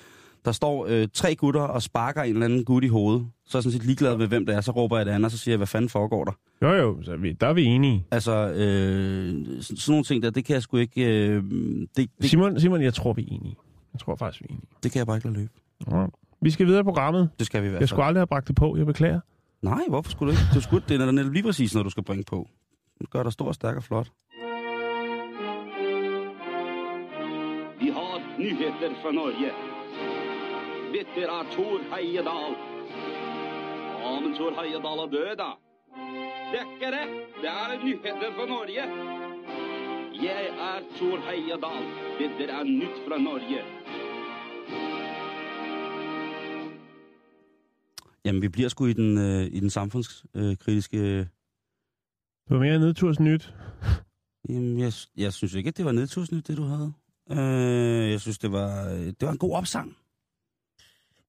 Der 0.45 0.51
står 0.51 0.85
øh, 0.89 1.07
tre 1.13 1.35
gutter 1.35 1.61
og 1.61 1.81
sparker 1.81 2.21
en 2.21 2.33
eller 2.33 2.45
anden 2.45 2.65
gut 2.65 2.83
i 2.83 2.87
hovedet. 2.87 3.27
Så 3.45 3.57
er 3.57 3.59
jeg 3.59 3.63
sådan 3.63 3.71
set 3.79 3.85
ligeglad 3.85 4.17
med, 4.17 4.27
hvem 4.27 4.45
det 4.45 4.55
er. 4.55 4.61
Så 4.61 4.71
råber 4.71 4.97
jeg 4.97 5.05
det 5.05 5.11
andet, 5.11 5.25
og 5.25 5.31
så 5.31 5.37
siger 5.37 5.53
jeg, 5.53 5.57
hvad 5.57 5.67
fanden 5.67 5.89
foregår 5.89 6.23
der? 6.23 6.31
Jo, 6.61 6.73
jo, 6.73 7.03
så 7.03 7.15
vi, 7.15 7.31
der 7.31 7.47
er 7.47 7.53
vi 7.53 7.63
enige. 7.63 8.05
Altså, 8.11 8.31
øh, 8.49 9.45
sådan 9.61 9.77
nogle 9.87 10.03
ting 10.03 10.23
der, 10.23 10.29
det 10.29 10.45
kan 10.45 10.53
jeg 10.53 10.61
sgu 10.61 10.77
ikke... 10.77 11.05
Øh, 11.27 11.43
det, 11.97 12.09
det, 12.21 12.29
Simon, 12.29 12.59
Simon, 12.59 12.81
jeg 12.81 12.93
tror, 12.93 13.13
vi 13.13 13.21
er 13.21 13.25
enige. 13.31 13.55
Jeg 13.93 13.99
tror 13.99 14.15
faktisk, 14.15 14.41
vi 14.41 14.45
er 14.49 14.53
enige. 14.53 14.67
det 14.83 14.91
kan 14.91 14.99
jeg 14.99 15.07
bare 15.07 15.17
ikke 15.17 15.27
lade 15.27 15.39
løbe. 15.39 15.51
Ja. 15.91 16.05
Vi 16.41 16.49
skal 16.49 16.65
videre 16.67 16.79
i 16.79 16.83
programmet. 16.83 17.29
Det 17.39 17.45
skal 17.47 17.61
vi 17.61 17.67
i 17.67 17.69
hvert 17.69 17.79
Jeg 17.81 17.89
skulle 17.89 18.05
aldrig 18.05 18.19
have 18.19 18.27
bragt 18.27 18.47
det 18.47 18.55
på, 18.55 18.77
jeg 18.77 18.85
beklager. 18.85 19.19
Nej, 19.61 19.81
hvorfor 19.89 20.11
skulle 20.11 20.33
du 20.33 20.39
ikke? 20.39 20.49
Du 20.53 20.61
skulle, 20.61 20.83
det 20.89 21.01
er 21.01 21.11
netop 21.11 21.31
lige 21.31 21.43
præcis, 21.43 21.75
når 21.75 21.83
du 21.83 21.89
skal 21.89 22.03
bringe 22.03 22.23
på. 22.27 22.49
Det 23.01 23.09
gør 23.09 23.23
dig 23.23 23.31
stor, 23.31 23.51
stærk 23.51 23.75
og 23.75 23.83
flot. 23.83 24.07
Nyheter 28.43 28.91
fra 29.01 29.11
Norge. 29.19 29.49
Dette 30.93 31.21
er 31.37 31.43
Thor 31.53 31.77
Heyerdahl. 31.91 32.53
Ja, 34.01 34.11
men 34.23 34.31
Thor 34.37 34.51
Heyerdahl 34.59 34.99
er 35.05 35.09
død, 35.15 35.35
da. 35.41 35.49
Det 36.51 36.59
er 36.61 36.65
ikke 36.73 36.89
det. 36.97 37.05
Det 37.41 37.49
er 37.49 37.83
nyheter 37.85 38.29
fra 38.37 38.45
Norge. 38.53 38.83
Jeg 40.27 40.43
er 40.69 40.77
Thor 40.97 41.17
Heyerdahl. 41.29 41.83
Dette 42.19 42.43
er 42.57 42.63
nytt 42.63 42.97
fra 43.07 43.17
Norge. 43.27 43.61
Jamen, 48.25 48.41
vi 48.41 48.49
bliver 48.49 48.69
sgu 48.69 48.85
i 48.85 48.93
den, 48.93 49.17
øh, 49.17 49.45
i 49.45 49.59
den 49.59 49.69
samfundskritiske... 49.69 50.97
Øh, 50.97 51.25
Det 52.47 52.49
var 52.49 52.59
mere 52.59 52.79
nedtursnyt. 52.79 53.53
jamen, 54.49 54.79
jeg, 54.79 54.93
jeg 55.17 55.33
synes 55.33 55.53
ikke, 55.53 55.67
at 55.67 55.77
det 55.77 55.85
var 55.85 55.91
nedtursnyt, 55.91 56.47
det 56.47 56.57
du 56.57 56.63
havde. 56.63 56.93
Øh, 57.31 58.11
jeg 58.11 58.21
synes, 58.21 58.37
det 58.37 58.51
var, 58.51 58.89
øh, 58.89 58.99
det 59.05 59.21
var 59.21 59.31
en 59.31 59.37
god 59.37 59.55
opsang. 59.55 59.97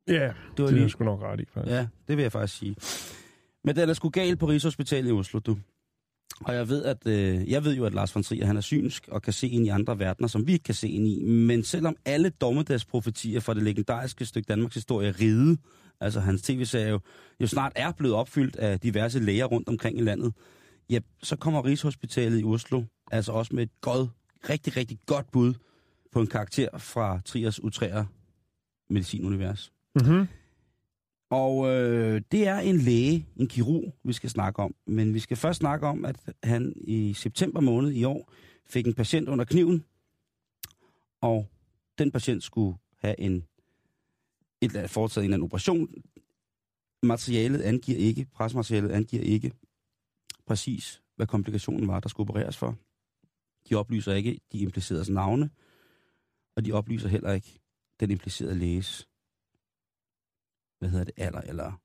Ja, 0.09 0.13
Det 0.15 0.23
var 0.23 0.35
det 0.57 0.65
er 0.65 0.71
lige, 0.71 0.83
jeg 0.83 0.91
sgu 0.91 1.05
nok 1.05 1.23
ret 1.23 1.41
i. 1.41 1.45
Faktisk. 1.55 1.73
Ja, 1.73 1.87
det 2.09 2.17
vil 2.17 2.23
jeg 2.23 2.33
faktisk 2.33 2.59
sige. 2.59 2.77
Men 3.65 3.77
den 3.77 3.89
er 3.89 3.95
sgu 3.95 4.09
galt 4.09 4.39
på 4.39 4.47
Rigshospitalet 4.47 5.09
i 5.09 5.13
Oslo, 5.13 5.39
du. 5.41 5.59
Og 6.41 6.55
jeg 6.55 6.69
ved, 6.69 6.85
at, 6.85 7.07
øh, 7.07 7.51
jeg 7.51 7.65
ved 7.65 7.77
jo, 7.77 7.85
at 7.85 7.95
Lars 7.95 8.15
von 8.15 8.23
Trier, 8.23 8.47
han 8.47 8.57
er 8.57 8.61
synsk 8.61 9.09
og 9.09 9.23
kan 9.23 9.33
se 9.33 9.49
ind 9.49 9.67
i 9.67 9.69
andre 9.69 9.99
verdener, 9.99 10.29
som 10.29 10.47
vi 10.47 10.53
ikke 10.53 10.63
kan 10.63 10.75
se 10.75 10.89
ind 10.89 11.07
i. 11.09 11.23
Men 11.25 11.65
selvom 11.65 11.97
alle 12.05 12.29
dommedagsprofetier 12.31 13.41
fra 13.41 13.55
det 13.55 13.63
legendariske 13.63 14.25
stykke 14.25 14.47
Danmarks 14.47 14.75
historie 14.75 15.11
Ride, 15.21 15.57
altså 16.01 16.21
hans 16.21 16.43
tv-serie 16.43 16.89
jo, 16.89 17.01
jo 17.41 17.47
snart 17.47 17.73
er 17.77 17.93
blevet 17.93 18.17
opfyldt 18.17 18.57
af 18.57 18.81
diverse 18.81 19.19
læger 19.21 19.45
rundt 19.45 19.69
omkring 19.69 19.99
i 19.99 20.03
landet, 20.03 20.33
ja, 20.91 20.99
så 21.23 21.37
kommer 21.37 21.65
Rigshospitalet 21.65 22.41
i 22.41 22.45
Oslo 22.45 22.83
altså 23.11 23.33
også 23.33 23.55
med 23.55 23.63
et 23.63 23.81
godt, 23.81 24.11
rigtig, 24.49 24.77
rigtig 24.77 24.99
godt 25.07 25.31
bud 25.33 25.55
på 26.15 26.21
en 26.21 26.27
karakter 26.27 26.79
fra 26.79 27.21
Triers 27.25 27.63
utræer 27.63 28.05
medicinunivers. 28.89 29.73
Mm-hmm. 29.95 30.27
Og 31.31 31.69
øh, 31.69 32.23
det 32.33 32.47
er 32.47 32.59
en 32.59 32.77
læge, 32.77 33.27
en 33.37 33.49
kirurg, 33.49 33.95
vi 34.05 34.13
skal 34.13 34.31
snakke 34.31 34.63
om. 34.63 34.75
Men 34.87 35.15
vi 35.15 35.19
skal 35.19 35.37
først 35.37 35.59
snakke 35.59 35.87
om, 35.87 36.05
at 36.05 36.17
han 36.43 36.73
i 36.77 37.15
september 37.15 37.61
måned 37.61 37.93
i 37.93 38.05
år 38.05 38.33
fik 38.67 38.87
en 38.87 38.95
patient 38.95 39.29
under 39.29 39.45
kniven. 39.45 39.85
Og 41.21 41.49
den 41.99 42.11
patient 42.11 42.43
skulle 42.43 42.77
have 42.99 43.21
en, 43.21 43.45
et, 44.61 44.91
foretaget 44.91 45.25
en 45.25 45.25
eller 45.25 45.37
anden 45.37 45.45
operation. 45.45 45.89
Materialet 47.03 47.61
angiver 47.61 47.99
ikke, 47.99 48.27
presmaterialet 48.35 48.91
angiver 48.91 49.23
ikke 49.23 49.53
præcis, 50.47 51.03
hvad 51.17 51.27
komplikationen 51.27 51.89
var, 51.89 52.01
der 52.01 52.09
skulle 52.09 52.31
opereres 52.31 52.57
for. 52.57 52.77
De 53.69 53.75
oplyser 53.75 54.13
ikke 54.13 54.41
de 54.53 54.59
impliceredes 54.59 55.11
navne, 55.11 55.51
og 56.57 56.65
de 56.65 56.73
oplyser 56.73 57.09
heller 57.09 57.33
ikke 57.33 57.61
den 58.01 58.11
implicerede 58.11 58.55
læges 58.59 59.09
hvad 60.79 60.89
hedder 60.89 61.05
det, 61.05 61.15
alder 61.17 61.41
eller 61.41 61.81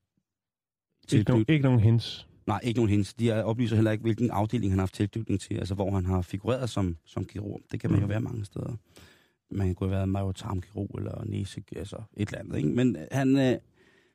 Ikke, 1.12 1.30
nogen, 1.30 1.44
ikke 1.48 1.62
nogen 1.64 1.80
hints. 1.80 2.26
Nej, 2.46 2.60
ikke 2.64 2.78
nogen 2.78 2.90
hints. 2.90 3.14
De 3.14 3.30
er- 3.30 3.42
oplyser 3.42 3.76
heller 3.76 3.90
ikke, 3.90 4.02
hvilken 4.02 4.30
afdeling 4.30 4.72
han 4.72 4.78
har 4.78 4.82
haft 4.82 4.94
tilknytning 4.94 5.40
til, 5.40 5.54
altså 5.54 5.74
hvor 5.74 5.90
han 5.90 6.04
har 6.06 6.22
figureret 6.22 6.70
som, 6.70 6.96
som 7.04 7.24
kirurg. 7.24 7.60
Det 7.72 7.80
kan 7.80 7.90
man 7.90 8.00
jo 8.00 8.06
Mm. 8.06 8.10
være 8.10 8.20
mange 8.20 8.44
steder. 8.44 8.76
Man 9.50 9.74
kunne 9.74 9.88
have 9.90 9.96
været 9.96 10.08
majotarmkirurg 10.08 10.98
eller 10.98 11.24
næse, 11.24 11.62
altså 11.76 12.02
et 12.16 12.28
eller 12.28 12.38
andet. 12.38 12.56
Ikke? 12.56 12.68
Men 12.68 12.96
han, 13.12 13.36
øh, 13.38 13.58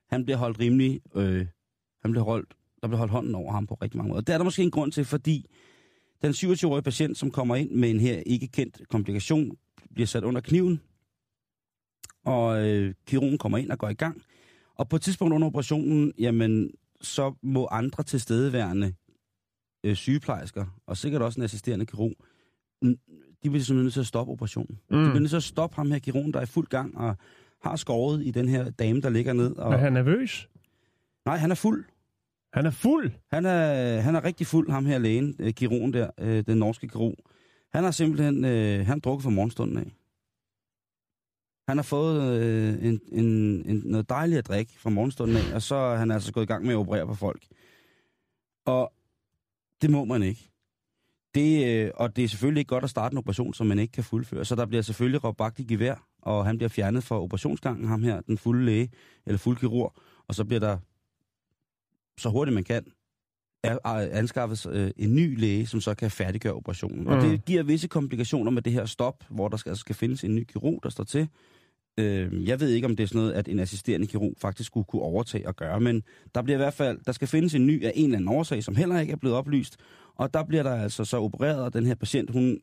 han 0.09 0.25
bliver 0.25 0.37
holdt 0.37 0.59
rimelig, 0.59 1.01
øh, 1.15 1.47
han 2.01 2.11
bliver 2.11 2.23
holdt, 2.23 2.53
der 2.81 2.87
bliver 2.87 2.97
holdt 2.97 3.11
hånden 3.11 3.35
over 3.35 3.51
ham 3.51 3.67
på 3.67 3.73
rigtig 3.73 3.97
mange 3.97 4.09
måder. 4.09 4.21
Det 4.21 4.33
er 4.33 4.37
der 4.37 4.45
måske 4.45 4.63
en 4.63 4.71
grund 4.71 4.91
til, 4.91 5.05
fordi 5.05 5.45
den 6.21 6.31
27-årige 6.31 6.83
patient, 6.83 7.17
som 7.17 7.31
kommer 7.31 7.55
ind 7.55 7.71
med 7.71 7.89
en 7.89 7.99
her 7.99 8.19
ikke 8.25 8.47
kendt 8.47 8.87
komplikation, 8.89 9.57
bliver 9.95 10.07
sat 10.07 10.23
under 10.23 10.41
kniven, 10.41 10.81
og 12.25 12.67
øh, 12.67 12.93
kirurgen 13.07 13.37
kommer 13.37 13.57
ind 13.57 13.71
og 13.71 13.77
går 13.77 13.89
i 13.89 13.93
gang. 13.93 14.21
Og 14.75 14.89
på 14.89 14.95
et 14.95 15.01
tidspunkt 15.01 15.33
under 15.33 15.47
operationen, 15.47 16.13
jamen, 16.19 16.71
så 17.01 17.33
må 17.41 17.67
andre 17.71 18.03
tilstedeværende 18.03 18.93
øh, 19.83 19.95
sygeplejersker, 19.95 20.65
og 20.87 20.97
sikkert 20.97 21.21
også 21.21 21.39
en 21.39 21.43
assisterende 21.43 21.85
kirurg, 21.85 22.13
de 23.43 23.49
bliver 23.49 23.63
simpelthen 23.63 23.83
nødt 23.83 23.93
til 23.93 23.99
at 23.99 24.05
stoppe 24.05 24.31
operationen. 24.31 24.79
Mm. 24.89 24.97
De 24.97 25.03
bliver 25.03 25.19
nødt 25.19 25.29
til 25.29 25.37
at 25.37 25.43
stoppe 25.43 25.75
ham 25.75 25.91
her 25.91 25.99
kirurgen, 25.99 26.33
der 26.33 26.39
er 26.39 26.43
i 26.43 26.45
fuld 26.45 26.67
gang 26.67 26.97
og 26.97 27.15
har 27.61 27.75
skåret 27.75 28.25
i 28.25 28.31
den 28.31 28.49
her 28.49 28.69
dame, 28.69 29.01
der 29.01 29.09
ligger 29.09 29.33
ned. 29.33 29.55
Og... 29.55 29.73
Er 29.73 29.77
han 29.77 29.93
nervøs? 29.93 30.49
Nej, 31.25 31.37
han 31.37 31.51
er 31.51 31.55
fuld. 31.55 31.85
Han 32.53 32.65
er 32.65 32.71
fuld. 32.71 33.11
Han 33.31 33.45
er, 33.45 33.99
han 33.99 34.15
er 34.15 34.23
rigtig 34.23 34.47
fuld, 34.47 34.69
ham 34.69 34.85
her 34.85 34.97
lægen, 34.97 35.35
øh, 35.39 35.53
kirurgen 35.53 35.93
der, 35.93 36.09
øh, 36.19 36.43
den 36.47 36.57
norske 36.57 36.87
kirurg. 36.87 37.15
Han 37.75 37.83
har 37.83 37.91
simpelthen 37.91 38.45
øh, 38.45 38.85
han 38.85 38.99
drukket 38.99 39.23
fra 39.23 39.29
morgenstunden 39.29 39.77
af. 39.77 39.95
Han 41.67 41.77
har 41.77 41.83
fået 41.83 42.41
øh, 42.41 42.85
en, 42.85 43.01
en, 43.07 43.25
en, 43.69 43.81
noget 43.85 44.09
dejligt 44.09 44.39
at 44.39 44.47
drikke 44.47 44.79
fra 44.79 44.89
morgenstunden 44.89 45.37
af, 45.37 45.55
og 45.55 45.61
så 45.61 45.75
er 45.75 45.97
han 45.97 46.11
altså 46.11 46.33
gået 46.33 46.43
i 46.43 46.47
gang 46.47 46.65
med 46.65 46.73
at 46.73 46.77
operere 46.77 47.07
på 47.07 47.13
folk. 47.13 47.45
Og 48.65 48.93
det 49.81 49.89
må 49.89 50.05
man 50.05 50.23
ikke. 50.23 50.51
Det, 51.35 51.67
øh, 51.67 51.91
og 51.95 52.15
det 52.15 52.23
er 52.23 52.27
selvfølgelig 52.27 52.59
ikke 52.59 52.69
godt 52.69 52.83
at 52.83 52.89
starte 52.89 53.13
en 53.13 53.17
operation, 53.17 53.53
som 53.53 53.67
man 53.67 53.79
ikke 53.79 53.91
kan 53.91 54.03
fuldføre. 54.03 54.45
Så 54.45 54.55
der 54.55 54.65
bliver 54.65 54.81
selvfølgelig 54.81 55.23
råbt 55.23 55.37
bagt 55.37 55.59
i 55.59 55.63
gevær, 55.63 56.07
og 56.21 56.45
han 56.45 56.57
bliver 56.57 56.69
fjernet 56.69 57.03
fra 57.03 57.21
operationsgangen, 57.21 57.87
ham 57.87 58.03
her, 58.03 58.21
den 58.21 58.37
fulde 58.37 58.65
læge, 58.65 58.91
eller 59.25 59.37
fuld 59.37 59.57
kirurg. 59.57 59.95
Og 60.27 60.35
så 60.35 60.45
bliver 60.45 60.59
der, 60.59 60.77
så 62.17 62.29
hurtigt 62.29 62.53
man 62.53 62.63
kan, 62.63 62.85
anskaffes 63.85 64.67
øh, 64.71 64.91
en 64.97 65.15
ny 65.15 65.39
læge, 65.39 65.67
som 65.67 65.81
så 65.81 65.93
kan 65.93 66.11
færdiggøre 66.11 66.53
operationen. 66.53 67.01
Mm. 67.01 67.07
Og 67.07 67.21
det 67.21 67.45
giver 67.45 67.63
visse 67.63 67.87
komplikationer 67.87 68.51
med 68.51 68.61
det 68.61 68.73
her 68.73 68.85
stop, 68.85 69.23
hvor 69.29 69.47
der 69.47 69.57
skal, 69.57 69.69
altså 69.69 69.79
skal 69.79 69.95
findes 69.95 70.23
en 70.23 70.35
ny 70.35 70.43
kirurg, 70.43 70.79
der 70.83 70.89
står 70.89 71.03
til. 71.03 71.27
Øh, 71.99 72.47
jeg 72.47 72.59
ved 72.59 72.69
ikke, 72.69 72.87
om 72.87 72.95
det 72.95 73.03
er 73.03 73.07
sådan 73.07 73.21
noget, 73.21 73.33
at 73.33 73.47
en 73.47 73.59
assisterende 73.59 74.07
kirurg 74.07 74.33
faktisk 74.37 74.67
skulle 74.67 74.85
kunne 74.85 75.01
overtage 75.01 75.47
og 75.47 75.55
gøre, 75.55 75.79
men 75.79 76.03
der 76.35 76.41
bliver 76.41 76.57
i 76.57 76.61
hvert 76.63 76.73
fald, 76.73 76.99
der 77.05 77.11
skal 77.11 77.27
findes 77.27 77.55
en 77.55 77.67
ny 77.67 77.85
af 77.85 77.91
en 77.95 78.05
eller 78.05 78.17
anden 78.17 78.29
årsag, 78.29 78.63
som 78.63 78.75
heller 78.75 78.99
ikke 78.99 79.11
er 79.11 79.17
blevet 79.17 79.37
oplyst. 79.37 79.77
Og 80.15 80.33
der 80.33 80.43
bliver 80.43 80.63
der 80.63 80.75
altså 80.75 81.05
så 81.05 81.17
opereret, 81.17 81.61
og 81.61 81.73
den 81.73 81.85
her 81.85 81.95
patient, 81.95 82.29
hun, 82.29 82.59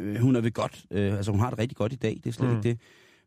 øh, 0.00 0.16
hun 0.16 0.36
er 0.36 0.40
ved 0.40 0.50
godt, 0.50 0.84
øh, 0.90 1.16
altså 1.16 1.30
hun 1.30 1.40
har 1.40 1.50
det 1.50 1.58
rigtig 1.58 1.76
godt 1.76 1.92
i 1.92 1.96
dag, 1.96 2.20
det 2.24 2.26
er 2.26 2.32
slet 2.32 2.50
mm. 2.50 2.56
ikke 2.56 2.68
det. 2.68 2.78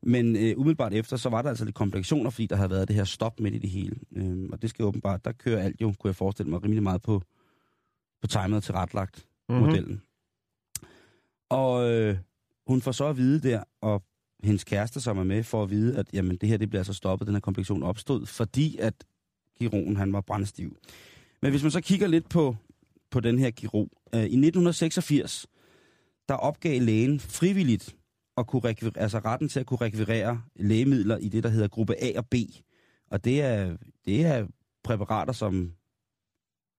Men 0.05 0.35
øh, 0.35 0.57
umiddelbart 0.57 0.93
efter, 0.93 1.17
så 1.17 1.29
var 1.29 1.41
der 1.41 1.49
altså 1.49 1.65
lidt 1.65 1.75
komplikationer, 1.75 2.29
fordi 2.29 2.45
der 2.45 2.55
havde 2.55 2.69
været 2.69 2.87
det 2.87 2.95
her 2.95 3.03
stop 3.03 3.39
midt 3.39 3.55
i 3.55 3.57
det 3.57 3.69
hele. 3.69 3.95
Øh, 4.15 4.49
og 4.51 4.61
det 4.61 4.69
skal 4.69 4.85
åbenbart, 4.85 5.25
der 5.25 5.31
kører 5.31 5.63
alt 5.63 5.81
jo, 5.81 5.93
kunne 5.99 6.09
jeg 6.09 6.15
forestille 6.15 6.49
mig, 6.49 6.63
rimelig 6.63 6.83
meget 6.83 7.01
på, 7.01 7.21
på 8.21 8.27
timet 8.27 8.53
og 8.57 8.63
tilretlagt 8.63 9.25
Mhm. 9.49 9.57
mm-hmm. 9.57 9.69
modellen. 9.69 10.01
Og 11.49 11.91
øh, 11.91 12.17
hun 12.67 12.81
får 12.81 12.91
så 12.91 13.05
at 13.07 13.17
vide 13.17 13.49
der, 13.49 13.63
og 13.81 14.03
hendes 14.43 14.63
kæreste, 14.63 15.01
som 15.01 15.17
er 15.17 15.23
med, 15.23 15.43
får 15.43 15.63
at 15.63 15.69
vide, 15.69 15.97
at 15.97 16.07
jamen, 16.13 16.37
det 16.37 16.49
her 16.49 16.57
det 16.57 16.69
bliver 16.69 16.79
altså 16.79 16.93
stoppet, 16.93 17.27
den 17.27 17.35
her 17.35 17.39
komplikation 17.39 17.83
opstod, 17.83 18.25
fordi 18.25 18.77
at 18.77 18.93
kirurgen 19.59 19.97
han 19.97 20.13
var 20.13 20.21
brændstiv. 20.21 20.77
Men 21.41 21.51
hvis 21.51 21.63
man 21.63 21.71
så 21.71 21.81
kigger 21.81 22.07
lidt 22.07 22.29
på, 22.29 22.55
på 23.11 23.19
den 23.19 23.39
her 23.39 23.51
kirurg, 23.51 23.89
øh, 24.15 24.19
i 24.19 24.23
1986, 24.23 25.47
der 26.29 26.35
opgav 26.35 26.81
lægen 26.81 27.19
frivilligt 27.19 27.95
at 28.38 28.48
kunne 28.48 28.63
rekvirere, 28.63 29.00
altså 29.00 29.19
retten 29.19 29.50
til 29.50 29.60
at 29.60 29.65
kunne 29.65 29.82
rekvirere 29.82 30.43
lægemidler 30.56 31.17
i 31.17 31.30
det, 31.30 31.43
der 31.43 31.50
hedder 31.50 31.67
gruppe 31.67 31.96
A 32.04 32.17
og 32.17 32.28
B. 32.30 32.36
Og 33.12 33.24
det 33.24 33.41
er, 33.41 33.78
det 34.06 34.26
er 34.26 34.48
præparater, 34.84 35.34
som 35.34 35.74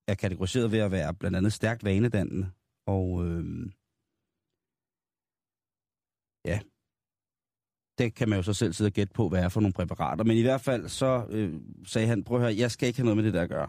er 0.09 0.14
kategoriseret 0.14 0.73
ved 0.73 0.79
at 0.79 0.90
være 0.90 1.14
blandt 1.14 1.37
andet 1.37 1.53
stærkt 1.53 1.85
vanedannende. 1.85 2.51
Og 2.87 3.27
øh, 3.27 3.71
ja, 6.45 6.61
det 7.99 8.14
kan 8.14 8.29
man 8.29 8.38
jo 8.38 8.43
så 8.43 8.55
selv 8.55 8.73
sidde 8.73 8.88
og 8.88 8.93
gætte 8.93 9.12
på, 9.14 9.29
hvad 9.29 9.45
er 9.45 9.49
for 9.49 9.61
nogle 9.61 9.73
præparater. 9.73 10.25
Men 10.25 10.37
i 10.37 10.43
hvert 10.43 10.61
fald 10.61 10.88
så 10.88 11.27
øh, 11.31 11.61
sagde 11.87 12.09
han, 12.09 12.25
prøv 12.25 12.37
at 12.37 12.43
høre, 12.43 12.57
jeg 12.57 12.71
skal 12.71 12.87
ikke 12.87 12.99
have 12.99 13.05
noget 13.05 13.17
med 13.17 13.25
det 13.25 13.35
der 13.35 13.43
at 13.43 13.49
gøre. 13.49 13.69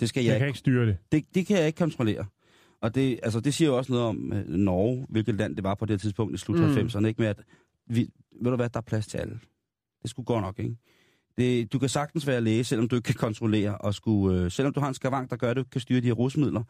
Det 0.00 0.08
skal 0.08 0.24
jeg, 0.24 0.30
Jeg 0.30 0.38
kan 0.38 0.48
ikke 0.48 0.58
styre 0.58 0.86
det. 0.86 0.96
det, 1.12 1.34
det 1.34 1.46
kan 1.46 1.56
jeg 1.58 1.66
ikke 1.66 1.76
kontrollere. 1.76 2.26
Og 2.84 2.94
det, 2.94 3.20
altså, 3.22 3.40
det 3.40 3.54
siger 3.54 3.68
jo 3.68 3.76
også 3.76 3.92
noget 3.92 4.06
om 4.06 4.32
øh, 4.32 4.48
Norge, 4.48 5.06
hvilket 5.08 5.34
land 5.34 5.56
det 5.56 5.64
var 5.64 5.74
på 5.74 5.86
det 5.86 6.00
tidspunkt 6.00 6.34
i 6.34 6.38
slut 6.38 6.60
Mm. 6.60 6.64
90'erne, 6.64 7.06
ikke 7.06 7.22
med 7.22 7.28
at, 7.28 7.42
vi, 7.86 8.10
ved 8.42 8.50
du 8.50 8.56
hvad, 8.56 8.68
der 8.68 8.78
er 8.78 8.82
plads 8.82 9.06
til 9.06 9.18
alle. 9.18 9.40
Det 10.02 10.10
skulle 10.10 10.26
gå 10.26 10.40
nok, 10.40 10.58
ikke? 10.58 10.76
Det, 11.38 11.72
du 11.72 11.78
kan 11.78 11.88
sagtens 11.88 12.26
være 12.26 12.40
læge, 12.40 12.64
selvom 12.64 12.88
du 12.88 12.96
ikke 12.96 13.06
kan 13.06 13.14
kontrollere, 13.14 13.78
og 13.78 13.94
skulle, 13.94 14.40
øh, 14.40 14.50
selvom 14.50 14.72
du 14.72 14.80
har 14.80 14.88
en 14.88 14.94
skavank, 14.94 15.30
der 15.30 15.36
gør, 15.36 15.50
at 15.50 15.56
du 15.56 15.60
ikke 15.60 15.70
kan 15.70 15.80
styre 15.80 16.00
de 16.00 16.06
her 16.06 16.12
rusmidler, 16.12 16.62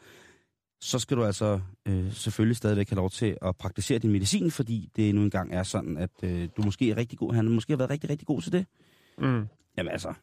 så 0.80 0.98
skal 0.98 1.16
du 1.16 1.24
altså 1.24 1.60
øh, 1.86 2.12
selvfølgelig 2.12 2.56
stadigvæk 2.56 2.90
have 2.90 2.96
lov 2.96 3.10
til 3.10 3.36
at 3.42 3.56
praktisere 3.56 3.98
din 3.98 4.12
medicin, 4.12 4.50
fordi 4.50 4.90
det 4.96 5.14
nu 5.14 5.22
engang 5.22 5.54
er 5.54 5.62
sådan, 5.62 5.96
at 5.96 6.10
øh, 6.22 6.48
du 6.56 6.62
måske 6.62 6.90
er 6.90 6.96
rigtig 6.96 7.18
god. 7.18 7.34
Han 7.34 7.48
måske 7.48 7.72
har 7.72 7.78
været 7.78 7.90
rigtig, 7.90 8.10
rigtig 8.10 8.26
god 8.26 8.42
til 8.42 8.52
det. 8.52 8.66
Mm. 9.18 9.46
Jamen 9.78 9.92
altså, 9.92 10.14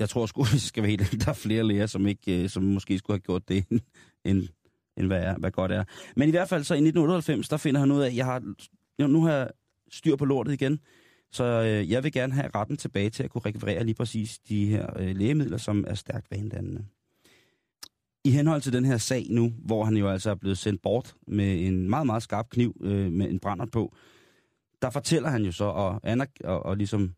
jeg 0.00 0.08
tror 0.08 0.26
sgu, 0.26 0.42
hvis 0.50 0.52
jeg 0.52 0.60
skal 0.60 0.82
være 0.82 0.90
helt 0.90 1.24
der 1.24 1.28
er 1.28 1.34
flere 1.34 1.62
læger, 1.62 1.86
som, 1.86 2.06
ikke, 2.06 2.42
øh, 2.42 2.48
som 2.48 2.62
måske 2.62 2.98
skulle 2.98 3.14
have 3.14 3.20
gjort 3.20 3.48
det, 3.48 3.64
end, 3.70 3.80
end, 4.24 4.48
end 4.96 5.06
hvad, 5.06 5.22
er, 5.22 5.38
hvad 5.38 5.50
godt 5.50 5.72
er. 5.72 5.84
Men 6.16 6.28
i 6.28 6.30
hvert 6.30 6.48
fald 6.48 6.64
så 6.64 6.74
i 6.74 6.76
1998, 6.76 7.48
der 7.48 7.56
finder 7.56 7.80
han 7.80 7.92
ud 7.92 8.00
af, 8.00 8.06
at 8.06 8.16
jeg 8.16 8.24
har, 8.24 8.54
nu 9.06 9.24
har 9.24 9.32
jeg 9.32 9.50
styr 9.90 10.16
på 10.16 10.24
lortet 10.24 10.52
igen, 10.52 10.80
så 11.32 11.44
øh, 11.44 11.90
jeg 11.90 12.04
vil 12.04 12.12
gerne 12.12 12.32
have 12.32 12.50
retten 12.54 12.76
tilbage 12.76 13.10
til 13.10 13.22
at 13.22 13.30
kunne 13.30 13.42
rekvirere 13.46 13.84
lige 13.84 13.94
præcis 13.94 14.38
de 14.38 14.66
her 14.66 14.86
øh, 14.98 15.16
lægemidler, 15.16 15.56
som 15.56 15.84
er 15.88 15.94
stærkt 15.94 16.30
vanedannende. 16.30 16.84
I 18.24 18.30
henhold 18.30 18.60
til 18.60 18.72
den 18.72 18.84
her 18.84 18.96
sag 18.96 19.26
nu, 19.30 19.52
hvor 19.58 19.84
han 19.84 19.96
jo 19.96 20.08
altså 20.08 20.30
er 20.30 20.34
blevet 20.34 20.58
sendt 20.58 20.82
bort 20.82 21.14
med 21.26 21.66
en 21.66 21.90
meget, 21.90 22.06
meget 22.06 22.22
skarp 22.22 22.50
kniv 22.50 22.80
øh, 22.80 23.12
med 23.12 23.30
en 23.30 23.38
brændert 23.38 23.70
på, 23.70 23.94
der 24.82 24.90
fortæller 24.90 25.28
han 25.28 25.44
jo 25.44 25.52
så 25.52 25.64
og, 25.64 26.00
og, 26.44 26.62
og 26.62 26.76
ligesom 26.76 27.14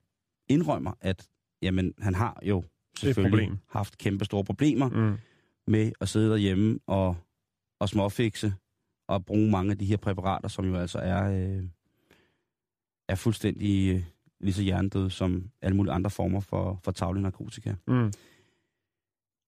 indrømmer, 0.49 0.93
at 1.01 1.27
jamen, 1.63 1.95
han 1.99 2.15
har 2.15 2.39
jo 2.43 2.65
selvfølgelig 2.99 3.51
haft 3.69 3.99
kæmpe 3.99 4.25
store 4.25 4.45
problemer 4.45 4.89
Mm. 4.89 5.17
med 5.67 5.93
at 6.01 6.09
sidde 6.09 6.31
derhjemme 6.31 6.79
og, 6.87 7.17
og 7.81 7.89
småfikse 7.89 8.55
og 9.09 9.25
bruge 9.27 9.51
mange 9.51 9.71
af 9.71 9.79
de 9.79 9.85
her 9.85 9.97
præparater, 9.97 10.49
som 10.49 10.65
jo 10.69 10.77
altså 10.77 10.99
er, 10.99 11.33
øh, 11.33 11.65
er 13.09 13.15
fuldstændig 13.15 13.95
øh, 13.95 14.03
lige 14.41 14.55
så 14.55 14.63
hjernedøde 14.63 15.11
som 15.11 15.51
alle 15.63 15.77
mulige 15.77 15.93
andre 15.93 16.11
former 16.11 16.41
for, 16.41 16.81
for 16.85 16.93
tavlig 16.93 17.23
narkotika. 17.23 17.75
Mm. 17.87 18.13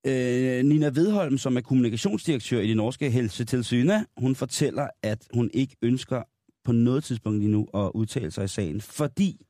Øh, 0.06 0.64
Nina 0.64 0.86
Vedholm, 0.88 1.38
som 1.38 1.56
er 1.56 1.60
kommunikationsdirektør 1.60 2.60
i 2.60 2.68
det 2.68 2.76
norske 2.76 3.10
helsetilsynet, 3.10 4.06
hun 4.16 4.34
fortæller, 4.34 4.88
at 5.02 5.28
hun 5.34 5.50
ikke 5.54 5.76
ønsker 5.82 6.22
på 6.64 6.72
noget 6.72 7.04
tidspunkt 7.04 7.38
lige 7.38 7.50
nu 7.50 7.68
at 7.74 7.90
udtale 7.94 8.30
sig 8.30 8.44
i 8.44 8.48
sagen, 8.48 8.80
fordi 8.80 9.46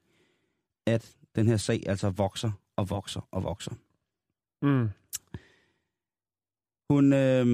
at 0.87 1.17
den 1.35 1.47
her 1.47 1.57
sag 1.57 1.83
altså 1.87 2.11
vokser 2.11 2.51
og 2.77 2.91
vokser 2.91 3.29
og 3.31 3.43
vokser. 3.43 3.73
Mm. 4.63 4.89
Hun, 6.91 7.13
øh, 7.13 7.47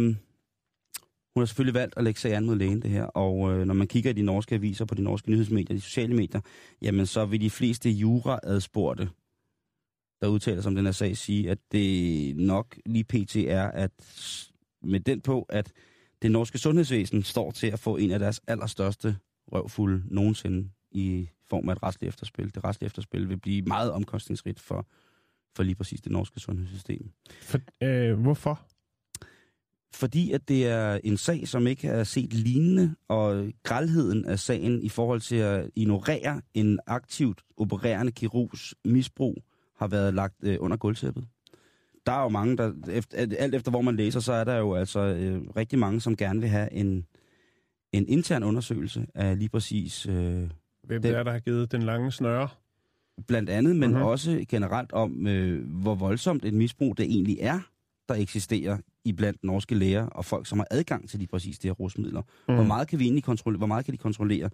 hun 1.34 1.40
har 1.40 1.44
selvfølgelig 1.44 1.74
valgt 1.74 1.94
at 1.96 2.04
lægge 2.04 2.20
sig 2.20 2.34
an 2.34 2.46
mod 2.46 2.56
lægen, 2.56 2.82
det 2.82 2.90
her. 2.90 3.04
Og 3.04 3.52
øh, 3.52 3.66
når 3.66 3.74
man 3.74 3.86
kigger 3.86 4.10
i 4.10 4.14
de 4.14 4.22
norske 4.22 4.54
aviser, 4.54 4.84
på 4.84 4.94
de 4.94 5.02
norske 5.02 5.30
nyhedsmedier, 5.30 5.76
de 5.76 5.80
sociale 5.80 6.14
medier, 6.14 6.40
jamen 6.82 7.06
så 7.06 7.24
vil 7.24 7.40
de 7.40 7.50
fleste 7.50 7.90
jura-adspurgte, 7.90 9.08
der 10.20 10.28
udtaler 10.28 10.60
sig 10.60 10.70
om 10.70 10.74
den 10.74 10.84
her 10.84 10.92
sag, 10.92 11.16
sige, 11.16 11.50
at 11.50 11.58
det 11.72 12.36
nok 12.36 12.76
lige 12.86 13.04
pt. 13.04 13.36
er, 13.36 13.64
at 13.64 13.92
med 14.82 15.00
den 15.00 15.20
på, 15.20 15.42
at 15.42 15.72
det 16.22 16.30
norske 16.30 16.58
sundhedsvæsen 16.58 17.22
står 17.22 17.50
til 17.50 17.66
at 17.66 17.78
få 17.78 17.96
en 17.96 18.10
af 18.10 18.18
deres 18.18 18.40
allerstørste 18.46 19.16
røvfulde 19.52 20.02
nogensinde 20.14 20.70
i 20.90 21.28
form 21.50 21.68
af 21.68 21.72
et 21.72 21.82
retsligt 21.82 22.08
efterspil. 22.08 22.54
Det 22.54 22.64
retslige 22.64 22.86
efterspil 22.86 23.28
vil 23.28 23.36
blive 23.36 23.62
meget 23.62 23.92
omkostningsrigt 23.92 24.60
for, 24.60 24.86
for 25.56 25.62
lige 25.62 25.74
præcis 25.74 26.00
det 26.00 26.12
norske 26.12 26.40
sundhedssystem. 26.40 27.10
For, 27.42 27.58
øh, 27.82 28.20
hvorfor? 28.20 28.60
Fordi 29.94 30.32
at 30.32 30.48
det 30.48 30.66
er 30.66 30.98
en 31.04 31.16
sag, 31.16 31.48
som 31.48 31.66
ikke 31.66 31.88
er 31.88 32.04
set 32.04 32.32
lignende, 32.32 32.94
og 33.08 33.52
grælheden 33.62 34.24
af 34.24 34.38
sagen 34.38 34.82
i 34.82 34.88
forhold 34.88 35.20
til 35.20 35.36
at 35.36 35.70
ignorere 35.76 36.40
en 36.54 36.78
aktivt 36.86 37.42
opererende 37.56 38.12
kirurgs 38.12 38.74
misbrug, 38.84 39.42
har 39.76 39.88
været 39.88 40.14
lagt 40.14 40.34
øh, 40.42 40.56
under 40.60 40.76
gulvtæppet. 40.76 41.26
Der 42.06 42.12
er 42.12 42.22
jo 42.22 42.28
mange, 42.28 42.56
der, 42.56 42.72
efter, 42.90 43.18
alt 43.38 43.54
efter 43.54 43.70
hvor 43.70 43.80
man 43.80 43.96
læser, 43.96 44.20
så 44.20 44.32
er 44.32 44.44
der 44.44 44.56
jo 44.56 44.74
altså 44.74 45.00
øh, 45.00 45.42
rigtig 45.56 45.78
mange, 45.78 46.00
som 46.00 46.16
gerne 46.16 46.40
vil 46.40 46.48
have 46.48 46.72
en, 46.72 47.06
en 47.92 48.08
intern 48.08 48.42
undersøgelse 48.42 49.06
af 49.14 49.38
lige 49.38 49.48
præcis, 49.48 50.06
øh, 50.06 50.50
Hvem 50.88 51.02
Det- 51.02 51.10
det 51.12 51.18
er, 51.18 51.22
der 51.22 51.32
har 51.32 51.38
givet 51.38 51.72
den 51.72 51.82
lange 51.82 52.12
snøre? 52.12 52.48
blandt 53.26 53.50
andet, 53.50 53.76
men 53.76 53.80
Mhm. 53.90 53.90
mm-hmm. 53.96 54.08
også 54.08 54.44
generelt 54.48 54.92
om, 54.92 55.26
øh, 55.26 55.68
hvor 55.82 55.94
voldsomt 55.94 56.44
et 56.44 56.54
misbrug 56.54 56.96
det 56.98 57.04
egentlig 57.06 57.36
er, 57.40 57.60
der 58.08 58.14
eksisterer 58.14 58.78
i 59.04 59.12
blandt 59.12 59.44
norske 59.44 59.74
læger 59.74 60.06
og 60.06 60.24
folk, 60.24 60.46
som 60.46 60.58
har 60.58 60.66
adgang 60.70 61.08
til 61.08 61.18
lige 61.18 61.28
præcis 61.28 61.58
de 61.58 61.68
her 61.68 61.72
rusmidler. 61.72 62.22
Mm. 62.48 62.54
Hvor 62.54 62.64
meget 62.64 62.88
kan 62.88 62.98
vi 62.98 63.04
egentlig 63.04 63.24
kontrollere? 63.24 63.58
Hvor 63.58 63.66
meget 63.66 63.84
kan 63.84 63.92
de 63.92 63.98
kontrollere? 63.98 64.50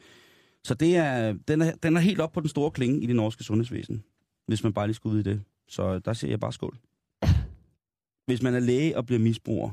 Så 0.64 0.74
det 0.74 0.96
er, 0.96 1.32
den, 1.48 1.62
er, 1.62 1.72
den 1.82 1.96
er 1.96 2.00
helt 2.00 2.20
op 2.20 2.32
på 2.32 2.40
den 2.40 2.48
store 2.48 2.70
klinge 2.70 3.00
i 3.02 3.06
det 3.06 3.16
norske 3.16 3.44
sundhedsvæsen, 3.44 4.04
hvis 4.46 4.62
man 4.64 4.72
bare 4.72 4.86
lige 4.86 4.94
skal 4.94 5.08
ud 5.08 5.18
i 5.18 5.22
det. 5.22 5.42
Så 5.68 5.98
der 5.98 6.12
siger 6.12 6.30
jeg 6.30 6.40
bare 6.40 6.52
skål. 6.52 6.78
Hvis 8.26 8.42
man 8.42 8.54
er 8.54 8.60
læge 8.60 8.96
og 8.96 9.06
bliver 9.06 9.18
misbruger, 9.20 9.70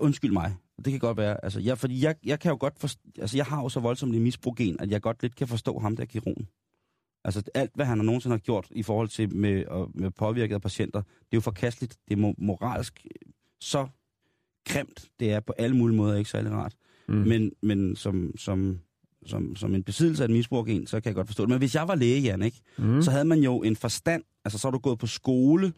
undskyld 0.00 0.32
mig, 0.32 0.56
det 0.84 0.90
kan 0.92 1.00
godt 1.00 1.16
være, 1.16 1.44
altså 1.44 1.60
jeg, 1.60 1.78
fordi 1.78 2.04
jeg, 2.04 2.14
jeg 2.24 2.40
kan 2.40 2.50
jo 2.50 2.56
godt 2.60 2.78
forstå, 2.78 3.00
altså 3.18 3.36
jeg 3.36 3.46
har 3.46 3.62
jo 3.62 3.68
så 3.68 3.80
voldsomt 3.80 4.14
en 4.14 4.22
misbrugen, 4.22 4.76
at 4.80 4.90
jeg 4.90 5.02
godt 5.02 5.22
lidt 5.22 5.36
kan 5.36 5.48
forstå 5.48 5.78
ham 5.78 5.96
der 5.96 6.04
kirurgen. 6.04 6.48
Altså 7.24 7.42
alt, 7.54 7.70
hvad 7.74 7.86
han 7.86 7.98
har 7.98 8.04
nogensinde 8.04 8.34
har 8.34 8.38
gjort 8.38 8.66
i 8.70 8.82
forhold 8.82 9.08
til 9.08 9.36
med, 9.36 9.66
og, 9.66 9.90
med 9.94 10.10
påvirkede 10.10 10.60
patienter, 10.60 11.02
det 11.02 11.32
er 11.32 11.36
jo 11.36 11.40
forkasteligt, 11.40 11.96
det 12.08 12.18
er 12.18 12.28
mo- 12.30 12.44
moralsk 12.44 13.00
øh, 13.04 13.32
så 13.60 13.86
grimt, 14.68 15.08
det 15.20 15.32
er 15.32 15.40
på 15.40 15.52
alle 15.58 15.76
mulige 15.76 15.96
måder 15.96 16.16
ikke 16.16 16.30
særlig 16.30 16.52
rart. 16.52 16.74
Mm. 17.08 17.14
Men, 17.14 17.52
men 17.62 17.96
som, 17.96 18.32
som, 18.36 18.80
som, 19.26 19.56
som 19.56 19.74
en 19.74 19.82
besiddelse 19.82 20.22
af 20.22 20.28
et 20.28 20.32
misbrugen, 20.32 20.86
så 20.86 21.00
kan 21.00 21.10
jeg 21.10 21.14
godt 21.14 21.26
forstå 21.26 21.42
det. 21.42 21.48
Men 21.48 21.58
hvis 21.58 21.74
jeg 21.74 21.88
var 21.88 21.94
læge, 21.94 22.20
Jan, 22.20 22.42
ikke? 22.42 22.60
Mm. 22.78 23.02
så 23.02 23.10
havde 23.10 23.24
man 23.24 23.38
jo 23.38 23.62
en 23.62 23.76
forstand, 23.76 24.22
altså 24.44 24.58
så 24.58 24.68
er 24.68 24.72
du 24.72 24.78
gået 24.78 24.98
på 24.98 25.06
skole, 25.06 25.72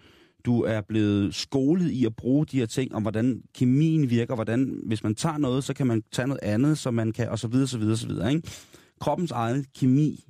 du 0.45 0.63
er 0.63 0.81
blevet 0.81 1.35
skolet 1.35 1.91
i 1.91 2.05
at 2.05 2.17
bruge 2.17 2.47
de 2.47 2.59
her 2.59 2.67
ting, 2.67 2.95
om 2.95 3.03
hvordan 3.03 3.43
kemien 3.55 4.11
virker, 4.11 4.35
hvordan, 4.35 4.81
hvis 4.87 5.03
man 5.03 5.15
tager 5.15 5.39
noget, 5.39 5.65
så 5.65 5.75
kan 5.75 5.87
man 5.87 6.03
tage 6.13 6.29
noget 6.29 6.43
andet, 6.43 6.79
så 6.79 6.91
man 6.91 7.13
kan, 7.13 7.29
og 7.29 7.39
så 7.39 7.49
videre, 7.49 7.67
så 7.67 7.79
videre, 7.79 7.97
så 7.97 8.07
videre, 8.07 8.35
ikke? 8.35 8.49
Kroppens 9.01 9.31
egen 9.31 9.67
kemi, 9.79 10.25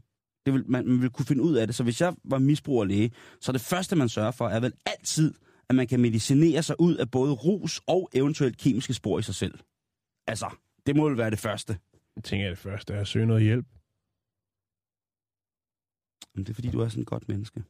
det 0.46 0.54
vil, 0.54 0.64
man, 0.70 0.86
man 0.88 1.02
vil 1.02 1.10
kunne 1.10 1.26
finde 1.26 1.42
ud 1.42 1.54
af 1.54 1.66
det. 1.66 1.76
Så 1.76 1.82
hvis 1.82 2.00
jeg 2.00 2.14
var 2.24 2.38
misbrugerlæge, 2.38 3.10
så 3.40 3.52
det 3.52 3.60
første, 3.60 3.96
man 3.96 4.08
sørger 4.08 4.30
for, 4.30 4.48
er 4.48 4.60
vel 4.60 4.72
altid, 4.86 5.34
at 5.68 5.74
man 5.74 5.86
kan 5.86 6.00
medicinere 6.00 6.62
sig 6.62 6.80
ud 6.80 6.96
af 6.96 7.10
både 7.10 7.32
rus 7.32 7.80
og 7.86 8.10
eventuelt 8.14 8.58
kemiske 8.58 8.94
spor 8.94 9.18
i 9.18 9.22
sig 9.22 9.34
selv. 9.34 9.58
Altså, 10.26 10.50
det 10.86 10.96
må 10.96 11.08
vel 11.08 11.18
være 11.18 11.30
det 11.30 11.38
første. 11.38 11.78
Jeg 12.16 12.24
tænker, 12.24 12.48
det 12.48 12.58
første 12.58 12.94
er 12.94 13.00
at 13.00 13.08
søge 13.08 13.26
noget 13.26 13.42
hjælp. 13.42 13.66
Men 16.34 16.44
det 16.44 16.50
er 16.50 16.54
fordi, 16.54 16.70
du 16.70 16.80
er 16.80 16.88
sådan 16.88 17.02
et 17.02 17.06
godt 17.06 17.28
menneske. 17.28 17.62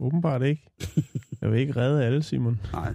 Åbenbart 0.00 0.42
ikke. 0.42 0.62
Jeg 1.40 1.50
vil 1.50 1.60
ikke 1.60 1.76
redde 1.76 2.04
alle, 2.04 2.22
Simon. 2.22 2.60
Nej. 2.72 2.92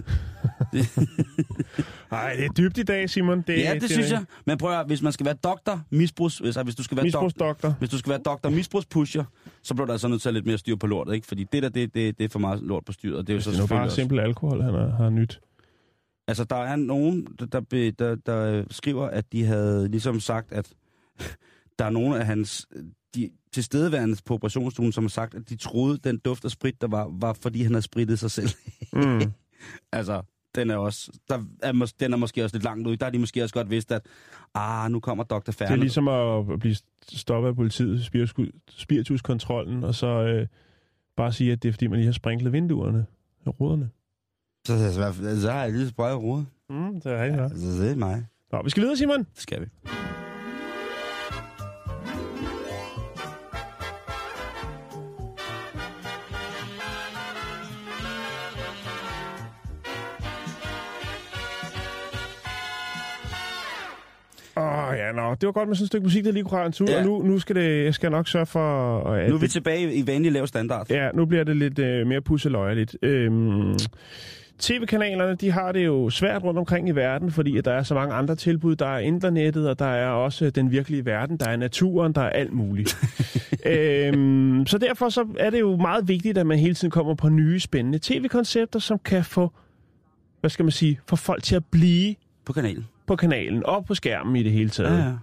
Nej, 2.11 2.33
det 2.35 2.45
er 2.45 2.49
dybt 2.57 2.77
i 2.77 2.83
dag, 2.83 3.09
Simon. 3.09 3.41
Det, 3.41 3.57
ja, 3.57 3.73
det, 3.73 3.89
synes 3.89 4.11
jeg. 4.11 4.23
Men 4.45 4.57
prøv 4.57 4.79
at, 4.79 4.87
hvis 4.87 5.01
man 5.01 5.11
skal 5.11 5.25
være 5.25 5.35
doktor, 5.43 5.81
misbrugs, 5.89 6.41
altså, 6.41 6.63
hvis 6.63 6.75
du 6.75 6.83
skal 6.83 6.97
være 6.97 7.05
doktor, 7.05 7.23
Misbrugsdoktor. 7.23 7.69
hvis 7.79 7.89
du 7.89 7.97
skal 7.97 8.09
være 8.09 8.19
doktor 8.25 8.49
misbrugspusher, 8.49 9.23
så 9.63 9.73
bliver 9.73 9.85
der 9.85 9.93
altså 9.93 10.07
nødt 10.07 10.21
til 10.21 10.29
at 10.29 10.33
lidt 10.33 10.45
mere 10.45 10.57
styr 10.57 10.75
på 10.75 10.87
lortet, 10.87 11.13
ikke? 11.13 11.27
Fordi 11.27 11.45
det 11.51 11.63
der, 11.63 11.69
det, 11.69 11.93
det, 11.93 12.17
det 12.17 12.23
er 12.23 12.29
for 12.29 12.39
meget 12.39 12.61
lort 12.61 12.85
på 12.85 12.91
styret, 12.91 13.15
og 13.17 13.27
det 13.27 13.29
er 13.29 13.33
jo 13.33 13.37
Hvis 13.37 13.43
så 13.43 13.51
det 13.51 13.59
er 13.59 13.67
bare 13.67 13.91
simpel 13.91 14.19
alkohol, 14.19 14.61
han 14.61 14.73
har, 14.73 14.89
har 14.89 15.09
nyt. 15.09 15.39
Altså, 16.27 16.43
der 16.43 16.55
er 16.55 16.75
nogen, 16.75 17.27
der, 17.39 17.45
der, 17.45 17.91
der, 17.99 18.15
der 18.15 18.63
skriver, 18.71 19.07
at 19.07 19.31
de 19.31 19.45
havde 19.45 19.87
ligesom 19.87 20.19
sagt, 20.19 20.53
at 20.53 20.73
der 21.79 21.85
er 21.85 21.89
nogle 21.89 22.19
af 22.19 22.25
hans 22.25 22.67
de 23.15 23.29
tilstedeværende 23.51 24.17
på 24.25 24.33
operationsstuen, 24.33 24.91
som 24.91 25.03
har 25.03 25.09
sagt, 25.09 25.35
at 25.35 25.49
de 25.49 25.55
troede, 25.55 25.97
den 25.97 26.17
duft 26.17 26.45
af 26.45 26.51
sprit, 26.51 26.81
der 26.81 26.87
var, 26.87 27.07
var 27.19 27.33
fordi 27.33 27.63
han 27.63 27.71
havde 27.71 27.81
spritet 27.81 28.19
sig 28.19 28.31
selv. 28.31 28.49
Mm. 28.93 29.21
altså, 29.91 30.21
den 30.55 30.69
er 30.69 30.75
også, 30.77 31.11
der 31.29 31.43
er, 31.63 31.73
mås- 31.73 31.95
den 31.99 32.13
er 32.13 32.17
måske 32.17 32.43
også 32.43 32.55
lidt 32.55 32.63
langt 32.63 32.87
ud. 32.87 32.97
Der 32.97 33.05
har 33.05 33.11
de 33.11 33.19
måske 33.19 33.43
også 33.43 33.53
godt 33.55 33.69
vidst, 33.69 33.91
at 33.91 34.05
ah, 34.55 34.91
nu 34.91 34.99
kommer 34.99 35.23
Dr. 35.23 35.51
Færne. 35.51 35.69
Det 35.71 35.77
er 35.77 35.81
ligesom 35.81 36.07
at 36.07 36.59
blive 36.59 36.75
stoppet 37.13 37.49
af 37.49 37.55
politiet, 37.55 38.01
spiritus- 38.01 38.51
spirituskontrollen, 38.69 39.83
og 39.83 39.95
så 39.95 40.07
øh, 40.07 40.47
bare 41.17 41.33
sige, 41.33 41.51
at 41.51 41.63
det 41.63 41.69
er, 41.69 41.73
fordi 41.73 41.87
man 41.87 41.97
lige 41.99 42.05
har 42.05 42.13
sprinklet 42.13 42.53
vinduerne 42.53 43.05
og 43.45 43.59
ruderne. 43.59 43.89
Så, 44.67 44.77
så, 44.77 45.13
så, 45.13 45.41
så 45.41 45.51
har 45.51 45.63
jeg 45.63 45.71
lige 45.71 45.89
sprøjet 45.89 46.17
rodet. 46.17 46.45
Mm, 46.69 47.01
det 47.01 47.11
er 47.11 47.23
rigtigt, 47.23 47.39
ja. 47.39 47.43
Altså, 47.43 47.83
det 47.83 47.91
er 47.91 47.95
mig. 47.95 48.25
Nå, 48.51 48.61
vi 48.63 48.69
skal 48.69 48.81
videre, 48.83 48.97
Simon. 48.97 49.17
Det 49.19 49.27
skal 49.35 49.61
vi. 49.61 49.65
Ja, 65.05 65.11
nå. 65.11 65.35
Det 65.35 65.45
var 65.45 65.51
godt 65.51 65.67
med 65.67 65.75
sådan 65.75 65.83
et 65.83 65.87
stykke 65.87 66.03
musik, 66.03 66.25
der 66.25 66.31
lige 66.31 66.43
kunne 66.43 66.65
en 66.65 66.71
tur. 66.71 66.91
Ja. 66.91 66.97
Og 66.97 67.05
nu, 67.05 67.21
nu 67.21 67.39
skal 67.39 67.55
det, 67.55 67.85
jeg 67.85 67.93
skal 67.93 68.11
nok 68.11 68.27
sørge 68.27 68.45
for... 68.45 68.99
At 68.99 69.29
Nu 69.29 69.35
er 69.35 69.39
vi 69.39 69.43
det, 69.43 69.51
tilbage 69.51 69.93
i 69.93 70.07
vanlig 70.07 70.31
lav 70.31 70.47
standard. 70.47 70.89
Ja, 70.89 71.09
nu 71.13 71.25
bliver 71.25 71.43
det 71.43 71.57
lidt 71.57 71.79
øh, 71.79 72.07
mere 72.07 72.21
pusseløjeligt. 72.21 72.97
Øhm, 73.01 73.77
TV-kanalerne, 74.59 75.35
de 75.35 75.51
har 75.51 75.71
det 75.71 75.85
jo 75.85 76.09
svært 76.09 76.43
rundt 76.43 76.59
omkring 76.59 76.89
i 76.89 76.91
verden, 76.91 77.31
fordi 77.31 77.57
at 77.57 77.65
der 77.65 77.71
er 77.71 77.83
så 77.83 77.93
mange 77.93 78.13
andre 78.13 78.35
tilbud. 78.35 78.75
Der 78.75 78.87
er 78.87 78.99
internettet, 78.99 79.69
og 79.69 79.79
der 79.79 79.85
er 79.85 80.09
også 80.09 80.49
den 80.49 80.71
virkelige 80.71 81.05
verden. 81.05 81.37
Der 81.37 81.49
er 81.49 81.55
naturen, 81.55 82.13
der 82.13 82.21
er 82.21 82.29
alt 82.29 82.53
muligt. 82.53 82.97
øhm, 83.65 84.65
så 84.65 84.77
derfor 84.77 85.09
så 85.09 85.27
er 85.39 85.49
det 85.49 85.59
jo 85.59 85.75
meget 85.75 86.07
vigtigt, 86.07 86.37
at 86.37 86.47
man 86.47 86.59
hele 86.59 86.75
tiden 86.75 86.91
kommer 86.91 87.15
på 87.15 87.29
nye, 87.29 87.59
spændende 87.59 87.99
tv-koncepter, 88.01 88.79
som 88.79 88.99
kan 88.99 89.23
få 89.23 89.51
hvad 90.45 90.49
skal 90.49 90.65
man 90.65 90.71
sige, 90.71 90.99
få 91.07 91.15
folk 91.15 91.43
til 91.43 91.55
at 91.55 91.65
blive 91.65 92.15
På 92.45 92.53
kanalen. 92.53 92.85
På 93.07 93.15
kanalen 93.15 93.65
og 93.65 93.85
på 93.85 93.95
skærmen 93.95 94.35
i 94.35 94.43
det 94.43 94.51
hele 94.51 94.69
taget. 94.69 94.97
Ja, 94.99 95.03
ja. 95.05 95.13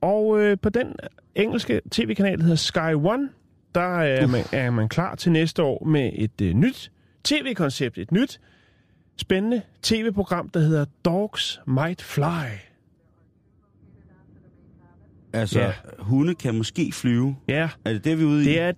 Og 0.00 0.40
øh, 0.40 0.58
på 0.62 0.68
den 0.68 0.94
engelske 1.34 1.80
tv-kanal, 1.90 2.36
der 2.38 2.42
hedder 2.42 2.56
Sky 2.56 2.94
One, 2.94 3.28
der 3.74 3.98
er 4.00 4.26
man, 4.26 4.44
er 4.52 4.70
man 4.70 4.88
klar 4.88 5.14
til 5.14 5.32
næste 5.32 5.62
år 5.62 5.84
med 5.84 6.10
et 6.14 6.40
øh, 6.42 6.54
nyt 6.54 6.92
tv-koncept, 7.24 7.98
et 7.98 8.12
nyt 8.12 8.40
spændende 9.16 9.62
tv-program, 9.82 10.48
der 10.48 10.60
hedder 10.60 10.84
Dogs 11.04 11.60
Might 11.66 12.02
Fly. 12.02 12.22
Altså, 15.32 15.60
Ja. 15.60 15.72
hunde 15.98 16.34
kan 16.34 16.54
måske 16.54 16.92
flyve. 16.92 17.36
Ja, 17.48 17.68
Er 17.84 17.92
det 17.92 18.04
det, 18.04 18.18
vi 18.18 18.22
er 18.22 18.26
ude 18.28 18.42
i? 18.42 18.44
det 18.46 18.60
er 18.60 18.68
et 18.68 18.76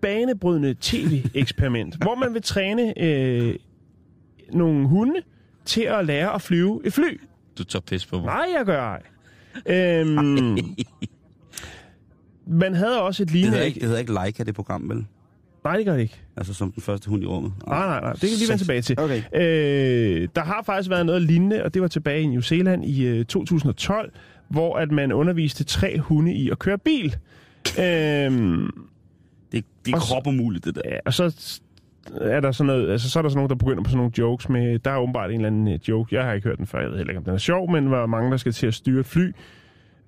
banebrydende 0.00 0.74
tv-eksperiment, 0.80 1.94
hvor 2.04 2.14
man 2.14 2.34
vil 2.34 2.42
træne 2.42 3.02
øh, 3.02 3.54
nogle 4.52 4.86
hunde 4.88 5.20
til 5.64 5.82
at 5.82 6.06
lære 6.06 6.34
at 6.34 6.42
flyve 6.42 6.80
et 6.84 6.92
fly. 6.92 7.20
Du 7.58 7.64
tager 7.64 7.80
pis 7.80 8.06
på 8.06 8.16
mig. 8.16 8.24
Nej, 8.26 8.46
jeg 8.56 8.64
gør 8.66 8.82
ej. 8.82 9.02
Øhm, 9.66 10.58
man 12.46 12.74
havde 12.74 13.02
også 13.02 13.22
et 13.22 13.26
Det 13.28 13.32
lignende... 13.34 13.52
hedder, 13.54 13.66
ikke, 13.66 13.80
det 13.80 13.86
hedder 13.86 13.98
ikke 14.00 14.12
Leica, 14.14 14.42
det 14.42 14.54
program, 14.54 14.88
vel? 14.88 15.06
Nej, 15.64 15.76
det 15.76 15.86
gør 15.86 15.92
det 15.94 16.00
ikke. 16.02 16.16
Altså 16.36 16.54
som 16.54 16.72
den 16.72 16.82
første 16.82 17.08
hund 17.10 17.22
i 17.22 17.26
rummet. 17.26 17.52
Nej, 17.66 17.86
nej, 17.86 18.00
nej. 18.00 18.12
Det 18.12 18.20
kan 18.20 18.28
vi 18.30 18.34
lige 18.34 18.48
vende 18.48 18.62
tilbage 18.62 18.82
til. 18.82 19.00
Okay. 19.00 19.22
Øh, 19.34 20.28
der 20.34 20.42
har 20.42 20.62
faktisk 20.66 20.90
været 20.90 21.06
noget 21.06 21.22
lignende, 21.22 21.64
og 21.64 21.74
det 21.74 21.82
var 21.82 21.88
tilbage 21.88 22.20
i 22.22 22.26
New 22.26 22.40
Zealand 22.40 22.84
i 22.84 23.06
øh, 23.06 23.24
2012, 23.24 24.12
hvor 24.48 24.76
at 24.76 24.90
man 24.90 25.12
underviste 25.12 25.64
tre 25.64 25.98
hunde 25.98 26.32
i 26.34 26.50
at 26.50 26.58
køre 26.58 26.78
bil. 26.78 27.16
Øhm, 27.80 28.70
Det, 29.52 29.64
det 29.84 29.92
er 29.92 29.96
Og 29.96 30.02
så- 30.02 30.08
krop 30.14 30.26
umuligt, 30.26 30.64
det 30.64 30.74
der. 30.74 30.80
ja, 30.84 30.98
og 31.06 31.14
så 31.14 31.60
er 32.20 32.40
der 32.40 32.52
sådan 32.52 32.66
noget, 32.66 32.90
altså 32.90 33.10
så 33.10 33.18
er 33.18 33.22
der 33.22 33.28
sådan 33.28 33.36
nogen, 33.38 33.50
der 33.50 33.56
begynder 33.56 33.82
på 33.82 33.90
sådan 33.90 33.96
nogle 33.96 34.12
jokes 34.18 34.48
med, 34.48 34.78
der 34.78 34.90
er 34.90 34.98
åbenbart 34.98 35.30
en 35.30 35.36
eller 35.36 35.46
anden 35.46 35.68
øh, 35.68 35.78
joke, 35.88 36.14
jeg 36.16 36.24
har 36.24 36.32
ikke 36.32 36.48
hørt 36.48 36.58
den 36.58 36.66
før, 36.66 36.80
jeg 36.80 36.90
ved 36.90 36.96
heller 36.96 37.10
ikke, 37.10 37.18
om 37.18 37.24
den 37.24 37.34
er 37.34 37.38
sjov, 37.38 37.70
men 37.70 37.86
hvor 37.86 38.06
mange, 38.06 38.30
der 38.30 38.36
skal 38.36 38.52
til 38.52 38.66
at 38.66 38.74
styre 38.74 39.00
et 39.00 39.06
fly. 39.06 39.32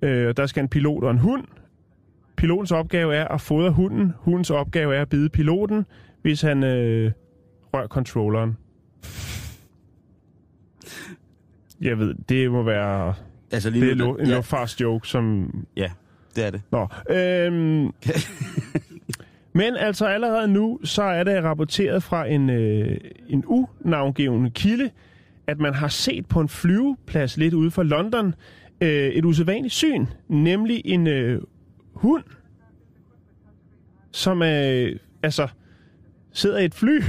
Øh, 0.01 0.27
og 0.27 0.37
der 0.37 0.45
skal 0.45 0.61
en 0.63 0.69
pilot 0.69 1.03
og 1.03 1.11
en 1.11 1.17
hund. 1.17 1.43
Pilotens 2.35 2.71
opgave 2.71 3.15
er 3.15 3.27
at 3.27 3.41
fodre 3.41 3.71
hunden. 3.71 4.13
Hundens 4.17 4.49
opgave 4.49 4.95
er 4.95 5.01
at 5.01 5.09
bide 5.09 5.29
piloten, 5.29 5.85
hvis 6.21 6.41
han 6.41 6.63
øh, 6.63 7.11
rører 7.73 7.87
controlleren. 7.87 8.57
Jeg 11.81 11.99
ved, 11.99 12.15
det 12.29 12.51
må 12.51 12.63
være... 12.63 13.13
Altså 13.51 13.69
lige 13.69 13.85
Det 13.85 13.91
er 13.91 13.95
nu, 13.95 14.15
en 14.15 14.27
ja, 14.27 14.65
joke, 14.79 15.07
som... 15.07 15.53
ja, 15.77 15.91
det 16.35 16.45
er 16.45 16.51
det. 16.51 16.61
Nå, 16.71 16.87
øhm, 17.09 17.85
men 19.53 19.75
altså 19.75 20.05
allerede 20.05 20.47
nu, 20.47 20.79
så 20.83 21.03
er 21.03 21.23
det 21.23 21.43
rapporteret 21.43 22.03
fra 22.03 22.27
en, 22.27 22.49
øh, 22.49 22.97
en 23.29 23.45
unavngivende 23.45 24.49
kilde, 24.49 24.89
at 25.47 25.59
man 25.59 25.73
har 25.73 25.87
set 25.87 26.25
på 26.25 26.39
en 26.39 26.49
flyveplads 26.49 27.37
lidt 27.37 27.53
ude 27.53 27.71
for 27.71 27.83
London 27.83 28.35
øh, 28.81 29.07
et 29.07 29.25
usædvanligt 29.25 29.73
syn, 29.73 30.05
nemlig 30.27 30.81
en 30.85 31.07
øh, 31.07 31.41
hund, 31.93 32.23
som 34.11 34.43
øh, 34.43 34.95
altså 35.23 35.47
sidder 36.33 36.57
i 36.57 36.65
et 36.65 36.73
fly, 36.73 37.01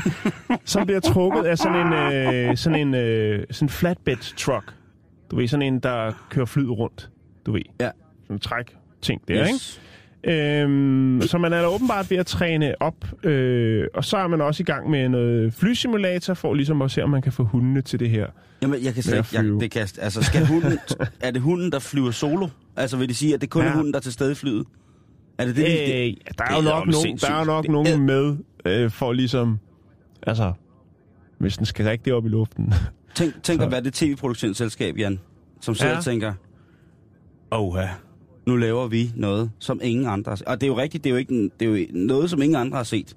som 0.64 0.86
bliver 0.86 1.00
trukket 1.00 1.44
af 1.44 1.58
sådan 1.58 1.86
en, 1.86 1.92
øh, 1.92 2.56
sådan 2.56 2.88
en 2.88 2.94
øh, 2.94 3.46
sådan 3.50 3.64
en 3.64 3.70
flatbed 3.70 4.36
truck. 4.36 4.74
Du 5.30 5.36
ved, 5.36 5.48
sådan 5.48 5.62
en, 5.62 5.78
der 5.78 6.12
kører 6.30 6.46
flyet 6.46 6.70
rundt. 6.70 7.10
Du 7.46 7.52
ved. 7.52 7.62
Ja. 7.80 7.90
Sådan 8.22 8.36
en 8.36 8.40
træk 8.40 8.76
ting 9.02 9.28
der, 9.28 9.40
yes. 9.42 9.48
ikke? 9.48 9.86
Øhm, 10.26 11.22
så 11.22 11.38
man 11.38 11.52
er 11.52 11.60
da 11.60 11.66
åbenbart 11.66 12.10
ved 12.10 12.16
at 12.18 12.26
træne 12.26 12.74
op, 12.82 13.24
øh, 13.24 13.86
og 13.94 14.04
så 14.04 14.16
er 14.16 14.26
man 14.28 14.40
også 14.40 14.62
i 14.62 14.64
gang 14.64 14.90
med 14.90 15.08
noget 15.08 15.54
flysimulator, 15.54 16.34
for 16.34 16.54
ligesom 16.54 16.82
at 16.82 16.90
se, 16.90 17.02
om 17.02 17.10
man 17.10 17.22
kan 17.22 17.32
få 17.32 17.44
hundene 17.44 17.82
til 17.82 18.00
det 18.00 18.10
her. 18.10 18.26
Jamen, 18.62 18.84
jeg 18.84 18.94
kan 18.94 19.02
slet 19.02 19.16
ikke, 19.18 19.28
jeg, 19.52 19.60
det 19.60 19.70
kan, 19.70 19.88
altså, 19.98 20.22
skal 20.22 20.46
hunden, 20.46 20.78
er 21.20 21.30
det 21.30 21.42
hunden, 21.42 21.72
der 21.72 21.78
flyver 21.78 22.10
solo? 22.10 22.48
Altså, 22.76 22.96
vil 22.96 23.08
det 23.08 23.16
sige, 23.16 23.34
at 23.34 23.40
det 23.40 23.50
kun 23.50 23.62
ja. 23.62 23.66
Ja. 23.66 23.72
er 23.72 23.76
hunden, 23.76 23.92
der 23.92 23.98
er 23.98 24.02
til 24.02 24.12
stede 24.12 24.32
i 24.32 24.34
flyet? 24.34 24.66
Er 25.38 25.44
det 25.46 25.56
det, 25.56 25.62
Øh, 25.64 25.68
det, 25.68 26.18
der, 26.38 26.44
er 26.44 26.56
jo 26.56 26.62
nok 26.62 26.86
nogen, 26.86 27.16
der 27.16 27.30
er 27.30 27.44
nok 27.44 27.62
Det 27.64 27.70
nogen 27.72 28.00
med, 28.06 28.36
øh, 28.64 28.90
for 28.90 29.12
ligesom, 29.12 29.58
altså, 30.26 30.52
hvis 31.38 31.56
den 31.56 31.66
skal 31.66 31.86
rigtig 31.86 32.14
op 32.14 32.26
i 32.26 32.28
luften. 32.28 32.74
Tænk, 33.14 33.42
tænk 33.42 33.60
Så- 33.60 33.66
at 33.66 33.72
være 33.72 33.82
det 33.82 33.94
tv-produktionsselskab, 33.94 34.98
Jan, 34.98 35.20
som 35.60 35.74
sidder 35.74 35.92
Ja. 35.92 35.98
og 35.98 36.04
tænker, 36.04 36.32
åh 37.52 37.74
nu 38.46 38.56
laver 38.56 38.86
vi 38.86 39.10
noget, 39.16 39.50
som 39.58 39.80
ingen 39.82 40.06
andre 40.06 40.30
har 40.30 40.36
set. 40.36 40.46
Og 40.46 40.60
det 40.60 40.66
er 40.66 40.68
jo 40.68 40.78
rigtigt, 40.78 41.04
det 41.04 41.10
er 41.10 41.14
jo, 41.14 41.18
ikke, 41.18 41.50
det 41.60 41.66
er 41.68 41.80
jo 41.80 41.86
noget, 41.92 42.30
som 42.30 42.42
ingen 42.42 42.56
andre 42.56 42.76
har 42.76 42.84
set. 42.84 43.16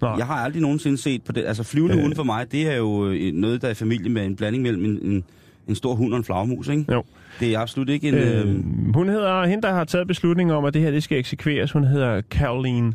Nå, 0.00 0.08
Jeg 0.16 0.26
har 0.26 0.34
aldrig 0.34 0.62
nogensinde 0.62 0.98
set 0.98 1.22
på 1.22 1.32
det. 1.32 1.44
Altså 1.44 1.62
flyvende 1.62 1.94
Øh. 1.94 1.98
øh. 1.98 2.02
hunde 2.02 2.16
for 2.16 2.22
mig, 2.22 2.52
det 2.52 2.72
er 2.72 2.76
jo 2.76 3.08
øh, 3.08 3.32
noget, 3.32 3.62
der 3.62 3.68
er 3.68 3.72
i 3.72 3.74
familie 3.74 4.08
med 4.10 4.24
en 4.26 4.36
blanding 4.36 4.62
mellem 4.62 4.84
en, 4.84 4.98
en, 5.02 5.24
en 5.68 5.74
stor 5.74 5.94
hund 5.94 6.12
og 6.12 6.18
en 6.18 6.24
flagmus, 6.24 6.68
ikke? 6.68 6.84
Jo. 6.92 7.02
Det 7.40 7.54
er 7.54 7.58
absolut 7.58 7.88
ikke 7.88 8.08
en... 8.08 8.14
Øh, 8.14 8.48
øh, 8.48 8.94
hun 8.94 9.08
hedder, 9.08 9.44
hende 9.46 9.62
der 9.62 9.72
har 9.72 9.84
taget 9.84 10.06
beslutningen 10.06 10.56
om, 10.56 10.64
at 10.64 10.74
det 10.74 10.82
her 10.82 10.90
det 10.90 11.02
skal 11.02 11.18
eksekveres, 11.18 11.72
hun 11.72 11.84
hedder 11.84 12.22
Caroline 12.30 12.92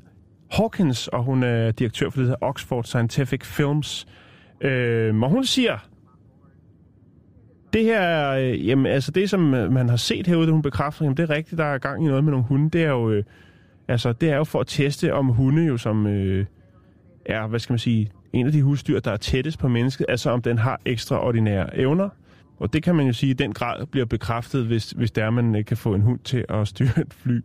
Hawkins, 0.51 1.07
og 1.07 1.23
hun 1.23 1.43
er 1.43 1.71
direktør 1.71 2.09
for 2.09 2.19
det 2.19 2.29
her 2.29 2.35
Oxford 2.41 2.83
Scientific 2.83 3.45
Films. 3.45 4.07
Øh, 4.61 5.15
og 5.21 5.29
hun 5.29 5.45
siger, 5.45 5.77
det 7.73 7.83
her, 7.83 7.99
er, 7.99 8.39
øh, 8.39 8.67
jamen, 8.67 8.85
altså 8.85 9.11
det 9.11 9.29
som 9.29 9.53
øh, 9.53 9.71
man 9.71 9.89
har 9.89 9.95
set 9.95 10.27
herude, 10.27 10.45
det 10.45 10.53
hun 10.53 10.61
bekræfter, 10.61 11.05
jamen 11.05 11.17
det 11.17 11.29
er 11.29 11.35
rigtigt, 11.35 11.57
der 11.59 11.65
er 11.65 11.77
gang 11.77 12.05
i 12.05 12.07
noget 12.07 12.23
med 12.23 12.31
nogle 12.31 12.45
hunde. 12.45 12.69
Det 12.69 12.83
er 12.83 12.89
jo, 12.89 13.11
øh, 13.11 13.23
altså, 13.87 14.13
det 14.13 14.29
er 14.29 14.35
jo 14.35 14.43
for 14.43 14.59
at 14.59 14.67
teste, 14.67 15.13
om 15.13 15.27
hunde 15.27 15.65
jo 15.65 15.77
som 15.77 16.07
øh, 16.07 16.45
er, 17.25 17.47
hvad 17.47 17.59
skal 17.59 17.73
man 17.73 17.79
sige, 17.79 18.11
en 18.33 18.45
af 18.45 18.51
de 18.51 18.61
husdyr, 18.61 18.99
der 18.99 19.11
er 19.11 19.17
tættest 19.17 19.59
på 19.59 19.67
mennesket, 19.67 20.05
altså 20.09 20.29
om 20.29 20.41
den 20.41 20.57
har 20.57 20.81
ekstraordinære 20.85 21.77
evner. 21.77 22.09
Og 22.59 22.73
det 22.73 22.83
kan 22.83 22.95
man 22.95 23.05
jo 23.07 23.13
sige, 23.13 23.29
i 23.29 23.33
den 23.33 23.53
grad 23.53 23.85
bliver 23.85 24.05
bekræftet, 24.05 24.65
hvis, 24.65 24.91
hvis 24.91 25.11
der 25.11 25.29
man 25.29 25.55
ikke 25.55 25.67
kan 25.67 25.77
få 25.77 25.93
en 25.93 26.01
hund 26.01 26.19
til 26.19 26.45
at 26.49 26.67
styre 26.67 27.01
et 27.01 27.13
fly. 27.13 27.41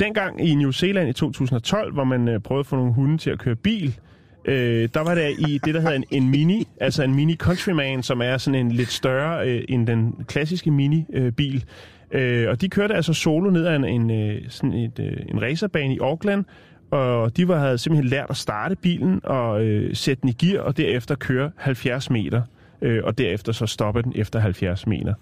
Dengang 0.00 0.48
i 0.48 0.54
New 0.54 0.70
Zealand 0.70 1.08
i 1.08 1.12
2012, 1.12 1.92
hvor 1.92 2.04
man 2.04 2.28
øh, 2.28 2.40
prøvede 2.40 2.60
at 2.60 2.66
få 2.66 2.76
nogle 2.76 2.92
hunde 2.92 3.18
til 3.18 3.30
at 3.30 3.38
køre 3.38 3.56
bil, 3.56 3.98
øh, 4.46 4.88
der 4.94 5.00
var 5.00 5.14
der 5.14 5.28
i 5.28 5.60
det, 5.64 5.74
der 5.74 5.80
hedder 5.80 5.96
en, 5.96 6.04
en 6.10 6.30
Mini, 6.30 6.68
altså 6.80 7.02
en 7.02 7.14
Mini 7.14 7.36
Countryman, 7.36 8.02
som 8.02 8.20
er 8.20 8.38
sådan 8.38 8.60
en 8.66 8.72
lidt 8.72 8.92
større 8.92 9.48
øh, 9.48 9.64
end 9.68 9.86
den 9.86 10.24
klassiske 10.28 10.70
Mini-bil. 10.70 11.64
Øh, 12.12 12.42
øh, 12.42 12.48
og 12.48 12.60
de 12.60 12.68
kørte 12.68 12.94
altså 12.94 13.12
solo 13.12 13.50
ned 13.50 13.66
ad 13.66 13.76
en, 13.76 13.84
en, 13.84 14.10
øh, 14.10 14.42
sådan 14.48 14.72
et, 14.72 14.98
øh, 14.98 15.16
en 15.28 15.42
racerbane 15.42 15.94
i 15.94 15.98
Auckland, 15.98 16.44
og 16.90 17.36
de 17.36 17.48
var, 17.48 17.58
havde 17.58 17.78
simpelthen 17.78 18.10
lært 18.10 18.26
at 18.30 18.36
starte 18.36 18.76
bilen 18.76 19.20
og 19.24 19.64
øh, 19.64 19.94
sætte 19.96 20.20
den 20.20 20.28
i 20.28 20.32
gear, 20.32 20.62
og 20.62 20.76
derefter 20.76 21.14
køre 21.14 21.50
70 21.56 22.10
meter, 22.10 22.42
øh, 22.82 23.04
og 23.04 23.18
derefter 23.18 23.52
så 23.52 23.66
stoppe 23.66 24.02
den 24.02 24.12
efter 24.16 24.38
70 24.38 24.86
meter. 24.86 25.14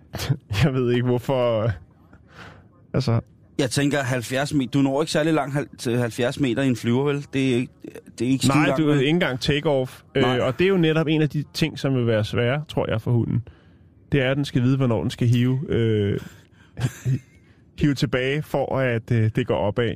Jeg 0.64 0.74
ved 0.74 0.92
ikke, 0.92 1.06
hvorfor... 1.06 1.62
Øh, 1.62 1.70
altså, 2.94 3.20
jeg 3.58 3.70
tænker 3.70 4.02
70 4.02 4.54
meter. 4.54 4.70
Du 4.70 4.82
når 4.82 5.02
ikke 5.02 5.12
særlig 5.12 5.34
langt 5.34 5.56
til 5.78 5.98
70 5.98 6.40
meter 6.40 6.62
i 6.62 6.68
en 6.68 6.76
flyver, 6.76 7.04
vel? 7.04 7.26
Det 7.32 7.50
er 7.50 7.56
ikke, 7.56 7.72
det 8.18 8.26
er 8.26 8.30
ikke 8.30 8.46
Nej, 8.46 8.66
langt, 8.66 8.78
du 8.78 8.90
er 8.90 8.94
ikke 8.94 9.08
engang 9.08 9.38
take-off. 9.38 10.02
Øh, 10.14 10.46
og 10.46 10.58
det 10.58 10.64
er 10.64 10.68
jo 10.68 10.76
netop 10.76 11.06
en 11.06 11.22
af 11.22 11.28
de 11.28 11.44
ting, 11.54 11.78
som 11.78 11.94
vil 11.94 12.06
være 12.06 12.24
svære, 12.24 12.64
tror 12.68 12.90
jeg, 12.90 13.00
for 13.00 13.10
hunden. 13.10 13.42
Det 14.12 14.22
er, 14.22 14.30
at 14.30 14.36
den 14.36 14.44
skal 14.44 14.62
vide, 14.62 14.76
hvornår 14.76 15.00
den 15.00 15.10
skal 15.10 15.28
hive, 15.28 15.60
øh, 15.68 16.20
hive 17.80 17.94
tilbage, 17.94 18.42
for 18.42 18.78
at 18.78 19.10
øh, 19.12 19.30
det 19.36 19.46
går 19.46 19.56
opad. 19.56 19.94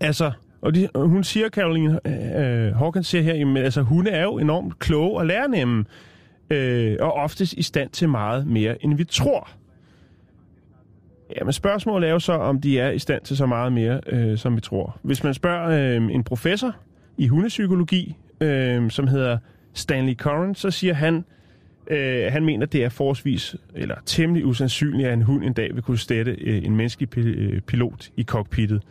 Altså, 0.00 0.32
og 0.62 0.74
de, 0.74 0.88
hun 0.94 1.24
siger, 1.24 1.48
Caroline 1.48 2.00
øh, 2.06 2.76
Hawkins 2.76 3.06
siger 3.06 3.22
her, 3.22 3.34
jamen, 3.34 3.56
altså, 3.56 3.82
hunde 3.82 4.10
er 4.10 4.22
jo 4.22 4.38
enormt 4.38 4.78
kloge 4.78 5.18
og 5.18 5.26
lærernemme, 5.26 5.84
øh, 6.50 6.96
og 7.00 7.12
oftest 7.12 7.52
i 7.52 7.62
stand 7.62 7.90
til 7.90 8.08
meget 8.08 8.46
mere, 8.46 8.84
end 8.84 8.96
vi 8.96 9.04
tror. 9.04 9.50
Ja, 11.36 11.44
men 11.44 11.52
spørgsmålet 11.52 12.08
er 12.08 12.12
jo 12.12 12.18
så, 12.18 12.32
om 12.32 12.60
de 12.60 12.78
er 12.78 12.90
i 12.90 12.98
stand 12.98 13.22
til 13.22 13.36
så 13.36 13.46
meget 13.46 13.72
mere, 13.72 14.00
øh, 14.06 14.38
som 14.38 14.56
vi 14.56 14.60
tror. 14.60 14.98
Hvis 15.02 15.24
man 15.24 15.34
spørger 15.34 15.96
øh, 15.96 16.14
en 16.14 16.24
professor 16.24 16.76
i 17.18 17.26
hundepsykologi, 17.26 18.16
øh, 18.40 18.90
som 18.90 19.06
hedder 19.06 19.38
Stanley 19.74 20.14
Curran, 20.14 20.54
så 20.54 20.70
siger 20.70 20.94
han, 20.94 21.24
øh, 21.90 22.32
han 22.32 22.44
mener, 22.44 22.66
det 22.66 22.84
er 22.84 22.88
forholdsvis, 22.88 23.56
eller 23.74 23.94
temmelig 24.06 24.46
usandsynligt, 24.46 25.08
at 25.08 25.14
en 25.14 25.22
hund 25.22 25.44
en 25.44 25.52
dag 25.52 25.74
vil 25.74 25.82
kunne 25.82 25.98
stætte 25.98 26.32
øh, 26.40 26.64
en 26.64 26.76
menneskelig 26.76 27.18
øh, 27.18 27.60
pilot 27.60 28.08
i 28.16 28.22
cockpittet. 28.22 28.82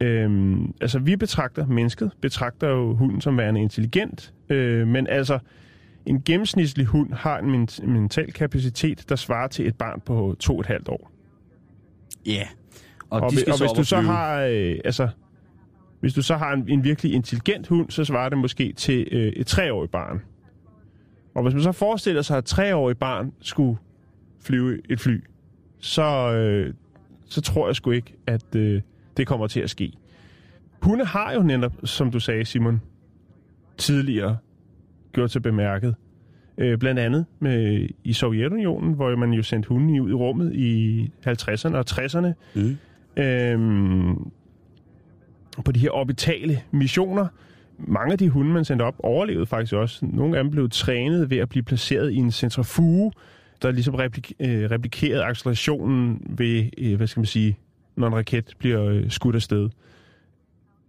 Øh, 0.00 0.58
altså 0.80 0.98
vi 0.98 1.16
betragter, 1.16 1.66
mennesket 1.66 2.10
betragter 2.20 2.68
jo 2.68 2.94
hunden 2.94 3.20
som 3.20 3.38
værende 3.38 3.60
intelligent, 3.60 4.32
øh, 4.48 4.88
men 4.88 5.06
altså 5.06 5.38
en 6.06 6.22
gennemsnitlig 6.22 6.86
hund 6.86 7.12
har 7.12 7.38
en 7.38 7.68
mental 7.84 8.32
kapacitet, 8.32 9.04
der 9.08 9.16
svarer 9.16 9.48
til 9.48 9.66
et 9.66 9.76
barn 9.76 10.00
på 10.06 10.36
to 10.40 10.54
og 10.54 10.60
et 10.60 10.66
halvt 10.66 10.88
år. 10.88 11.11
Ja. 12.26 12.48
Og, 13.10 13.20
Og, 13.20 13.30
de 13.30 13.40
skal 13.40 13.52
og 13.52 13.58
så 13.58 13.64
hvis 13.64 13.72
du 13.72 13.84
så 13.84 13.96
har, 13.96 14.40
øh, 14.40 14.78
altså, 14.84 15.08
hvis 16.00 16.14
du 16.14 16.22
så 16.22 16.36
har 16.36 16.52
en, 16.52 16.68
en 16.68 16.84
virkelig 16.84 17.12
intelligent 17.12 17.66
hund, 17.66 17.90
så 17.90 18.04
svarer 18.04 18.28
det 18.28 18.38
måske 18.38 18.72
til 18.72 19.08
øh, 19.12 19.32
et 19.36 19.46
treårigt 19.46 19.92
barn. 19.92 20.22
Og 21.34 21.42
hvis 21.42 21.54
man 21.54 21.62
så 21.62 21.72
forestiller 21.72 22.22
sig, 22.22 22.36
at 22.36 22.42
et 22.42 22.46
treårigt 22.46 22.98
barn 22.98 23.32
skulle 23.40 23.78
flyve 24.40 24.80
et 24.90 25.00
fly, 25.00 25.24
så, 25.78 26.32
øh, 26.32 26.74
så 27.26 27.40
tror 27.40 27.68
jeg 27.68 27.76
sgu 27.76 27.90
ikke, 27.90 28.14
at 28.26 28.54
øh, 28.54 28.82
det 29.16 29.26
kommer 29.26 29.46
til 29.46 29.60
at 29.60 29.70
ske. 29.70 29.92
Hunde 30.82 31.04
har 31.04 31.32
jo 31.32 31.42
netop, 31.42 31.72
som 31.84 32.10
du 32.10 32.20
sagde, 32.20 32.44
Simon, 32.44 32.80
tidligere 33.78 34.36
gjort 35.12 35.30
sig 35.30 35.42
bemærket. 35.42 35.94
Øh, 36.58 36.78
blandt 36.78 37.00
andet 37.00 37.26
med, 37.40 37.88
i 38.04 38.12
Sovjetunionen, 38.12 38.94
hvor 38.94 39.16
man 39.16 39.32
jo 39.32 39.42
sendte 39.42 39.68
hunde 39.68 40.02
ud 40.02 40.10
i 40.10 40.14
rummet 40.14 40.54
i 40.54 41.10
50'erne 41.26 41.76
og 41.76 41.84
60'erne. 41.90 42.32
Mm. 42.54 42.76
Øhm, 43.22 44.30
på 45.64 45.72
de 45.72 45.80
her 45.80 45.90
orbitale 45.90 46.60
missioner. 46.70 47.26
Mange 47.78 48.12
af 48.12 48.18
de 48.18 48.28
hunde, 48.28 48.52
man 48.52 48.64
sendte 48.64 48.82
op, 48.82 48.94
overlevede 48.98 49.46
faktisk 49.46 49.72
også. 49.72 50.06
Nogle 50.06 50.38
af 50.38 50.44
dem 50.44 50.50
blev 50.50 50.70
trænet 50.70 51.30
ved 51.30 51.38
at 51.38 51.48
blive 51.48 51.62
placeret 51.62 52.12
i 52.12 52.16
en 52.16 52.30
centrifuge, 52.30 53.12
der 53.62 53.70
ligesom 53.70 53.94
replik- 53.94 54.32
øh, 54.40 54.70
replikerede 54.70 55.24
accelerationen 55.24 56.26
ved, 56.28 56.64
øh, 56.78 56.96
hvad 56.96 57.06
skal 57.06 57.20
man 57.20 57.26
sige, 57.26 57.58
når 57.96 58.06
en 58.06 58.14
raket 58.14 58.54
bliver 58.58 58.84
øh, 58.84 59.10
skudt 59.10 59.34
afsted. 59.34 59.68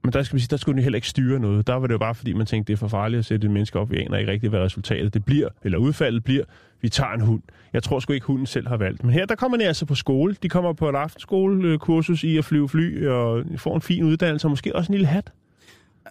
Men 0.03 0.13
der 0.13 0.23
skal 0.23 0.35
man 0.35 0.39
sige, 0.39 0.47
der 0.51 0.57
skulle 0.57 0.75
den 0.75 0.83
heller 0.83 0.97
ikke 0.97 1.07
styre 1.07 1.39
noget. 1.39 1.67
Der 1.67 1.73
var 1.73 1.87
det 1.87 1.93
jo 1.93 1.97
bare, 1.97 2.15
fordi 2.15 2.33
man 2.33 2.45
tænkte, 2.45 2.67
det 2.67 2.73
er 2.73 2.77
for 2.77 2.87
farligt 2.87 3.19
at 3.19 3.25
sætte 3.25 3.45
et 3.45 3.51
menneske 3.51 3.79
op. 3.79 3.91
Vi 3.91 3.97
aner 3.97 4.17
ikke 4.17 4.31
rigtigt, 4.31 4.49
hvad 4.49 4.59
resultatet 4.59 5.13
det 5.13 5.25
bliver, 5.25 5.49
eller 5.63 5.77
udfaldet 5.77 6.23
bliver. 6.23 6.43
Vi 6.81 6.89
tager 6.89 7.11
en 7.11 7.21
hund. 7.21 7.41
Jeg 7.73 7.83
tror 7.83 7.99
sgu 7.99 8.13
ikke, 8.13 8.25
hunden 8.25 8.45
selv 8.45 8.67
har 8.67 8.77
valgt. 8.77 9.03
Men 9.03 9.13
her, 9.13 9.25
der 9.25 9.35
kommer 9.35 9.57
de 9.57 9.63
altså 9.63 9.85
på 9.85 9.95
skole. 9.95 10.35
De 10.43 10.49
kommer 10.49 10.73
på 10.73 10.89
et 10.89 10.95
aftenskolekursus 10.95 12.23
i 12.23 12.37
at 12.37 12.45
flyve 12.45 12.69
fly, 12.69 13.07
og 13.07 13.43
får 13.57 13.75
en 13.75 13.81
fin 13.81 14.03
uddannelse, 14.03 14.47
og 14.47 14.49
måske 14.49 14.75
også 14.75 14.91
en 14.91 14.93
lille 14.93 15.07
hat. 15.07 15.31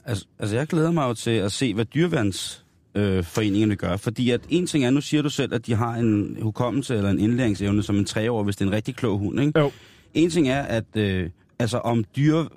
Altså, 0.05 0.27
altså, 0.39 0.57
jeg 0.57 0.67
glæder 0.67 0.91
mig 0.91 1.09
jo 1.09 1.15
til 1.15 1.31
at 1.31 1.53
se, 1.53 1.75
hvad 1.75 1.85
dyreværnsforeningerne 1.85 3.73
øh, 3.73 3.79
gør. 3.79 3.97
Fordi 3.97 4.31
at 4.31 4.41
en 4.49 4.67
ting 4.67 4.85
er, 4.85 4.91
nu 4.91 5.01
siger 5.01 5.23
du 5.23 5.29
selv, 5.29 5.55
at 5.55 5.67
de 5.67 5.75
har 5.75 5.95
en 5.95 6.39
hukommelse 6.43 6.97
eller 6.97 7.11
en 7.11 7.19
indlæringsevne 7.19 7.83
som 7.83 7.97
en 7.97 8.05
treår, 8.05 8.43
hvis 8.43 8.57
det 8.57 8.65
er 8.65 8.69
en 8.69 8.75
rigtig 8.75 8.97
klog 8.97 9.19
hund, 9.19 9.41
ikke? 9.41 9.59
Jo. 9.61 9.71
En 10.15 10.31
ting 10.31 10.49
er, 10.49 10.63
at 10.63 10.97
øh, 10.97 11.31
altså, 11.59 11.79
om, 11.79 12.05
dyre, 12.17 12.49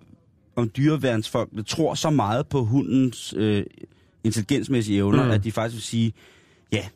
om 0.55 0.69
dyreværnsfolk 0.77 1.49
tror 1.67 1.93
så 1.93 2.09
meget 2.09 2.47
på 2.47 2.63
hundens 2.63 3.33
øh, 3.37 3.63
intelligensmæssige 4.23 4.97
evner, 4.97 5.25
Mm. 5.25 5.31
at 5.31 5.43
de 5.43 5.51
faktisk 5.51 5.75
vil 5.75 5.83
sige, 5.83 6.13
ja, 6.71 6.87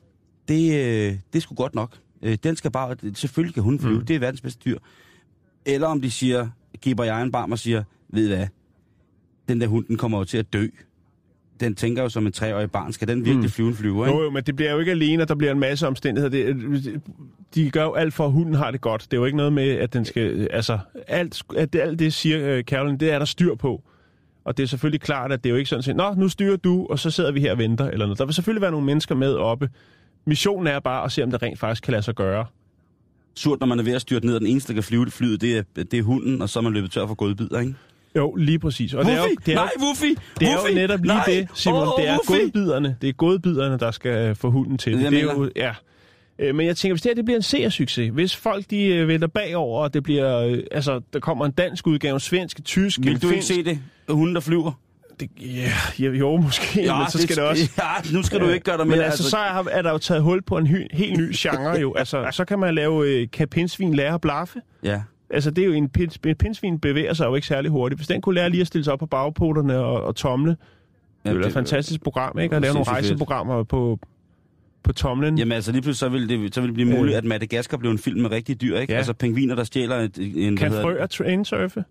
det, 0.48 0.74
øh, 0.74 1.14
det 1.34 1.36
er 1.36 1.40
sgu 1.40 1.56
godt 1.56 1.76
nok. 1.76 1.98
Øh, 2.22 2.38
den 2.44 2.56
skal 2.56 2.72
bare, 2.72 2.96
selvfølgelig 3.14 3.54
kan 3.54 3.64
hunden 3.64 3.80
flyve, 3.82 4.00
Mm. 4.00 4.06
det 4.06 4.16
er 4.16 4.20
verdens 4.20 4.42
bedste 4.42 4.62
dyr. 4.66 4.78
Eller 5.66 5.88
om 5.88 6.02
de 6.02 6.12
siger, 6.12 6.50
giver 6.82 7.04
jeg 7.04 7.22
en 7.24 7.32
barm 7.32 7.52
og 7.52 7.60
siger, 7.60 7.84
ved 8.10 8.28
hvad, 8.28 8.48
den 9.48 9.62
der 9.62 9.68
hund, 9.68 9.86
den 9.86 9.98
kommer 9.98 10.18
jo 10.18 10.24
til 10.24 10.38
at 10.38 10.54
dø. 10.54 10.68
Den 11.60 11.76
tænker 11.76 12.04
jo 12.04 12.10
som 12.10 12.26
en 12.26 12.32
treårig 12.32 12.72
barn, 12.72 12.94
skal 12.94 13.08
den 13.08 13.26
virkelig 13.26 13.44
Mm. 13.46 13.50
flyve 13.50 13.68
en 13.70 13.76
flyver, 13.76 14.06
ikke? 14.08 14.18
Jo, 14.18 14.24
jo, 14.24 14.30
men 14.30 14.44
det 14.44 14.56
bliver 14.56 14.72
jo 14.72 14.80
ikke 14.80 14.92
alene, 14.92 15.22
at 15.22 15.30
der 15.30 15.36
bliver 15.36 15.52
en 15.52 15.60
masse 15.60 15.88
omstændigheder. 15.88 16.30
Det, 16.52 17.02
de 17.56 17.72
gør 17.72 17.84
jo 17.84 17.94
alt 17.94 18.14
for, 18.14 18.26
at 18.26 18.32
hunden 18.32 18.54
har 18.56 18.72
det 18.72 18.82
godt. 18.82 19.02
Det 19.02 19.14
er 19.14 19.18
jo 19.22 19.26
ikke 19.26 19.38
noget 19.38 19.54
med, 19.54 19.70
at 19.70 19.94
den 19.94 20.06
skal... 20.06 20.48
Altså, 20.52 20.80
alt, 21.08 21.44
at 21.58 21.74
det, 21.74 21.80
alt 21.82 22.00
det, 22.00 22.14
siger 22.14 22.50
øh, 22.58 22.64
Caroline, 22.64 22.98
det 22.98 23.12
er 23.12 23.20
der 23.20 23.26
styr 23.26 23.56
på. 23.56 23.84
Og 24.46 24.58
det 24.58 24.64
er 24.64 24.68
selvfølgelig 24.68 25.02
klart, 25.02 25.32
at 25.32 25.44
det 25.44 25.50
er 25.50 25.52
jo 25.52 25.58
ikke 25.58 25.70
sådan, 25.70 25.90
at 25.90 25.96
Nå, 26.16 26.22
nu 26.22 26.30
styrer 26.30 26.58
du, 26.58 26.88
og 26.90 27.00
så 27.00 27.12
sidder 27.12 27.32
vi 27.32 27.40
her 27.40 27.52
og 27.52 27.58
venter. 27.58 27.86
Eller 27.90 28.06
noget. 28.06 28.20
Der 28.20 28.26
vil 28.26 28.34
selvfølgelig 28.34 28.62
være 28.62 28.72
nogle 28.72 28.86
mennesker 28.86 29.16
med 29.16 29.34
oppe. 29.34 29.70
Missionen 30.26 30.68
er 30.68 30.80
bare 30.80 31.06
at 31.06 31.12
se, 31.12 31.24
om 31.24 31.32
det 31.32 31.42
rent 31.42 31.60
faktisk 31.60 31.84
kan 31.84 31.92
lade 31.92 32.04
sig 32.04 32.16
gøre. 32.16 32.46
Surt, 33.36 33.60
når 33.60 33.68
man 33.68 33.80
er 33.80 33.84
ved 33.84 33.94
at 33.94 34.02
styrte 34.02 34.26
ned, 34.26 34.36
og 34.36 34.40
den 34.42 34.48
eneste, 34.50 34.68
der 34.68 34.74
kan 34.74 34.84
flyve 34.84 35.06
det 35.06 35.14
flyet, 35.14 35.42
det 35.42 35.58
er, 35.58 35.64
det 35.76 35.94
er 35.94 36.04
hunden, 36.04 36.42
og 36.42 36.50
så 36.50 36.60
er 36.60 36.64
man 36.64 36.74
løbet 36.74 36.92
tør 36.92 37.08
for 37.08 37.16
godbidder, 37.16 37.60
ikke? 37.60 37.76
Jo, 38.16 38.36
lige 38.36 38.60
præcis. 38.60 38.94
Og 38.94 39.06
det 39.06 39.14
er 39.14 39.18
jo, 39.18 39.30
det 39.46 39.52
er 39.52 39.56
Nej, 39.56 39.70
Wuffy! 39.82 40.16
det 40.40 40.48
er 40.48 40.58
Wuffy! 40.58 40.70
jo 40.70 40.76
netop 40.76 41.00
lige 41.04 41.14
Nej! 41.14 41.24
det, 41.26 41.48
Simon. 41.54 41.82
Åh, 41.88 41.94
det 41.98 42.08
er 42.08 42.18
Wuffy! 42.30 42.42
godbiderne. 42.44 42.98
Det 43.02 43.10
er 43.10 43.14
godbiderne, 43.14 43.80
der 43.80 43.92
skal 43.92 44.36
få 44.36 44.50
hunden 44.52 44.78
til. 44.78 44.94
Det 44.94 45.06
er 45.06 45.10
det. 45.10 45.22
det, 45.22 45.30
det 45.30 45.32
er 45.32 45.38
jo, 45.38 45.50
ja. 45.56 45.74
Øh, 46.40 46.56
Men 46.56 46.66
jeg 46.66 46.78
tænker, 46.78 46.94
hvis 46.94 47.02
det 47.02 47.10
her 47.10 47.16
det 47.16 47.26
bliver 47.26 47.38
en 47.38 47.44
seersucces, 47.44 48.10
hvis 48.14 48.36
folk 48.36 48.66
de 48.70 48.86
øh, 48.86 49.08
vælter 49.08 49.28
bagover, 49.28 49.84
og 49.84 49.94
det 49.94 50.04
bliver, 50.04 50.40
øh, 50.40 50.60
altså, 50.72 51.02
der 51.14 51.20
kommer 51.20 51.46
en 51.46 51.52
dansk 51.52 51.88
udgave, 51.88 52.14
en 52.14 52.20
svensk, 52.20 52.66
tysk, 52.66 53.00
Vil 53.00 53.08
en 53.12 53.20
du 53.20 53.28
ikke 53.28 53.34
finsk, 53.34 53.48
se 53.48 53.64
det? 53.64 53.80
Hunden, 54.10 54.36
der 54.36 54.42
flyver? 54.42 54.72
Det, 55.20 55.30
ja, 56.00 56.10
jo, 56.10 56.38
måske, 56.38 56.84
ja, 56.84 56.98
men 56.98 57.08
så 57.10 57.22
skal 57.22 57.36
det, 57.36 57.44
også... 57.44 57.70
Ja, 57.78 58.14
nu 58.14 58.24
skal 58.24 58.40
du 58.40 58.50
ikke 58.50 58.64
gøre 58.64 58.78
dig 58.78 58.88
med. 58.88 58.96
Men 58.96 59.06
altså, 59.06 59.30
så 59.30 59.38
er, 59.38 59.64
er 59.72 59.82
der 59.82 59.92
jo 59.92 59.98
taget 59.98 60.24
hul 60.24 60.42
på 60.42 60.58
en 60.58 60.68
hy, 60.68 60.88
helt 60.92 61.18
ny 61.20 61.32
genre 61.36 61.80
jo. 61.80 61.94
Altså, 61.96 62.28
så 62.32 62.46
kan 62.46 62.60
man 62.60 62.76
lave, 62.76 63.08
øh, 63.08 63.28
kan 63.34 63.48
pindsvin 63.48 63.94
lære 63.94 64.14
at 64.14 64.22
blaffe? 64.22 64.60
Ja. 64.84 65.02
Altså, 65.30 65.52
det 65.52 65.62
er 65.62 65.66
jo 65.66 65.74
en, 65.74 65.90
pins, 65.90 66.18
pindsvin 66.18 66.80
bevæger 66.80 67.14
sig 67.14 67.26
jo 67.26 67.36
ikke 67.36 67.48
særlig 67.48 67.72
hurtigt. 67.72 68.00
Hvis 68.00 68.08
den 68.08 68.22
kunne 68.22 68.36
lære 68.36 68.50
lige 68.50 68.62
at 68.62 68.68
stille 68.68 68.84
sig 68.84 68.94
op 68.94 69.00
på 69.00 69.06
bagpoterne 69.06 69.78
og, 69.78 70.04
og 70.04 70.16
tomle, 70.16 70.58
det 71.26 71.36
er 71.36 71.46
et 71.48 71.54
fantastisk 71.54 72.04
program, 72.04 72.40
ikke? 72.40 72.56
At 72.56 72.62
lave 72.62 72.74
nogle 72.74 72.86
sindssygt 72.86 72.96
fedt. 72.96 73.12
rejseprogrammer 73.12 73.64
på, 73.64 74.00
på 74.84 74.94
tomlen. 74.94 75.38
Jamen 75.38 75.52
altså 75.52 75.72
lige 75.72 75.82
pludselig 75.82 76.00
så 76.00 76.10
vil 76.10 76.30
det, 76.30 76.56
så 76.56 76.62
vil 76.62 76.68
det 76.68 76.74
blive 76.74 76.90
muligt, 76.90 77.18
at 77.18 77.26
Madagaskar 77.26 77.78
blev 77.78 77.92
en 77.92 77.98
film 77.98 78.22
med 78.22 78.32
rigtige 78.32 78.56
dyr, 78.56 78.78
ikke? 78.78 78.94
Ja. 78.94 78.98
Altså 78.98 79.14
pingviner, 79.14 79.56
der 79.56 79.64
stjæler 79.64 79.96
et, 79.96 80.48
en... 80.48 80.58
kan 80.58 80.72
frøer 80.72 81.06
trainsurfe? 81.08 81.84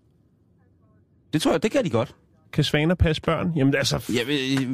Det 1.33 1.41
tror 1.41 1.51
jeg, 1.51 1.63
det 1.63 1.71
kan 1.71 1.85
de 1.85 1.89
godt. 1.89 2.15
Kan 2.53 2.63
svaner 2.63 2.95
passe 2.95 3.21
børn? 3.21 3.53
Jamen 3.55 3.75
altså, 3.75 4.11
Ja, 4.13 4.19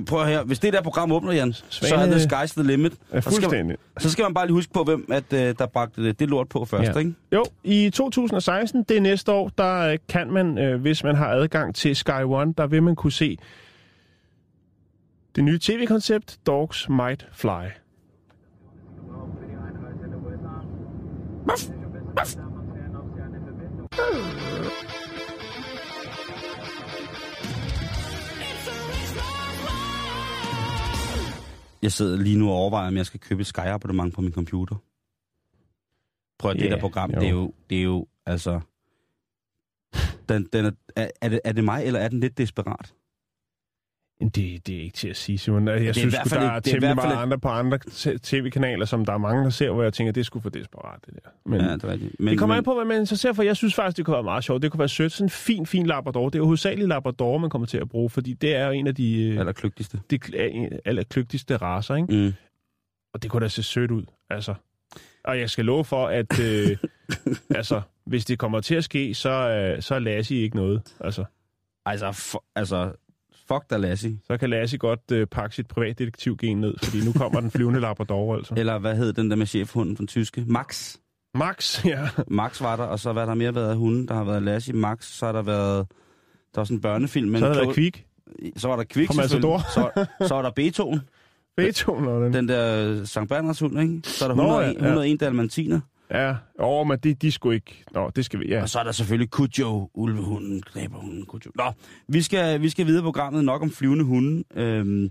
prøv 0.07 0.25
her. 0.25 0.43
Hvis 0.43 0.59
det 0.59 0.73
der 0.73 0.81
program 0.81 1.11
åbner, 1.11 1.31
Jan, 1.33 1.53
så 1.53 1.63
Svane- 1.69 1.95
er 2.01 2.05
det 2.05 2.33
sky's 2.33 2.53
the 2.53 2.63
limit. 2.63 2.91
er 3.11 3.21
Så 3.21 3.29
skal, 3.29 3.41
fuldstændig. 3.43 3.77
så 3.99 4.09
skal 4.09 4.23
man 4.23 4.33
bare 4.33 4.45
lige 4.45 4.53
huske 4.53 4.73
på, 4.73 4.83
hvem 4.83 5.07
at, 5.11 5.33
øh, 5.33 5.55
der 5.59 5.65
bragte 5.65 6.03
det, 6.03 6.19
det 6.19 6.29
lort 6.29 6.49
på 6.49 6.65
først, 6.65 6.91
Ja. 6.93 6.99
ikke? 6.99 7.13
Jo, 7.33 7.45
i 7.63 7.89
2016, 7.89 8.83
det 8.83 8.97
er 8.97 9.01
næste 9.01 9.31
år, 9.31 9.51
der 9.57 9.79
øh, 9.91 9.97
kan 10.09 10.31
man, 10.31 10.57
øh, 10.57 10.81
hvis 10.81 11.03
man 11.03 11.15
har 11.15 11.27
adgang 11.29 11.75
til 11.75 11.95
Sky 11.95 12.23
One, 12.23 12.53
der 12.57 12.67
vil 12.67 12.83
man 12.83 12.95
kunne 12.95 13.11
se 13.11 13.37
det 15.35 15.43
nye 15.43 15.59
tv-koncept 15.59 16.37
Dogs 16.47 16.89
Might 16.89 17.27
Fly. 17.33 17.49
Jeg 31.85 31.91
sidder 31.91 32.17
lige 32.17 32.37
nu 32.37 32.49
og 32.49 32.55
overvejer, 32.55 32.87
om 32.87 32.97
jeg 32.97 33.05
skal 33.05 33.19
købe 33.19 33.41
et 33.41 33.47
Sky-abonnement 33.47 34.13
på 34.13 34.21
min 34.21 34.33
computer. 34.33 34.75
Prøv 36.39 36.51
at 36.51 36.57
det 36.57 36.65
Ja, 36.65 36.69
der 36.69 36.79
program, 36.79 37.11
jo. 37.11 37.19
det 37.19 37.27
er 37.27 37.31
jo, 37.31 37.53
det 37.69 37.77
er 37.77 37.83
jo, 37.83 38.07
altså... 38.25 38.59
Den, 40.29 40.49
den 40.53 40.65
er, 40.65 40.71
er, 40.95 41.09
er, 41.21 41.29
det, 41.29 41.39
er 41.43 41.51
det 41.51 41.63
mig, 41.63 41.85
eller 41.85 41.99
er 41.99 42.07
den 42.07 42.19
lidt 42.19 42.37
desperat? 42.37 42.93
Det, 44.21 44.67
det 44.67 44.69
er 44.77 44.81
ikke 44.81 44.95
til 44.97 45.07
at 45.07 45.15
sige, 45.15 45.37
Simon. 45.37 45.67
Jeg 45.67 45.81
i 45.89 45.93
synes, 45.93 46.13
sgu, 46.13 46.29
fald 46.29 46.41
der 46.41 46.49
er 46.51 46.59
det 46.59 46.67
i 46.67 46.71
temmelig 46.71 46.95
meget 46.95 47.13
et- 47.13 47.17
andre 47.21 47.39
på 47.39 47.47
andre 47.49 47.79
tv-kanaler, 48.23 48.85
som 48.85 49.05
der 49.05 49.13
er 49.13 49.17
mange, 49.17 49.43
der 49.43 49.49
ser, 49.49 49.69
hvor 49.71 49.83
jeg 49.83 49.93
tænker, 49.93 50.11
det 50.13 50.25
sgu 50.25 50.39
for 50.39 50.49
desperat, 50.49 50.99
det 51.05 51.13
der. 51.13 51.29
Men, 51.45 51.61
Ja, 51.61 51.73
det 51.73 51.83
er 51.83 51.87
rigtigt. 51.87 52.15
Men, 52.19 52.27
det 52.27 52.39
kommer 52.39 52.55
men, 52.55 52.57
an 52.57 52.63
på, 52.63 52.75
hvad 52.75 52.85
man 52.85 52.99
interesserer 52.99 53.33
for. 53.33 53.43
Jeg 53.43 53.55
synes 53.57 53.75
faktisk, 53.75 53.97
det 53.97 54.05
kunne 54.05 54.13
være 54.13 54.23
meget 54.23 54.43
sjovt. 54.43 54.61
Det 54.61 54.71
kunne 54.71 54.79
være 54.79 54.89
sødt. 54.89 55.11
Sådan 55.11 55.25
en 55.25 55.29
fin, 55.29 55.65
fin 55.65 55.85
Labrador. 55.85 56.29
Det 56.29 56.35
er 56.35 56.39
jo 56.39 56.45
hovedsageligt 56.45 56.87
Labrador, 56.87 57.37
man 57.37 57.49
kommer 57.49 57.65
til 57.65 57.77
at 57.77 57.89
bruge, 57.89 58.09
fordi 58.09 58.33
det 58.33 58.55
er 58.55 58.65
jo 58.65 58.71
en 58.71 58.87
af 58.87 58.95
de, 58.95 59.23
øh, 59.23 59.39
Eller 59.39 59.51
kløgtigste. 59.51 59.99
de 60.11 60.19
kl- 60.25 60.79
allerkløgtigste 60.85 61.57
raser, 61.57 61.95
ikke? 61.95 62.13
Mm. 62.13 62.33
Og 63.13 63.23
det 63.23 63.31
kunne 63.31 63.43
da 63.43 63.47
se 63.47 63.63
sødt 63.63 63.91
ud, 63.91 64.03
altså. 64.29 64.53
Og 65.23 65.39
jeg 65.39 65.49
skal 65.49 65.65
love 65.65 65.85
for, 65.85 66.07
at 66.07 66.39
øh, 66.39 66.77
altså, 67.59 67.81
hvis 68.05 68.25
det 68.25 68.39
kommer 68.39 68.59
til 68.61 68.75
at 68.75 68.83
ske, 68.83 69.13
så, 69.13 69.29
øh, 69.29 69.81
så 69.81 69.95
er 69.95 69.99
Lassie 69.99 70.37
ikke 70.37 70.55
noget. 70.55 70.81
Altså, 70.99 71.25
Altså, 71.85 72.11
for, 72.11 72.43
altså, 72.55 72.91
fuck 73.47 73.69
da 73.69 73.77
Lassie. 73.77 74.19
så 74.27 74.37
kan 74.37 74.49
Lassie 74.49 74.79
godt 74.79 75.11
øh, 75.11 75.27
pakke 75.27 75.55
sit 75.55 75.67
privatdetektivgen 75.67 76.57
ned, 76.61 76.73
fordi 76.83 77.05
nu 77.05 77.11
kommer 77.13 77.39
den 77.39 77.51
flyvende 77.51 77.79
Labrador, 77.85 78.35
altså. 78.35 78.53
Eller 78.57 78.77
hvad 78.79 78.95
hed 78.95 79.13
den 79.13 79.29
der 79.29 79.35
med 79.35 79.45
chefhunden, 79.45 79.95
den 79.95 80.07
tyske? 80.07 80.43
Max. 80.47 80.95
Max, 81.33 81.85
ja. 81.85 82.07
Max 82.27 82.61
var 82.61 82.75
der, 82.75 82.83
og 82.83 82.99
så 82.99 83.13
hvad 83.13 83.27
der 83.27 83.33
mere 83.33 83.55
været 83.55 83.69
af 83.69 83.75
hunden. 83.77 84.07
Der 84.07 84.13
har 84.13 84.23
været 84.23 84.43
Lassie, 84.43 84.73
Max, 84.73 85.05
så 85.05 85.25
har 85.25 85.33
der 85.33 85.41
været... 85.41 85.87
Der 86.55 86.59
var 86.61 86.63
sådan 86.65 86.77
en 86.77 86.81
børnefilm. 86.81 87.29
med 87.31 87.39
Så 87.39 87.45
har 87.45 87.53
der 87.53 87.59
været 87.61 87.75
klog- 87.75 87.75
Kvik. 87.75 88.05
Så 88.57 88.67
var 88.67 88.75
der 88.75 88.83
Kvik, 88.83 89.09
selvfølgelig. 89.13 89.61
Så, 89.73 90.05
så 90.27 90.35
var 90.35 90.41
der 90.41 90.49
Beethoven, 90.51 90.99
Beethoven 91.57 92.07
og 92.07 92.21
den. 92.25 92.33
den 92.33 92.47
der 92.47 93.05
Sankt 93.05 93.29
Bernards 93.29 93.59
hund, 93.59 93.79
ikke? 93.79 94.01
Så 94.03 94.25
er 94.25 94.27
der 94.29 94.35
Nå, 94.35 94.43
101, 94.43 94.65
ja, 94.75 94.79
ja. 94.83 94.85
101 94.85 95.19
dalmatiner. 95.19 95.79
Ja, 96.11 96.35
åh, 96.59 96.87
men 96.87 96.99
de, 96.99 97.13
de 97.13 97.31
skulle 97.31 97.55
ikke... 97.55 97.83
Nå, 97.91 98.09
det 98.09 98.25
skal 98.25 98.39
vi, 98.39 98.47
ja. 98.47 98.61
Og 98.61 98.69
så 98.69 98.79
er 98.79 98.83
der 98.83 98.91
selvfølgelig 98.91 99.29
Kujo, 99.29 99.89
ulvehunden, 99.93 100.63
dræberhunden, 100.73 101.25
Kujo. 101.25 101.51
Nå, 101.55 101.71
vi 102.07 102.21
skal, 102.21 102.61
vi 102.61 102.69
skal 102.69 102.85
videre 102.85 103.03
programmet 103.03 103.45
nok 103.45 103.61
om 103.61 103.69
flyvende 103.71 104.03
hunde. 104.05 104.43
Øhm, 104.55 105.09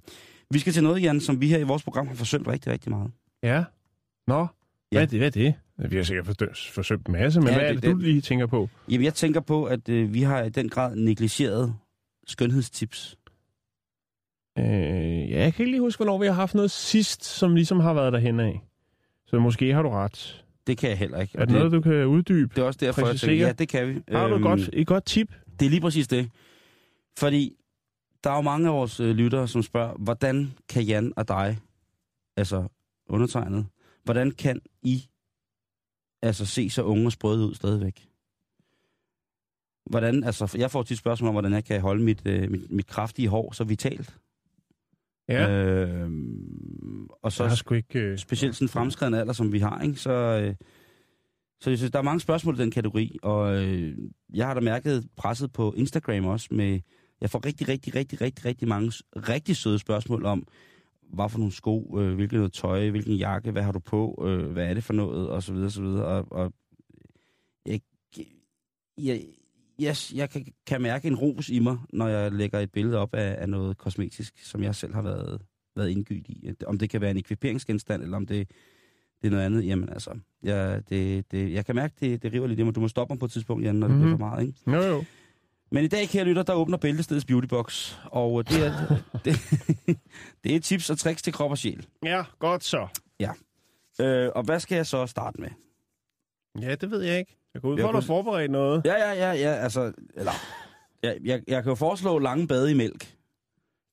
vi 0.50 0.58
skal 0.58 0.72
til 0.72 0.82
noget, 0.82 1.02
Jan, 1.02 1.20
som 1.20 1.40
vi 1.40 1.48
her 1.48 1.58
i 1.58 1.62
vores 1.62 1.82
program 1.82 2.06
har 2.06 2.14
forsømt 2.14 2.48
rigtig, 2.48 2.72
rigtig 2.72 2.90
meget. 2.90 3.10
Ja. 3.42 3.64
Nå, 4.26 4.38
Ja. 4.92 4.98
hvad 4.98 5.02
er 5.02 5.06
det? 5.06 5.18
Hvad 5.18 5.26
er 5.26 5.30
det? 5.30 5.90
Vi 5.90 5.96
har 5.96 6.02
sikkert 6.02 6.26
forsøgt, 6.26 6.70
forsøgt 6.74 7.06
en 7.06 7.12
masse, 7.12 7.40
men 7.40 7.48
Ja, 7.48 7.54
hvad 7.54 7.68
er 7.68 7.72
det- 7.72 7.82
det, 7.82 7.90
du 7.90 7.96
lige 7.96 8.20
tænker 8.20 8.46
på? 8.46 8.68
Jamen, 8.88 9.04
jeg 9.04 9.14
tænker 9.14 9.40
på, 9.40 9.64
at 9.64 9.88
øh, 9.88 10.14
vi 10.14 10.22
har 10.22 10.42
i 10.42 10.48
den 10.48 10.68
grad 10.68 10.96
negligeret 10.96 11.74
skønhedstips. 12.26 13.16
Øh, 14.58 15.30
ja, 15.30 15.38
jeg 15.40 15.54
kan 15.54 15.62
ikke 15.62 15.70
lige 15.72 15.80
huske, 15.80 15.98
hvornår 15.98 16.18
vi 16.18 16.26
har 16.26 16.32
haft 16.32 16.54
noget 16.54 16.70
sidst, 16.70 17.24
som 17.24 17.54
ligesom 17.54 17.80
har 17.80 17.94
været 17.94 18.12
derhen 18.12 18.40
af. 18.40 18.60
Så 19.26 19.38
måske 19.38 19.74
har 19.74 19.82
du 19.82 19.88
ret. 19.88 20.43
Det 20.66 20.78
kan 20.78 20.90
jeg 20.90 20.98
heller 20.98 21.20
ikke. 21.20 21.38
Er 21.38 21.44
det 21.44 21.54
noget, 21.54 21.72
du 21.72 21.80
kan 21.80 22.06
uddybe? 22.06 22.54
det 22.54 22.62
er 22.62 22.66
også 22.66 22.78
derfor, 22.82 23.00
jeg 23.00 23.06
præcisere? 23.06 23.30
tænker, 23.30 23.46
ja, 23.46 23.52
det 23.52 23.68
kan 23.68 23.88
vi. 23.88 24.02
Har 24.08 24.28
du 24.28 24.34
et 24.34 24.34
Øhm, 24.34 24.42
godt, 24.42 24.70
et 24.72 24.86
godt 24.86 25.04
tip? 25.04 25.34
Det 25.60 25.66
er 25.66 25.70
lige 25.70 25.80
præcis 25.80 26.08
det. 26.08 26.30
Fordi 27.18 27.56
der 28.24 28.30
er 28.30 28.34
jo 28.34 28.40
mange 28.40 28.68
af 28.68 28.74
vores 28.74 29.00
øh, 29.00 29.10
lyttere, 29.16 29.48
som 29.48 29.62
spørger, 29.62 29.94
hvordan 29.98 30.52
kan 30.68 30.82
Jan 30.82 31.12
og 31.16 31.28
dig, 31.28 31.58
altså 32.36 32.68
undertegnet, 33.08 33.66
hvordan 34.04 34.30
kan 34.30 34.60
I 34.82 35.04
altså 36.22 36.46
se 36.46 36.70
så 36.70 36.82
unge 36.82 37.06
og 37.06 37.12
sprøde 37.12 37.46
ud 37.46 37.54
stadigvæk? 37.54 38.08
Hvordan, 39.90 40.24
altså, 40.24 40.54
jeg 40.58 40.70
får 40.70 40.82
tit 40.82 40.98
spørgsmål 40.98 41.28
om, 41.28 41.34
hvordan 41.34 41.52
jeg 41.52 41.64
kan 41.64 41.80
holde 41.80 42.02
mit, 42.04 42.22
øh, 42.26 42.50
mit, 42.50 42.70
mit 42.70 42.86
kraftige 42.86 43.28
hår 43.28 43.52
så 43.52 43.64
vitalt. 43.64 44.16
Ja, 45.28 45.50
øh, 45.50 46.10
og 47.22 47.32
så 47.32 47.42
jeg 47.42 47.50
har 47.50 47.56
sgu 47.56 47.74
ikke... 47.74 47.98
Øh, 47.98 48.18
specielt 48.18 48.54
sådan 48.54 48.64
en 48.64 48.68
fremskreden 48.68 49.14
alder, 49.14 49.32
som 49.32 49.52
vi 49.52 49.58
har, 49.58 49.82
ikke? 49.82 49.96
Så, 49.96 50.10
øh, 50.10 50.54
så 51.60 51.70
jeg 51.70 51.78
synes, 51.78 51.92
der 51.92 51.98
er 51.98 52.02
mange 52.02 52.20
spørgsmål 52.20 52.54
i 52.54 52.58
den 52.58 52.70
kategori, 52.70 53.18
og 53.22 53.64
øh, 53.64 53.98
jeg 54.34 54.46
har 54.46 54.54
da 54.54 54.60
mærket 54.60 55.08
presset 55.16 55.52
på 55.52 55.74
Instagram 55.76 56.24
også 56.24 56.48
med, 56.50 56.80
jeg 57.20 57.30
får 57.30 57.46
rigtig, 57.46 57.68
rigtig, 57.68 57.94
rigtig, 57.94 58.20
rigtig, 58.20 58.44
rigtig 58.44 58.68
mange 58.68 58.92
rigtig 59.16 59.56
søde 59.56 59.78
spørgsmål 59.78 60.24
om, 60.24 60.46
hvad 61.12 61.28
for 61.28 61.38
nogle 61.38 61.52
sko, 61.52 61.98
øh, 62.00 62.14
hvilket 62.14 62.36
noget 62.36 62.52
tøj, 62.52 62.90
hvilken 62.90 63.14
jakke, 63.14 63.50
hvad 63.50 63.62
har 63.62 63.72
du 63.72 63.78
på, 63.78 64.24
øh, 64.26 64.52
hvad 64.52 64.66
er 64.66 64.74
det 64.74 64.84
for 64.84 64.92
noget, 64.92 65.28
og 65.28 65.42
så 65.42 65.52
videre, 65.52 65.66
og 65.66 65.72
så 65.72 65.82
videre. 65.82 66.04
Og, 66.04 66.32
og 66.32 66.52
jeg, 67.66 67.80
jeg, 68.98 69.20
jeg, 69.78 69.96
jeg 70.14 70.30
kan, 70.30 70.46
kan 70.66 70.82
mærke 70.82 71.08
en 71.08 71.16
ros 71.16 71.48
i 71.48 71.58
mig, 71.58 71.76
når 71.92 72.08
jeg 72.08 72.32
lægger 72.32 72.58
et 72.60 72.72
billede 72.72 72.98
op 72.98 73.14
af, 73.14 73.36
af 73.42 73.48
noget 73.48 73.78
kosmetisk, 73.78 74.34
som 74.46 74.62
jeg 74.62 74.74
selv 74.74 74.94
har 74.94 75.02
været, 75.02 75.42
været 75.76 75.88
indgydt 75.90 76.28
i. 76.28 76.50
Om 76.66 76.78
det 76.78 76.90
kan 76.90 77.00
være 77.00 77.10
en 77.10 77.16
ekviperingsgenstand, 77.16 78.02
eller 78.02 78.16
om 78.16 78.26
det, 78.26 78.48
det 79.22 79.26
er 79.26 79.30
noget 79.30 79.44
andet. 79.44 79.66
Jamen 79.66 79.88
altså, 79.88 80.18
jeg, 80.42 80.82
det, 80.88 81.30
det, 81.30 81.52
jeg 81.52 81.66
kan 81.66 81.74
mærke, 81.74 81.94
det, 82.00 82.22
det 82.22 82.32
river 82.32 82.46
lidt 82.46 82.60
i 82.60 82.62
mig. 82.62 82.74
Du 82.74 82.80
må 82.80 82.88
stoppe 82.88 83.12
mig 83.14 83.18
på 83.18 83.24
et 83.24 83.30
tidspunkt, 83.32 83.64
Jan, 83.64 83.74
når 83.74 83.86
det 83.88 83.96
Mhm. 83.96 84.02
bliver 84.04 84.18
for 84.18 84.26
meget, 84.28 84.46
ikke? 84.46 84.58
Jo, 84.70 84.82
jo. 84.82 85.04
Men 85.70 85.84
i 85.84 85.88
dag, 85.88 86.08
kære 86.08 86.24
lytter, 86.24 86.42
der 86.42 86.54
åbner 86.54 86.76
Bæltestedets 86.78 87.24
Beautybox. 87.24 87.94
Og 88.04 88.48
det 88.48 88.66
er, 88.66 88.96
det, 89.24 89.36
det 90.44 90.56
er 90.56 90.60
tips 90.60 90.90
og 90.90 90.98
tricks 90.98 91.22
til 91.22 91.32
krop 91.32 91.50
og 91.50 91.58
sjæl. 91.58 91.86
Ja, 92.04 92.22
godt 92.38 92.64
så. 92.64 92.86
Øh, 94.00 94.30
og 94.34 94.42
hvad 94.42 94.60
skal 94.60 94.76
jeg 94.76 94.86
så 94.86 95.06
starte 95.06 95.40
med? 95.40 95.48
Ja, 96.60 96.74
det 96.74 96.90
ved 96.90 97.02
jeg 97.02 97.18
ikke. 97.18 97.36
Jeg 97.54 97.62
går 97.62 97.68
ud 97.68 97.78
for, 97.80 97.88
at 97.88 97.92
du 97.92 97.96
har 98.00 98.06
forberedt 98.06 98.50
noget. 98.50 98.82
Ja, 98.84 98.94
ja, 98.94 99.12
ja, 99.12 99.32
ja, 99.32 99.54
altså... 99.54 99.92
Eller, 100.14 100.32
jeg, 101.02 101.18
jeg, 101.24 101.42
jeg 101.48 101.62
kan 101.62 101.70
jo 101.70 101.74
foreslå 101.74 102.18
lange 102.18 102.48
bade 102.48 102.70
i 102.70 102.74
mælk. 102.74 103.16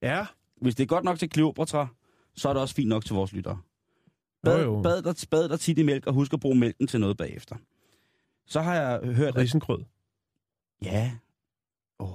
Ja, 0.01 0.25
Hvis 0.61 0.75
det 0.75 0.83
er 0.83 0.87
godt 0.87 1.03
nok 1.03 1.19
til 1.19 1.29
Kleopatra, 1.29 1.87
så 2.35 2.49
er 2.49 2.53
det 2.53 2.61
også 2.61 2.75
fint 2.75 2.89
nok 2.89 3.05
til 3.05 3.15
vores 3.15 3.33
lyttere. 3.33 3.59
Bad, 4.43 4.63
Jo, 4.63 4.75
jo. 4.75 4.81
bad, 4.81 5.01
der, 5.01 5.25
bad 5.31 5.49
der 5.49 5.57
tit 5.57 5.77
i 5.77 5.83
mælk, 5.83 6.07
og 6.07 6.13
husk 6.13 6.33
at 6.33 6.39
bruge 6.39 6.55
mælken 6.55 6.87
til 6.87 6.99
noget 6.99 7.17
bagefter. 7.17 7.55
Så 8.45 8.61
har 8.61 8.75
jeg 8.75 8.99
hørt, 9.15 9.27
at... 9.27 9.37
risengrød. 9.37 9.83
Ja. 10.83 11.11
Åh, 11.99 12.09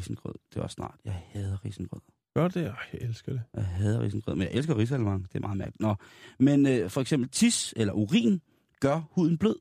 risengrød. 0.00 0.34
Det 0.50 0.58
er 0.58 0.62
også 0.62 0.74
snart. 0.74 0.94
Jeg 1.04 1.22
hader 1.32 1.64
risengrød. 1.64 2.00
Gør 2.34 2.48
det? 2.48 2.62
Jeg 2.62 2.74
elsker 2.92 3.32
det. 3.32 3.42
Jeg 3.54 3.64
hader 3.64 4.00
risengrød, 4.00 4.34
men 4.34 4.42
jeg 4.46 4.52
elsker 4.54 4.76
risalemang. 4.78 5.28
Det 5.28 5.34
er 5.34 5.40
meget 5.40 5.56
mærkeligt. 5.56 5.80
Nå. 5.80 5.94
Men 6.38 6.66
øh, 6.66 6.90
for 6.90 7.00
eksempel 7.00 7.28
tis 7.28 7.74
eller 7.76 7.92
urin 7.92 8.40
gør 8.80 9.00
huden 9.10 9.38
blød. 9.38 9.56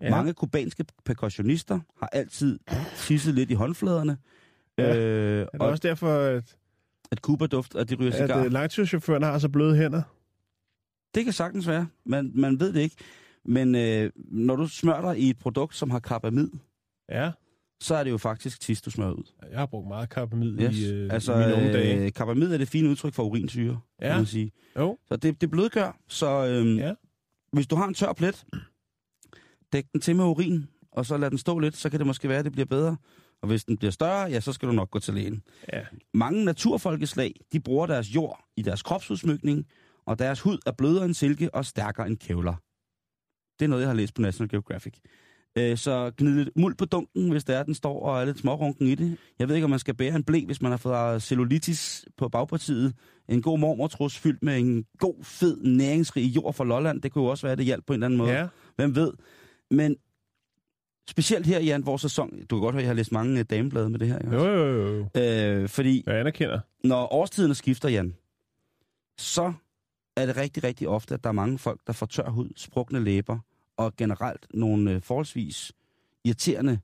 Ja. 0.00 0.10
Mange 0.10 0.32
kubanske 0.32 0.84
percussionister 1.04 1.80
har 2.00 2.06
altid 2.12 2.58
tisset 2.96 3.34
lidt 3.34 3.50
i 3.50 3.54
håndfladerne. 3.54 4.18
Ja. 4.78 4.96
Øh, 4.96 5.40
Er 5.40 5.44
det 5.52 5.60
og 5.60 5.68
også 5.68 5.80
derfor, 5.88 6.08
at, 6.18 6.56
at 7.10 7.18
Cuba 7.18 7.46
duft, 7.46 7.74
at 7.74 7.90
de 7.90 7.94
ryger 7.94 8.12
at 8.12 8.18
cigar. 8.18 8.44
øh, 8.44 8.52
langturschaufføren 8.52 9.22
har 9.22 9.38
så 9.38 9.48
bløde 9.48 9.76
hænder? 9.76 10.02
Det 11.14 11.24
kan 11.24 11.32
sagtens 11.32 11.68
være. 11.68 11.86
Man, 12.06 12.30
man 12.34 12.60
ved 12.60 12.72
det 12.72 12.80
ikke. 12.80 12.96
Men 13.44 13.74
øh, 13.74 14.10
når 14.16 14.56
du 14.56 14.66
smører 14.68 15.00
dig 15.12 15.20
i 15.20 15.30
et 15.30 15.38
produkt, 15.38 15.76
som 15.76 15.90
har 15.90 15.98
karbamid, 15.98 16.48
Ja. 17.10 17.30
så 17.80 17.94
er 17.94 18.04
det 18.04 18.10
jo 18.10 18.18
faktisk 18.18 18.60
tis, 18.60 18.82
du 18.82 18.90
smører 18.90 19.12
ud. 19.12 19.22
Jeg 19.50 19.58
har 19.58 19.66
brugt 19.66 19.88
meget 19.88 20.08
karbamid 20.10 20.60
Yes. 20.62 20.78
i, 20.78 20.92
øh, 20.94 21.12
altså, 21.14 21.34
i 21.34 21.38
mine 21.38 21.54
unge 21.54 21.72
dage. 21.72 22.04
øh, 22.06 22.12
karbamid 22.12 22.52
er 22.52 22.58
det 22.58 22.68
fine 22.68 22.88
udtryk 22.88 23.14
for 23.14 23.22
urinsyre, 23.22 23.80
ja. 24.00 24.06
Kan 24.08 24.16
man 24.16 24.26
sige. 24.26 24.52
Jo. 24.76 24.98
Så 25.08 25.16
det, 25.16 25.40
det 25.40 25.50
blødgør. 25.50 25.98
Så 26.08 26.46
øhm, 26.46 26.76
Ja. 26.76 26.94
hvis 27.52 27.66
du 27.66 27.76
har 27.76 27.88
en 27.88 27.94
tør 27.94 28.12
plet, 28.12 28.44
dæk 29.72 29.84
den 29.92 30.00
til 30.00 30.16
med 30.16 30.24
urin, 30.24 30.66
og 30.92 31.06
så 31.06 31.16
lad 31.16 31.30
den 31.30 31.38
stå 31.38 31.58
lidt, 31.58 31.76
så 31.76 31.90
kan 31.90 31.98
det 31.98 32.06
måske 32.06 32.28
være, 32.28 32.38
at 32.38 32.44
det 32.44 32.52
bliver 32.52 32.66
bedre. 32.66 32.96
Og 33.42 33.48
hvis 33.48 33.64
den 33.64 33.76
bliver 33.76 33.90
større, 33.90 34.30
ja, 34.30 34.40
så 34.40 34.52
skal 34.52 34.68
du 34.68 34.72
nok 34.72 34.90
gå 34.90 34.98
til 34.98 35.14
lægen. 35.14 35.42
Ja. 35.72 35.80
Mange 36.14 36.44
naturfolkeslag, 36.44 37.34
de 37.52 37.60
bruger 37.60 37.86
deres 37.86 38.14
jord 38.14 38.44
i 38.56 38.62
deres 38.62 38.82
kropsudsmykning, 38.82 39.66
og 40.06 40.18
deres 40.18 40.40
hud 40.40 40.58
er 40.66 40.72
blødere 40.72 41.04
end 41.04 41.14
silke 41.14 41.54
og 41.54 41.64
stærkere 41.64 42.06
end 42.06 42.16
kævler. 42.16 42.54
Det 43.58 43.64
er 43.64 43.68
noget, 43.68 43.82
jeg 43.82 43.88
har 43.88 43.94
læst 43.94 44.14
på 44.14 44.22
National 44.22 44.50
Geographic. 44.50 44.94
Øh, 45.58 45.76
Så 45.78 46.12
gnid 46.16 46.34
lidt 46.34 46.56
muld 46.56 46.74
på 46.74 46.84
dunken, 46.84 47.30
hvis 47.30 47.44
det 47.44 47.56
er, 47.56 47.62
den 47.62 47.74
står 47.74 48.02
og 48.02 48.20
er 48.20 48.24
lidt 48.24 48.38
smårunken 48.38 48.86
i 48.86 48.94
det. 48.94 49.16
Jeg 49.38 49.48
ved 49.48 49.54
ikke, 49.54 49.64
om 49.64 49.70
man 49.70 49.78
skal 49.78 49.94
bære 49.94 50.16
en 50.16 50.24
blæ, 50.24 50.44
hvis 50.46 50.62
man 50.62 50.70
har 50.70 50.76
fået 50.76 51.22
cellulitis 51.22 52.04
på 52.16 52.28
bagpartiet. 52.28 52.94
En 53.28 53.42
god 53.42 53.58
mormortrus 53.58 54.18
fyldt 54.18 54.42
med 54.42 54.58
en 54.58 54.84
god, 54.98 55.24
fed, 55.24 55.56
næringsrig 55.56 56.36
jord 56.36 56.54
fra 56.54 56.64
Lolland. 56.64 57.02
Det 57.02 57.12
kunne 57.12 57.24
jo 57.24 57.30
også 57.30 57.46
være, 57.46 57.52
at 57.52 57.58
det 57.58 57.66
hjalp 57.66 57.86
på 57.86 57.92
en 57.92 57.96
eller 57.96 58.06
anden 58.06 58.18
måde. 58.18 58.30
Ja. 58.32 58.46
Hvem 58.76 58.94
ved? 58.94 59.12
Men 59.70 59.96
specielt 61.10 61.46
her, 61.46 61.60
Jan, 61.60 61.86
vores 61.86 62.02
sæson... 62.02 62.30
Du 62.50 62.56
kan 62.56 62.60
godt 62.60 62.72
høre, 62.74 62.80
at 62.80 62.84
jeg 62.84 62.88
har 62.90 62.94
læst 62.94 63.12
mange 63.12 63.38
øh, 63.38 63.44
dameblade 63.50 63.90
med 63.90 63.98
det 63.98 64.08
her. 64.08 64.18
Ikke? 64.18 64.34
Jo, 64.36 64.44
jo, 64.46 64.64
jo, 64.82 64.96
jo. 65.14 65.20
Øh, 65.22 65.68
fordi 65.68 66.04
Jeg 66.06 66.20
anerkender. 66.20 66.60
når 66.84 67.12
årstiderne 67.12 67.54
skifter, 67.54 67.88
Jan, 67.88 68.14
så 69.18 69.52
er 70.16 70.26
det 70.26 70.36
rigtig, 70.36 70.64
rigtig 70.64 70.88
ofte, 70.88 71.14
at 71.14 71.24
der 71.24 71.28
er 71.28 71.34
mange 71.34 71.58
folk, 71.58 71.80
der 71.86 71.92
får 71.92 72.06
tør 72.06 72.28
hud, 72.30 72.48
sprukne 72.56 73.04
læber, 73.04 73.38
og 73.76 73.96
generelt 73.96 74.46
nogle 74.54 74.90
øh, 74.92 75.02
forholdsvis 75.02 75.72
irriterende 76.24 76.78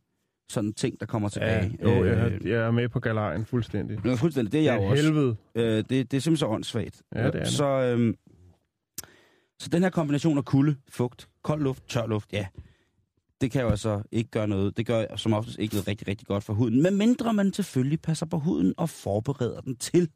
sådan 0.48 0.72
ting, 0.72 1.00
der 1.00 1.06
kommer 1.06 1.28
tilbage. 1.28 1.76
Ja, 1.82 1.88
jo, 1.98 2.04
jeg, 2.04 2.12
Øh, 2.14 2.18
har- 2.20 2.38
jeg 2.48 2.66
er 2.66 2.70
med 2.70 2.88
på 2.88 3.00
galejen 3.00 3.44
fuldstændig. 3.46 4.02
det 4.04 4.12
er 4.12 4.16
fuldstændig, 4.16 4.52
det 4.52 4.60
er 4.60 4.72
jeg 4.72 4.82
jo 4.82 4.86
også. 4.86 5.02
helvede. 5.04 5.36
Øh, 5.54 5.64
det, 5.76 5.88
det 5.90 5.98
er 5.98 6.02
simpelthen 6.20 6.36
så 6.36 6.46
åndssvagt. 6.46 7.02
Ja, 7.14 7.26
det 7.26 7.34
er 7.34 7.38
det. 7.44 7.48
Så, 7.48 7.64
øhm, 7.66 8.16
så 9.58 9.68
den 9.68 9.82
her 9.82 9.90
kombination 9.90 10.38
af 10.38 10.44
kulde, 10.44 10.76
fugt, 10.88 11.28
kold 11.42 11.62
luft, 11.62 11.88
tør 11.88 12.06
luft, 12.06 12.32
ja, 12.32 12.46
det 13.40 13.50
kan 13.50 13.62
jo 13.62 13.68
altså 13.68 14.02
ikke 14.12 14.30
gøre 14.30 14.48
noget. 14.48 14.76
Det 14.76 14.86
gør 14.86 15.16
som 15.16 15.32
oftest 15.32 15.58
ikke 15.58 15.74
noget 15.74 15.88
rigtig, 15.88 16.08
rigtig 16.08 16.26
godt 16.26 16.44
for 16.44 16.52
huden. 16.54 16.82
Men 16.82 16.96
mindre 16.96 17.34
man 17.34 17.52
selvfølgelig 17.52 18.00
passer 18.00 18.26
på 18.26 18.38
huden 18.38 18.74
og 18.76 18.90
forbereder 18.90 19.60
den 19.60 19.76
til 19.76 20.08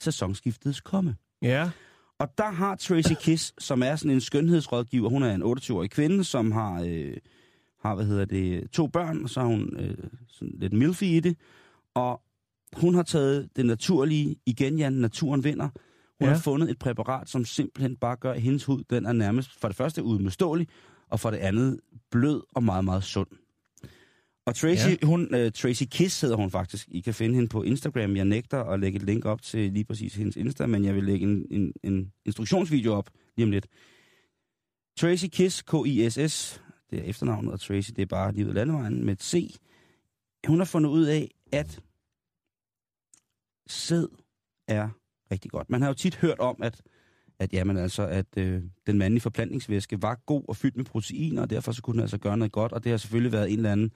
sæsonskiftets 0.00 0.80
komme. 0.80 1.16
Ja. 1.42 1.70
Og 2.18 2.28
der 2.38 2.50
har 2.50 2.76
Tracy 2.76 3.12
Kiss, 3.20 3.54
som 3.58 3.82
er 3.82 3.96
sådan 3.96 4.10
en 4.10 4.20
skønhedsrådgiver, 4.20 5.08
hun 5.08 5.22
er 5.22 5.34
en 5.34 5.42
28-årig 5.42 5.90
kvinde, 5.90 6.24
som 6.24 6.52
har, 6.52 6.82
øh, 6.86 7.16
har 7.82 7.94
hvad 7.94 8.04
hedder 8.06 8.24
det, 8.24 8.70
to 8.70 8.86
børn, 8.86 9.22
og 9.22 9.30
så 9.30 9.40
har 9.40 9.46
hun 9.46 9.76
øh, 9.78 9.96
sådan 10.28 10.54
lidt 10.58 10.72
milfy 10.72 11.02
i 11.04 11.20
det. 11.20 11.36
Og 11.94 12.20
hun 12.76 12.94
har 12.94 13.02
taget 13.02 13.48
det 13.56 13.66
naturlige, 13.66 14.36
igen 14.46 14.78
Jan, 14.78 14.92
naturen 14.92 15.44
vinder. 15.44 15.68
Hun 16.20 16.28
Ja. 16.28 16.34
har 16.34 16.40
fundet 16.40 16.70
et 16.70 16.78
præparat, 16.78 17.28
som 17.28 17.44
simpelthen 17.44 17.96
bare 17.96 18.16
gør, 18.16 18.32
at 18.32 18.40
hendes 18.40 18.64
hud, 18.64 18.82
den 18.90 19.06
er 19.06 19.12
nærmest 19.12 19.60
for 19.60 19.68
det 19.68 19.76
første 19.76 20.02
udmodståelig, 20.02 20.68
og 21.10 21.20
for 21.20 21.30
det 21.30 21.38
andet 21.38 21.80
blød 22.10 22.42
og 22.54 22.62
meget, 22.62 22.84
meget 22.84 23.04
sund. 23.04 23.28
Og 24.46 24.54
Tracy, 24.54 24.88
ja. 24.88 25.06
hun, 25.06 25.34
uh, 25.34 25.52
Tracy 25.52 25.82
Kiss 25.90 26.20
hedder 26.20 26.36
hun 26.36 26.50
faktisk. 26.50 26.88
I 26.90 27.00
kan 27.00 27.14
finde 27.14 27.34
hende 27.34 27.48
på 27.48 27.62
Instagram. 27.62 28.16
Jeg 28.16 28.24
nægter 28.24 28.64
at 28.64 28.80
lægge 28.80 28.96
et 28.96 29.02
link 29.02 29.24
op 29.24 29.42
til 29.42 29.72
lige 29.72 29.84
præcis 29.84 30.14
hendes 30.14 30.36
Insta, 30.36 30.66
men 30.66 30.84
jeg 30.84 30.94
vil 30.94 31.04
lægge 31.04 31.26
en, 31.26 31.46
en, 31.50 31.72
en 31.82 32.12
instruktionsvideo 32.24 32.94
op 32.94 33.10
lige 33.36 33.44
om 33.44 33.50
lidt. 33.50 33.66
Tracy 34.98 35.26
Kiss, 35.32 35.62
K-I-S-S, 35.62 36.62
det 36.90 36.98
er 36.98 37.02
efternavnet, 37.02 37.52
og 37.52 37.60
Tracy, 37.60 37.90
det 37.96 38.02
er 38.02 38.06
bare 38.06 38.32
lige 38.32 38.48
af 38.48 38.54
landevejen 38.54 39.04
med 39.04 39.12
et 39.12 39.22
C. 39.22 39.56
Hun 40.46 40.58
har 40.58 40.64
fundet 40.64 40.90
ud 40.90 41.04
af, 41.04 41.30
at 41.52 41.80
sæd 43.66 44.06
er 44.68 44.88
rigtig 45.32 45.50
godt. 45.50 45.70
Man 45.70 45.82
har 45.82 45.88
jo 45.88 45.94
tit 45.94 46.16
hørt 46.16 46.38
om, 46.38 46.62
at, 46.62 46.82
at, 47.40 47.52
jamen 47.52 47.76
altså, 47.76 48.06
at 48.06 48.26
øh, 48.36 48.62
den 48.86 48.98
mandlige 48.98 49.20
forplantningsvæske 49.20 50.02
var 50.02 50.20
god 50.26 50.42
og 50.48 50.56
fyldt 50.56 50.76
med 50.76 50.84
proteiner, 50.84 51.42
og 51.42 51.50
derfor 51.50 51.72
så 51.72 51.82
kunne 51.82 51.94
den 51.94 52.00
altså 52.00 52.18
gøre 52.18 52.36
noget 52.36 52.52
godt, 52.52 52.72
og 52.72 52.84
det 52.84 52.90
har 52.90 52.96
selvfølgelig 52.96 53.32
været 53.32 53.50
en 53.52 53.56
eller 53.58 53.72
anden, 53.72 53.90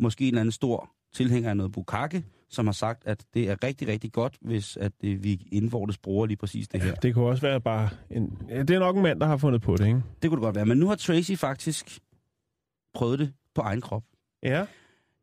måske 0.00 0.24
en 0.24 0.28
eller 0.28 0.40
anden 0.40 0.52
stor 0.52 0.90
tilhænger 1.14 1.50
af 1.50 1.56
noget 1.56 1.72
bukake, 1.72 2.24
som 2.50 2.66
har 2.66 2.72
sagt, 2.72 3.02
at 3.06 3.24
det 3.34 3.50
er 3.50 3.64
rigtig, 3.64 3.88
rigtig 3.88 4.12
godt, 4.12 4.36
hvis 4.40 4.76
at 4.76 4.92
øh, 5.04 5.24
vi 5.24 5.48
indvortes 5.52 5.98
bruger 5.98 6.26
lige 6.26 6.36
præcis 6.36 6.68
det 6.68 6.82
her. 6.82 6.94
Det 6.94 7.14
kunne 7.14 7.26
også 7.26 7.40
være 7.42 7.60
bare 7.60 7.88
en... 8.10 8.38
Ja, 8.48 8.62
det 8.62 8.70
er 8.70 8.78
nok 8.78 8.96
en 8.96 9.02
mand, 9.02 9.20
der 9.20 9.26
har 9.26 9.36
fundet 9.36 9.62
på 9.62 9.76
det, 9.76 9.86
ikke? 9.86 10.02
Det 10.22 10.30
kunne 10.30 10.36
det 10.38 10.44
godt 10.44 10.54
være, 10.56 10.66
men 10.66 10.78
nu 10.78 10.86
har 10.88 10.94
Tracy 10.94 11.32
faktisk 11.32 11.98
prøvet 12.94 13.18
det 13.18 13.32
på 13.54 13.60
egen 13.60 13.80
krop. 13.80 14.02
Ja. 14.42 14.66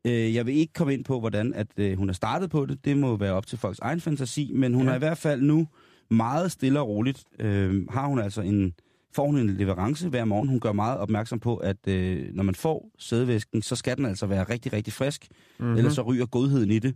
Øh, 0.07 0.35
jeg 0.35 0.45
vil 0.45 0.55
ikke 0.55 0.73
komme 0.73 0.93
ind 0.93 1.03
på, 1.05 1.19
hvordan 1.19 1.53
at, 1.53 1.67
øh, 1.77 1.97
hun 1.97 2.09
er 2.09 2.13
startet 2.13 2.49
på 2.49 2.65
det. 2.65 2.85
Det 2.85 2.97
må 2.97 3.15
være 3.17 3.33
op 3.33 3.47
til 3.47 3.57
folks 3.57 3.79
egen 3.79 4.01
fantasi, 4.01 4.51
men 4.53 4.73
hun 4.73 4.83
Ja. 4.83 4.85
ja. 4.85 4.89
har 4.91 4.95
i 4.95 4.99
hvert 4.99 5.17
fald 5.17 5.41
nu 5.41 5.67
meget 6.09 6.51
stille 6.51 6.79
og 6.79 6.87
roligt, 6.87 7.23
øh, 7.39 7.87
har 7.89 8.07
hun 8.07 8.19
altså 8.19 8.41
en, 8.41 8.73
får 9.13 9.25
hun 9.25 9.37
en 9.37 9.49
leverance 9.57 10.09
hver 10.09 10.25
morgen. 10.25 10.49
Hun 10.49 10.59
gør 10.59 10.71
meget 10.71 10.99
opmærksom 10.99 11.39
på, 11.39 11.57
at 11.57 11.87
øh, 11.87 12.33
når 12.33 12.43
man 12.43 12.55
får 12.55 12.91
sædevæsken, 12.97 13.61
så 13.61 13.75
skal 13.75 13.97
den 13.97 14.05
altså 14.05 14.25
være 14.25 14.43
rigtig, 14.43 14.73
rigtig 14.73 14.93
frisk, 14.93 15.27
Mm-hmm. 15.59 15.75
ellers 15.77 15.93
så 15.93 16.01
ryger 16.01 16.25
godheden 16.25 16.71
i 16.71 16.79
det. 16.79 16.95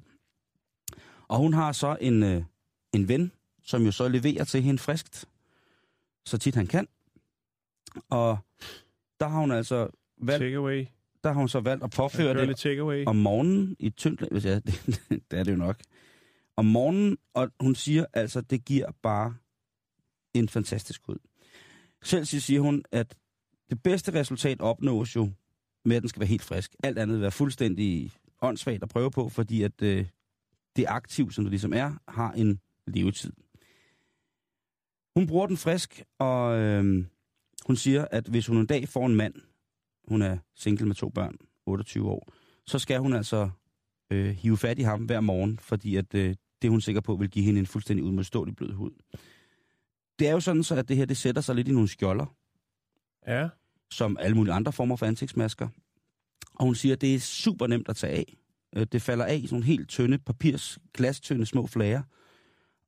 Og 1.27 1.37
hun 1.37 1.53
har 1.53 1.71
så 1.71 1.97
en, 2.01 2.23
øh, 2.23 2.43
en 2.93 3.07
ven, 3.07 3.31
som 3.63 3.83
jo 3.85 3.91
så 3.91 4.07
leverer 4.07 4.43
til 4.43 4.61
hende 4.61 4.79
friskt, 4.79 5.25
så 6.25 6.37
tit 6.37 6.55
han 6.55 6.67
kan. 6.67 6.87
Og 8.09 8.37
der 9.19 9.27
har 9.27 9.39
hun 9.39 9.51
altså 9.51 9.87
valgt, 10.21 10.41
Takeaway. 10.43 10.85
der 11.23 11.29
har 11.31 11.39
hun 11.39 11.49
så 11.49 11.59
valgt 11.59 11.83
at 11.83 11.91
påføre 11.91 12.33
det 12.47 13.07
om 13.07 13.15
morgenen 13.15 13.75
i 13.79 13.89
tyndt. 13.89 14.45
Ja, 14.45 14.55
det, 14.55 15.01
det 15.31 15.39
er 15.39 15.43
det 15.43 15.51
jo 15.51 15.57
nok. 15.57 15.79
Om 16.59 16.65
morgenen, 16.65 17.17
og 17.33 17.51
hun 17.59 17.75
siger 17.75 18.05
altså, 18.13 18.41
det 18.41 18.65
giver 18.65 18.91
bare 19.01 19.35
en 20.33 20.49
fantastisk 20.49 21.01
hud. 21.05 21.17
Selv 22.03 22.25
siger 22.25 22.61
hun, 22.61 22.83
at 22.91 23.17
det 23.69 23.83
bedste 23.83 24.13
resultat 24.13 24.61
opnås 24.61 25.15
jo 25.15 25.31
med, 25.85 25.95
at 25.95 26.01
den 26.01 26.09
skal 26.09 26.19
være 26.19 26.27
helt 26.27 26.43
frisk. 26.43 26.75
Alt 26.83 26.99
andet 26.99 27.13
vil 27.13 27.21
være 27.21 27.31
fuldstændig 27.31 28.11
åndssvagt 28.41 28.83
at 28.83 28.89
prøve 28.89 29.11
på, 29.11 29.29
fordi 29.29 29.63
at 29.63 29.81
øh, 29.81 30.05
det 30.75 30.85
aktiv, 30.87 31.31
som 31.31 31.43
det 31.43 31.51
ligesom 31.51 31.73
er, 31.73 31.93
har 32.07 32.31
en 32.31 32.59
levetid. 32.87 33.33
Hun 35.15 35.27
bruger 35.27 35.47
den 35.47 35.57
frisk, 35.57 36.03
og 36.17 36.59
øh, 36.59 37.05
hun 37.65 37.75
siger, 37.75 38.05
at 38.11 38.27
hvis 38.27 38.47
hun 38.47 38.57
en 38.57 38.65
dag 38.65 38.87
får 38.87 39.05
en 39.05 39.15
mand, 39.15 39.33
hun 40.07 40.21
er 40.21 40.37
single 40.55 40.85
med 40.85 40.95
to 40.95 41.09
børn, 41.09 41.35
28 41.65 42.09
år, 42.09 42.29
så 42.65 42.79
skal 42.79 42.99
hun 42.99 43.13
altså 43.13 43.49
øh, 44.11 44.29
hive 44.29 44.57
fat 44.57 44.79
i 44.79 44.81
ham 44.81 45.05
hver 45.05 45.19
morgen, 45.19 45.59
fordi 45.59 45.95
at, 45.95 46.15
øh, 46.15 46.35
det 46.61 46.67
er 46.67 46.71
hun 46.71 46.81
sikker 46.81 47.01
på 47.01 47.15
vil 47.15 47.29
give 47.29 47.45
hende 47.45 47.59
en 47.59 47.65
fuldstændig 47.65 48.03
udmodståelig 48.05 48.55
blød 48.55 48.73
hud. 48.73 48.91
Det 50.19 50.27
er 50.27 50.31
jo 50.31 50.39
sådan 50.39 50.63
så, 50.63 50.75
at 50.75 50.87
det 50.89 50.97
her 50.97 51.05
det 51.05 51.17
sætter 51.17 51.41
sig 51.41 51.55
lidt 51.55 51.67
i 51.67 51.71
nogle 51.71 51.87
skjolder, 51.87 52.35
Ja. 53.27 53.49
som 53.91 54.17
alle 54.19 54.35
mulige 54.37 54.53
andre 54.53 54.71
former 54.71 54.95
for 54.95 55.05
ansigtsmasker. 55.05 55.67
Og 56.55 56.65
hun 56.65 56.75
siger, 56.75 56.95
at 56.95 57.01
det 57.01 57.15
er 57.15 57.19
super 57.19 57.67
nemt 57.67 57.89
at 57.89 57.95
tage 57.95 58.13
af. 58.13 58.37
Øh, 58.75 58.85
Det 58.91 59.01
falder 59.01 59.25
af 59.25 59.35
i 59.35 59.41
sådan 59.41 59.53
nogle 59.55 59.65
helt 59.65 59.89
tynde, 59.89 60.17
papirs, 60.17 60.79
glastynde 60.93 61.45
små 61.45 61.67
flager, 61.67 62.01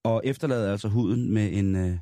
og 0.04 0.22
efterlader 0.26 0.72
altså 0.72 0.88
huden 0.88 1.34
med 1.34 1.54
en, 1.54 1.76
øh, 1.76 1.98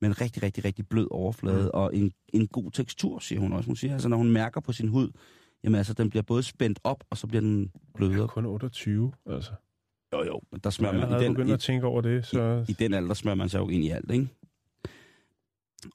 med 0.00 0.08
en 0.08 0.20
rigtig, 0.20 0.42
rigtig, 0.42 0.64
rigtig 0.64 0.88
blød 0.88 1.08
overflade 1.10 1.62
mm. 1.64 1.70
og 1.74 1.96
en, 1.96 2.12
en 2.28 2.48
god 2.48 2.70
tekstur, 2.70 3.18
siger 3.18 3.40
hun 3.40 3.52
også. 3.52 3.66
Hun 3.66 3.76
siger, 3.76 3.92
altså 3.92 4.08
når 4.08 4.16
hun 4.16 4.30
mærker 4.30 4.60
på 4.60 4.72
sin 4.72 4.88
hud, 4.88 5.10
jamen 5.64 5.78
altså 5.78 5.94
den 5.94 6.10
bliver 6.10 6.22
både 6.22 6.42
spændt 6.42 6.80
op, 6.84 7.04
og 7.10 7.16
så 7.18 7.26
bliver 7.26 7.40
den 7.40 7.70
blødere. 7.94 8.28
Kun 8.28 8.46
28, 8.46 9.12
altså. 9.26 9.52
Jo, 10.16 10.24
jo, 10.24 10.40
men 10.52 10.60
der 10.64 10.68
Jeg 10.68 10.72
smører 10.72 10.92
man 10.92 11.20
i 11.20 11.24
den, 11.24 11.34
begyndt 11.34 11.50
i, 11.50 11.52
at 11.52 11.60
tænke 11.60 11.86
over 11.86 12.00
det, 12.00 12.26
så... 12.26 12.64
i 12.68 12.72
den 12.72 12.94
alder 12.94 13.14
smører 13.14 13.34
man 13.34 13.48
sig 13.48 13.58
jo 13.58 13.68
ind 13.68 13.84
i 13.84 13.90
alt, 13.90 14.10
ikke? 14.10 14.28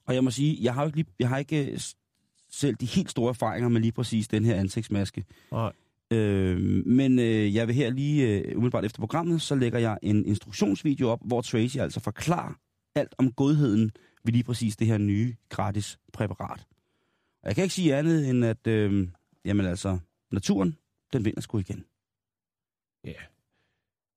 Og 0.06 0.14
jeg 0.14 0.24
må 0.24 0.30
sige, 0.30 0.58
jeg 0.62 0.74
har 0.74 0.82
jo 0.82 0.86
ikke, 0.86 0.96
lige, 0.96 1.08
jeg 1.18 1.28
har 1.28 1.38
ikke 1.38 1.72
øh, 1.72 1.78
selv 2.50 2.76
de 2.76 2.86
helt 2.86 3.10
store 3.10 3.28
erfaringer 3.28 3.68
med 3.68 3.80
lige 3.80 3.92
præcis 3.92 4.28
den 4.28 4.44
her 4.44 4.54
ansigtsmaske. 4.54 5.24
Nej. 5.52 5.72
Øh, 6.10 6.58
men 6.86 7.18
øh, 7.18 7.54
jeg 7.54 7.66
vil 7.66 7.74
her 7.74 7.90
lige, 7.90 8.28
øh, 8.28 8.56
umiddelbart 8.56 8.84
efter 8.84 9.00
programmet, 9.00 9.42
så 9.42 9.54
lægger 9.54 9.78
jeg 9.78 9.98
en 10.02 10.26
instruktionsvideo 10.26 11.08
op, 11.08 11.20
hvor 11.24 11.40
Tracy 11.40 11.76
altså 11.76 12.00
forklarer 12.00 12.52
alt 12.94 13.14
om 13.18 13.32
godheden 13.32 13.90
ved 14.24 14.32
lige 14.32 14.44
præcis 14.44 14.76
det 14.76 14.86
her 14.86 14.98
nye 14.98 15.34
gratis 15.48 15.98
præparat. 16.12 16.66
Og 17.42 17.48
jeg 17.48 17.54
kan 17.54 17.64
ikke 17.64 17.74
sige 17.74 17.96
andet 17.96 18.30
end, 18.30 18.44
at 18.44 18.66
øh, 18.66 19.08
jamen 19.44 19.66
altså, 19.66 19.98
naturen, 20.32 20.76
den 21.12 21.24
vinder 21.24 21.40
sgu 21.40 21.58
igen. 21.58 21.84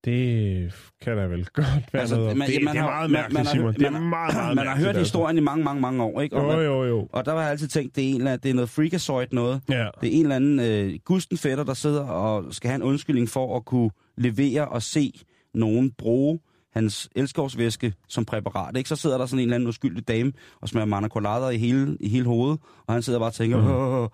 Det 0.05 0.73
kan 1.01 1.17
der 1.17 1.27
vel 1.27 1.45
godt 1.45 1.67
være 1.93 2.01
Altså, 2.01 2.15
noget 2.15 2.37
man- 2.37 2.47
det, 2.49 2.63
man 2.63 2.73
det 2.73 2.79
er 2.79 2.83
har- 2.83 2.89
meget 2.91 3.11
man- 3.11 3.19
mærkeligt, 3.21 3.33
man 3.39 3.45
har- 3.45 3.53
Simon. 3.53 3.73
Det 3.73 3.81
er 3.85 3.89
man- 3.89 4.01
meget, 4.09 4.33
meget 4.35 4.55
Man 4.55 4.67
har 4.67 4.77
hørt 4.77 4.87
altså. 4.87 4.99
historien 4.99 5.37
i 5.37 5.41
mange, 5.41 5.63
mange, 5.63 5.81
mange 5.81 6.03
år, 6.03 6.21
ikke? 6.21 6.35
Og, 6.35 6.43
Jo, 6.43 6.47
man, 6.57 6.65
jo, 6.65 6.83
jo. 6.83 7.07
og 7.13 7.25
der 7.25 7.31
har 7.33 7.41
jeg 7.41 7.49
altid 7.51 7.67
tænkt, 7.67 7.95
det 7.95 8.03
er, 8.03 8.09
en 8.09 8.15
eller 8.17 8.31
anden, 8.31 8.43
det 8.43 8.49
er 8.49 8.53
noget 8.53 8.69
freakazoid 8.69 9.27
noget. 9.31 9.61
Ja. 9.69 9.87
Det 10.01 10.09
er 10.09 10.13
en 10.13 10.21
eller 10.21 10.35
anden 10.35 10.59
øh, 10.59 10.99
gusten 11.05 11.37
fætter, 11.37 11.63
der 11.63 11.73
sidder 11.73 12.01
og 12.03 12.53
skal 12.53 12.67
have 12.69 12.75
en 12.75 12.83
undskyldning 12.83 13.29
for 13.29 13.57
at 13.57 13.65
kunne 13.65 13.89
levere 14.17 14.67
og 14.67 14.81
se 14.83 15.21
nogen 15.53 15.91
bruge 15.91 16.39
hans 16.73 17.09
elskovsvæske 17.15 17.93
som 18.09 18.25
præparat. 18.25 18.77
Ikke? 18.77 18.89
Så 18.89 18.95
sidder 18.95 19.17
der 19.17 19.25
sådan 19.25 19.39
en 19.39 19.43
eller 19.43 19.55
anden 19.55 19.69
uskyldig 19.69 20.07
dame 20.07 20.31
og 20.61 20.69
smager 20.69 20.85
manacolader 20.85 21.49
i 21.49 21.57
hele, 21.57 21.97
i 21.99 22.09
hele 22.09 22.25
hovedet, 22.25 22.59
og 22.87 22.93
han 22.93 23.01
sidder 23.01 23.19
bare 23.19 23.29
og 23.29 23.33
tænker... 23.33 24.03
Mm. 24.03 24.09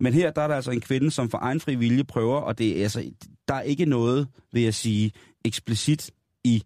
Men 0.00 0.12
her 0.12 0.30
der 0.30 0.42
er 0.42 0.48
der 0.48 0.54
altså 0.54 0.70
en 0.70 0.80
kvinde, 0.80 1.10
som 1.10 1.30
for 1.30 1.38
egen 1.42 1.60
fri 1.60 1.74
vilje 1.74 2.04
prøver, 2.04 2.36
og 2.40 2.58
det 2.58 2.78
er 2.78 2.82
altså, 2.82 3.10
der 3.48 3.54
er 3.54 3.60
ikke 3.62 3.84
noget, 3.84 4.28
vil 4.52 4.62
jeg 4.62 4.74
sige, 4.74 5.12
eksplicit 5.44 6.10
i, 6.44 6.62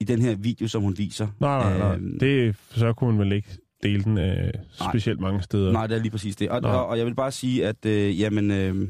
i 0.00 0.04
den 0.04 0.22
her 0.22 0.34
video, 0.34 0.68
som 0.68 0.82
hun 0.82 0.98
viser. 0.98 1.28
Nej, 1.40 1.58
nej, 1.58 1.78
nej. 1.78 1.94
Øhm, 1.94 2.18
Det, 2.18 2.56
så 2.70 2.92
kunne 2.92 3.10
man 3.16 3.18
vel 3.26 3.32
ikke 3.32 3.48
dele 3.82 4.04
den 4.04 4.18
øh, 4.18 4.52
specielt 4.90 5.20
mange 5.20 5.42
steder. 5.42 5.72
Nej, 5.72 5.86
det 5.86 5.96
er 5.96 6.00
lige 6.00 6.10
præcis 6.10 6.36
det. 6.36 6.48
Og, 6.48 6.60
og, 6.62 6.86
og 6.86 6.98
jeg 6.98 7.06
vil 7.06 7.14
bare 7.14 7.30
sige, 7.32 7.66
at 7.66 7.86
øh, 7.86 8.20
jamen... 8.20 8.50
Øh, 8.50 8.88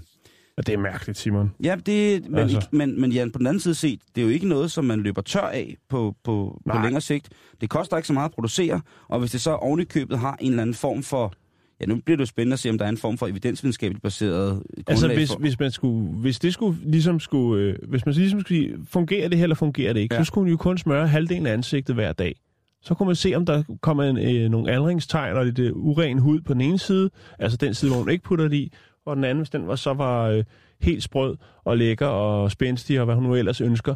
Og 0.56 0.66
det 0.66 0.72
er 0.72 0.78
mærkeligt, 0.78 1.18
Simon. 1.18 1.50
Ja, 1.64 1.76
det, 1.86 2.28
men, 2.30 2.38
Altså. 2.38 2.68
men, 2.72 3.00
men 3.00 3.12
Jan, 3.12 3.30
på 3.30 3.38
den 3.38 3.46
anden 3.46 3.60
side 3.60 3.74
set, 3.74 4.00
det 4.14 4.20
er 4.20 4.24
jo 4.24 4.30
ikke 4.32 4.48
noget, 4.48 4.70
som 4.70 4.84
man 4.84 5.00
løber 5.00 5.22
tør 5.22 5.40
af 5.40 5.76
på, 5.88 6.14
på, 6.24 6.60
på 6.66 6.72
Nej. 6.74 6.82
længere 6.82 7.00
sigt. 7.00 7.28
Det 7.60 7.70
koster 7.70 7.96
ikke 7.96 8.06
så 8.06 8.12
meget 8.12 8.28
at 8.28 8.34
producere, 8.34 8.80
og 9.08 9.18
hvis 9.20 9.30
det 9.30 9.40
så 9.40 9.50
oven 9.50 9.80
i 9.80 9.84
købet 9.84 10.18
har 10.18 10.36
en 10.40 10.50
eller 10.50 10.62
anden 10.62 10.74
form 10.74 11.02
for... 11.02 11.32
Ja, 11.80 11.86
nu 11.86 11.96
bliver 12.04 12.16
det 12.16 12.20
jo 12.20 12.26
spændende 12.26 12.54
at 12.54 12.58
se, 12.58 12.70
om 12.70 12.78
der 12.78 12.84
er 12.84 12.88
en 12.88 12.96
form 12.96 13.18
for 13.18 13.26
evidensvidenskabeligt 13.26 14.02
baseret 14.02 14.48
grundlag 14.48 14.84
Altså, 14.88 15.08
hvis, 15.08 15.32
for... 15.32 15.38
hvis, 15.38 15.58
man 15.58 15.70
skulle, 15.70 16.06
hvis 16.06 16.38
det 16.38 16.52
skulle 16.52 16.78
ligesom 16.84 17.20
skulle, 17.20 17.64
øh, 17.64 17.78
hvis 17.88 18.06
man 18.06 18.14
ligesom 18.14 18.40
skulle 18.40 18.58
sige, 18.58 18.76
fungerer 18.88 19.28
det 19.28 19.38
her, 19.38 19.44
eller 19.44 19.56
fungerer 19.56 19.92
det 19.92 20.00
ikke, 20.00 20.14
ja. 20.14 20.18
Ja. 20.18 20.24
så 20.24 20.26
skulle 20.26 20.44
man 20.44 20.50
jo 20.50 20.56
kun 20.56 20.78
smøre 20.78 21.06
halvdelen 21.06 21.46
af 21.46 21.52
ansigtet 21.52 21.94
hver 21.94 22.12
dag. 22.12 22.36
Så 22.82 22.94
kunne 22.94 23.06
man 23.06 23.16
se, 23.16 23.34
om 23.34 23.46
der 23.46 23.62
kommer 23.80 24.04
en, 24.04 24.18
øh, 24.18 24.50
nogle 24.50 24.72
aldringstegn 24.72 25.36
og 25.36 25.44
lidt 25.44 25.58
øh, 25.58 25.72
uren 25.74 26.18
hud 26.18 26.40
på 26.40 26.52
den 26.54 26.60
ene 26.60 26.78
side, 26.78 27.10
altså 27.38 27.56
den 27.56 27.74
side, 27.74 27.90
hvor 27.92 28.04
man 28.04 28.12
ikke 28.12 28.24
putter 28.24 28.48
det 28.48 28.56
i, 28.56 28.72
og 29.06 29.16
den 29.16 29.24
anden, 29.24 29.38
hvis 29.38 29.50
den 29.50 29.66
var, 29.66 29.76
så 29.76 29.94
var 29.94 30.28
øh, 30.28 30.44
helt 30.80 31.02
sprød 31.02 31.36
og 31.64 31.78
lækker 31.78 32.06
og 32.06 32.50
spændstig, 32.50 33.00
og 33.00 33.04
hvad 33.04 33.14
hun 33.14 33.24
nu 33.24 33.34
ellers 33.34 33.60
ønsker, 33.60 33.94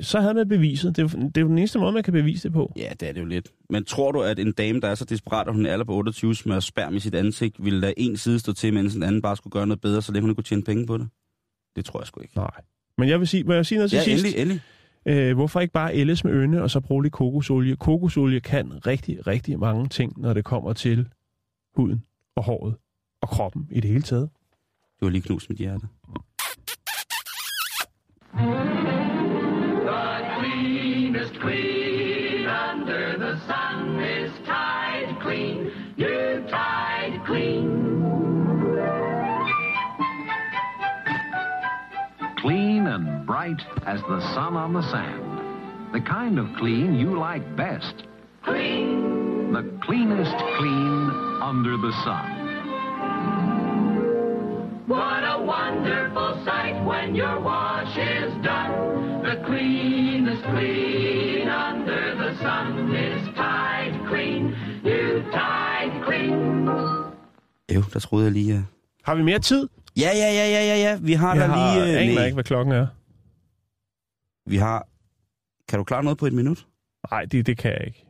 så 0.00 0.20
havde 0.20 0.34
man 0.34 0.48
beviset. 0.48 0.96
Det 0.96 1.02
er, 1.02 1.18
jo- 1.18 1.26
det 1.28 1.36
er 1.36 1.40
jo 1.40 1.48
den 1.48 1.58
eneste 1.58 1.78
måde, 1.78 1.92
man 1.92 2.02
kan 2.02 2.12
bevise 2.12 2.42
det 2.42 2.52
på. 2.52 2.72
Ja, 2.76 2.92
det 3.00 3.08
er 3.08 3.12
det 3.12 3.20
jo 3.20 3.26
lidt. 3.26 3.52
Men 3.70 3.84
tror 3.84 4.12
du, 4.12 4.20
at 4.22 4.38
en 4.38 4.52
dame, 4.52 4.80
der 4.80 4.88
er 4.88 4.94
så 4.94 5.04
desperat, 5.04 5.48
at 5.48 5.54
hun 5.54 5.66
er 5.66 5.72
alder 5.72 5.84
på 5.84 5.94
28, 5.94 6.34
smører 6.34 6.60
sperm 6.60 6.94
i 6.94 7.00
sit 7.00 7.14
ansigt, 7.14 7.64
ville 7.64 7.80
lade 7.80 7.94
en 7.96 8.16
side 8.16 8.38
stå 8.38 8.52
til, 8.52 8.74
mens 8.74 8.94
den 8.94 9.02
anden 9.02 9.22
bare 9.22 9.36
skulle 9.36 9.52
gøre 9.52 9.66
noget 9.66 9.80
bedre, 9.80 10.02
så 10.02 10.12
længe 10.12 10.26
hun 10.26 10.34
kunne 10.34 10.44
tjene 10.44 10.62
penge 10.62 10.86
på 10.86 10.98
det? 10.98 11.08
Det 11.76 11.84
tror 11.84 12.00
jeg 12.00 12.06
sgu 12.06 12.20
ikke. 12.20 12.36
Nej. 12.36 12.50
Men 12.98 13.08
jeg 13.08 13.18
vil 13.20 13.28
sige, 13.28 13.44
må 13.44 13.52
jeg 13.52 13.66
sige 13.66 13.78
noget 13.78 13.90
til 13.90 13.96
Ja, 13.96 14.02
sidst? 14.04 14.24
endelig, 14.24 14.40
endelig. 14.42 14.60
Øh, 15.28 15.34
hvorfor 15.34 15.60
ikke 15.60 15.72
bare 15.72 15.94
ældes 15.94 16.24
med 16.24 16.32
øne, 16.32 16.62
og 16.62 16.70
så 16.70 16.80
bruge 16.80 17.02
lidt 17.02 17.12
kokosolie? 17.12 17.76
Kokosolie 17.76 18.40
kan 18.40 18.86
rigtig, 18.86 19.26
rigtig 19.26 19.58
mange 19.58 19.88
ting, 19.88 20.12
når 20.20 20.32
det 20.34 20.44
kommer 20.44 20.72
til 20.72 21.08
huden 21.76 22.02
og 22.36 22.44
håret 22.44 22.74
og 23.22 23.28
kroppen 23.28 23.68
i 23.70 23.80
det 23.80 23.90
hele 23.90 24.02
taget. 24.02 24.28
Det 25.00 25.06
var 25.06 25.08
lige 25.08 25.22
knust 25.22 25.48
mit 25.50 25.58
hjerte. 25.58 25.86
Cleanest 31.26 31.40
queen 31.40 32.46
under 32.46 33.18
the 33.18 33.38
sun 33.46 34.00
is 34.00 34.32
Tide 34.46 35.16
Queen, 35.22 35.72
new 35.96 36.46
Tide 36.48 37.20
Queen. 37.26 37.82
Clean 42.38 42.86
and 42.86 43.26
bright 43.26 43.60
as 43.86 44.00
the 44.02 44.20
sun 44.34 44.56
on 44.56 44.72
the 44.72 44.82
sand. 44.90 45.92
The 45.92 46.00
kind 46.00 46.38
of 46.38 46.46
clean 46.58 46.94
you 46.94 47.18
like 47.18 47.56
best. 47.56 48.04
Clean, 48.44 49.52
The 49.52 49.78
cleanest 49.82 50.36
clean 50.58 51.10
under 51.42 51.76
the 51.76 51.92
sun. 52.04 52.45
What 54.88 55.22
a 55.34 55.36
wonderful 55.54 56.30
sight 56.44 56.76
when 56.90 57.16
your 57.16 57.40
wash 57.40 57.96
is 57.96 58.32
done. 58.50 58.72
The 59.22 59.36
cleanest 59.46 60.42
queen 60.52 61.48
under 61.48 62.14
the 62.22 62.30
sun 62.44 62.94
is 62.94 63.22
Tide 63.40 63.96
Queen, 64.08 64.42
new 64.84 65.22
Tide 65.36 65.94
Queen. 66.06 66.66
Jo, 67.74 67.82
der 67.92 68.00
troede 68.00 68.24
jeg 68.24 68.32
lige... 68.32 68.54
Uh... 68.54 68.60
Har 69.04 69.14
vi 69.14 69.22
mere 69.22 69.38
tid? 69.38 69.68
Ja, 69.96 70.10
ja, 70.14 70.30
ja, 70.32 70.46
ja, 70.48 70.62
ja, 70.66 70.76
ja. 70.76 70.98
Vi 71.02 71.12
har 71.12 71.34
Jeg 71.34 71.48
da 71.48 71.54
har, 71.54 71.74
lige... 71.74 71.98
aner 71.98 72.14
nej. 72.14 72.24
ikke, 72.24 72.34
hvad 72.34 72.44
klokken 72.44 72.74
er. 72.74 72.86
Vi 74.50 74.56
har... 74.56 74.86
Kan 75.68 75.78
du 75.78 75.84
klare 75.84 76.04
noget 76.04 76.18
på 76.18 76.26
et 76.26 76.32
minut? 76.32 76.66
Nej, 77.10 77.24
det, 77.24 77.46
det 77.46 77.58
kan 77.58 77.70
jeg 77.72 77.86
ikke. 77.86 78.05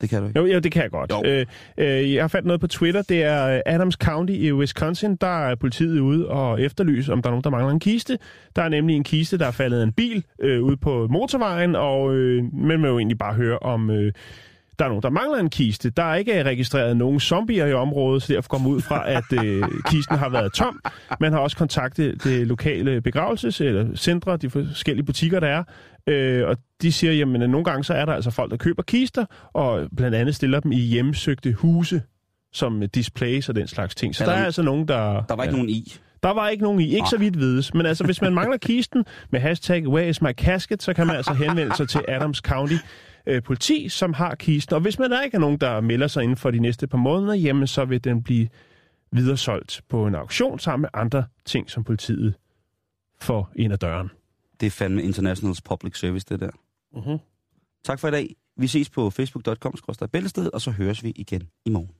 Det 0.00 0.10
kan 0.10 0.20
du 0.22 0.28
ikke. 0.28 0.40
Jo, 0.40 0.46
jo 0.46 0.58
det 0.58 0.72
kan 0.72 0.82
jeg 0.82 0.90
godt. 0.90 1.10
Jo. 1.10 1.22
Øh, 1.24 1.46
øh, 1.78 2.14
jeg 2.14 2.22
har 2.22 2.28
fandt 2.28 2.46
noget 2.46 2.60
på 2.60 2.66
Twitter. 2.66 3.02
Det 3.02 3.22
er 3.22 3.46
øh, 3.46 3.60
Adams 3.66 3.94
County 3.94 4.32
i 4.32 4.52
Wisconsin. 4.52 5.16
Der 5.16 5.48
er 5.48 5.54
politiet 5.54 6.00
ude 6.00 6.28
og 6.28 6.62
efterlyse, 6.62 7.12
om 7.12 7.22
der 7.22 7.28
er 7.28 7.32
nogen, 7.32 7.44
der 7.44 7.50
mangler 7.50 7.70
en 7.72 7.80
kiste. 7.80 8.18
Der 8.56 8.62
er 8.62 8.68
nemlig 8.68 8.96
en 8.96 9.04
kiste, 9.04 9.38
der 9.38 9.46
er 9.46 9.50
faldet 9.50 9.78
af 9.78 9.82
en 9.82 9.92
bil 9.92 10.24
øh, 10.42 10.62
ude 10.62 10.76
på 10.76 11.06
motorvejen, 11.10 11.76
og 11.76 12.14
øh, 12.14 12.44
man 12.54 12.82
vil 12.82 12.88
jo 12.88 12.98
egentlig 12.98 13.18
bare 13.18 13.34
høre, 13.34 13.58
om 13.58 13.90
øh, 13.90 14.12
der 14.78 14.84
er 14.84 14.88
nogen, 14.88 15.02
der 15.02 15.10
mangler 15.10 15.38
en 15.38 15.50
kiste. 15.50 15.90
Der 15.90 16.02
er 16.02 16.14
ikke 16.14 16.42
registreret 16.42 16.96
nogen 16.96 17.20
zombier 17.20 17.66
i 17.66 17.72
området, 17.72 18.22
så 18.22 18.32
derfor 18.32 18.58
man 18.58 18.66
ud 18.66 18.80
fra, 18.80 19.10
at 19.10 19.44
øh, 19.44 19.62
kisten 19.86 20.16
har 20.18 20.28
været 20.28 20.52
tom. 20.52 20.80
Man 21.20 21.32
har 21.32 21.38
også 21.40 21.56
kontaktet 21.56 22.24
det 22.24 22.46
lokale 22.46 23.02
begravelses- 23.08 23.64
eller 23.64 23.96
centre, 23.96 24.36
de 24.36 24.50
forskellige 24.50 25.06
butikker, 25.06 25.40
der 25.40 25.46
er, 25.48 25.64
øh, 26.08 26.48
og 26.48 26.56
de 26.82 26.92
siger, 26.92 27.12
jamen 27.12 27.42
at 27.42 27.50
nogle 27.50 27.64
gange 27.64 27.84
så 27.84 27.94
er 27.94 28.04
der 28.04 28.12
altså 28.12 28.30
folk, 28.30 28.50
der 28.50 28.56
køber 28.56 28.82
kister, 28.82 29.24
og 29.52 29.88
blandt 29.96 30.16
andet 30.16 30.34
stiller 30.34 30.60
dem 30.60 30.72
i 30.72 30.76
hjemsøgte 30.80 31.52
huse, 31.52 32.02
som 32.52 32.82
displays 32.94 33.48
og 33.48 33.54
den 33.54 33.66
slags 33.66 33.94
ting. 33.94 34.14
Så 34.14 34.24
Er 34.24 34.28
der, 34.28 34.34
der- 34.34 34.40
er 34.40 34.44
altså 34.44 34.62
nogen, 34.62 34.88
der... 34.88 35.22
Der 35.28 35.36
var 35.36 35.42
ikke 35.42 35.52
ja. 35.52 35.56
nogen 35.56 35.68
i. 35.70 35.94
Der 36.22 36.30
var 36.30 36.48
ikke 36.48 36.62
nogen 36.64 36.80
i, 36.80 36.84
ikke 36.94 37.08
så 37.10 37.18
vidt 37.18 37.38
vides. 37.38 37.74
Men 37.74 37.86
altså, 37.86 38.04
hvis 38.04 38.20
man 38.20 38.34
mangler 38.34 38.56
kisten 38.56 39.04
med 39.30 39.40
hashtag 39.40 39.88
Where 39.88 40.08
is 40.08 40.22
my 40.22 40.32
casket, 40.32 40.82
så 40.82 40.94
kan 40.94 41.06
man 41.06 41.16
altså 41.16 41.34
henvende 41.34 41.76
sig 41.76 41.88
til 41.88 42.00
Adams 42.08 42.38
County 42.38 42.74
øh, 43.26 43.42
politi, 43.42 43.88
som 43.88 44.12
har 44.14 44.34
kisten. 44.34 44.74
Og 44.74 44.80
hvis 44.80 44.98
man 44.98 45.10
der 45.10 45.22
ikke 45.22 45.34
er 45.34 45.38
nogen, 45.40 45.58
der 45.58 45.80
melder 45.80 46.06
sig 46.06 46.22
inden 46.22 46.36
for 46.36 46.50
de 46.50 46.58
næste 46.58 46.86
par 46.86 46.98
måneder, 46.98 47.34
jamen 47.34 47.66
så 47.66 47.84
vil 47.84 48.04
den 48.04 48.22
blive 48.22 48.48
videresolgt 49.12 49.80
på 49.88 50.06
en 50.06 50.14
auktion 50.14 50.58
sammen 50.58 50.80
med 50.82 50.88
andre 50.94 51.24
ting, 51.44 51.70
som 51.70 51.84
politiet 51.84 52.34
får 53.20 53.50
ind 53.56 53.72
ad 53.72 53.78
døren. 53.78 54.10
Det 54.60 54.66
er 54.66 54.70
fandme 54.70 55.02
Internationals 55.02 55.62
Public 55.62 55.98
Service, 55.98 56.26
det 56.28 56.40
der. 56.40 56.50
Uh-huh. 56.96 57.18
Tak 57.84 58.00
for 58.00 58.08
i 58.08 58.10
dag. 58.10 58.36
Vi 58.56 58.66
ses 58.66 58.90
på 58.90 59.10
facebook.com-bæltested, 59.10 60.50
og 60.52 60.60
så 60.60 60.70
høres 60.70 61.04
vi 61.04 61.10
igen 61.16 61.48
i 61.64 61.70
morgen. 61.70 61.90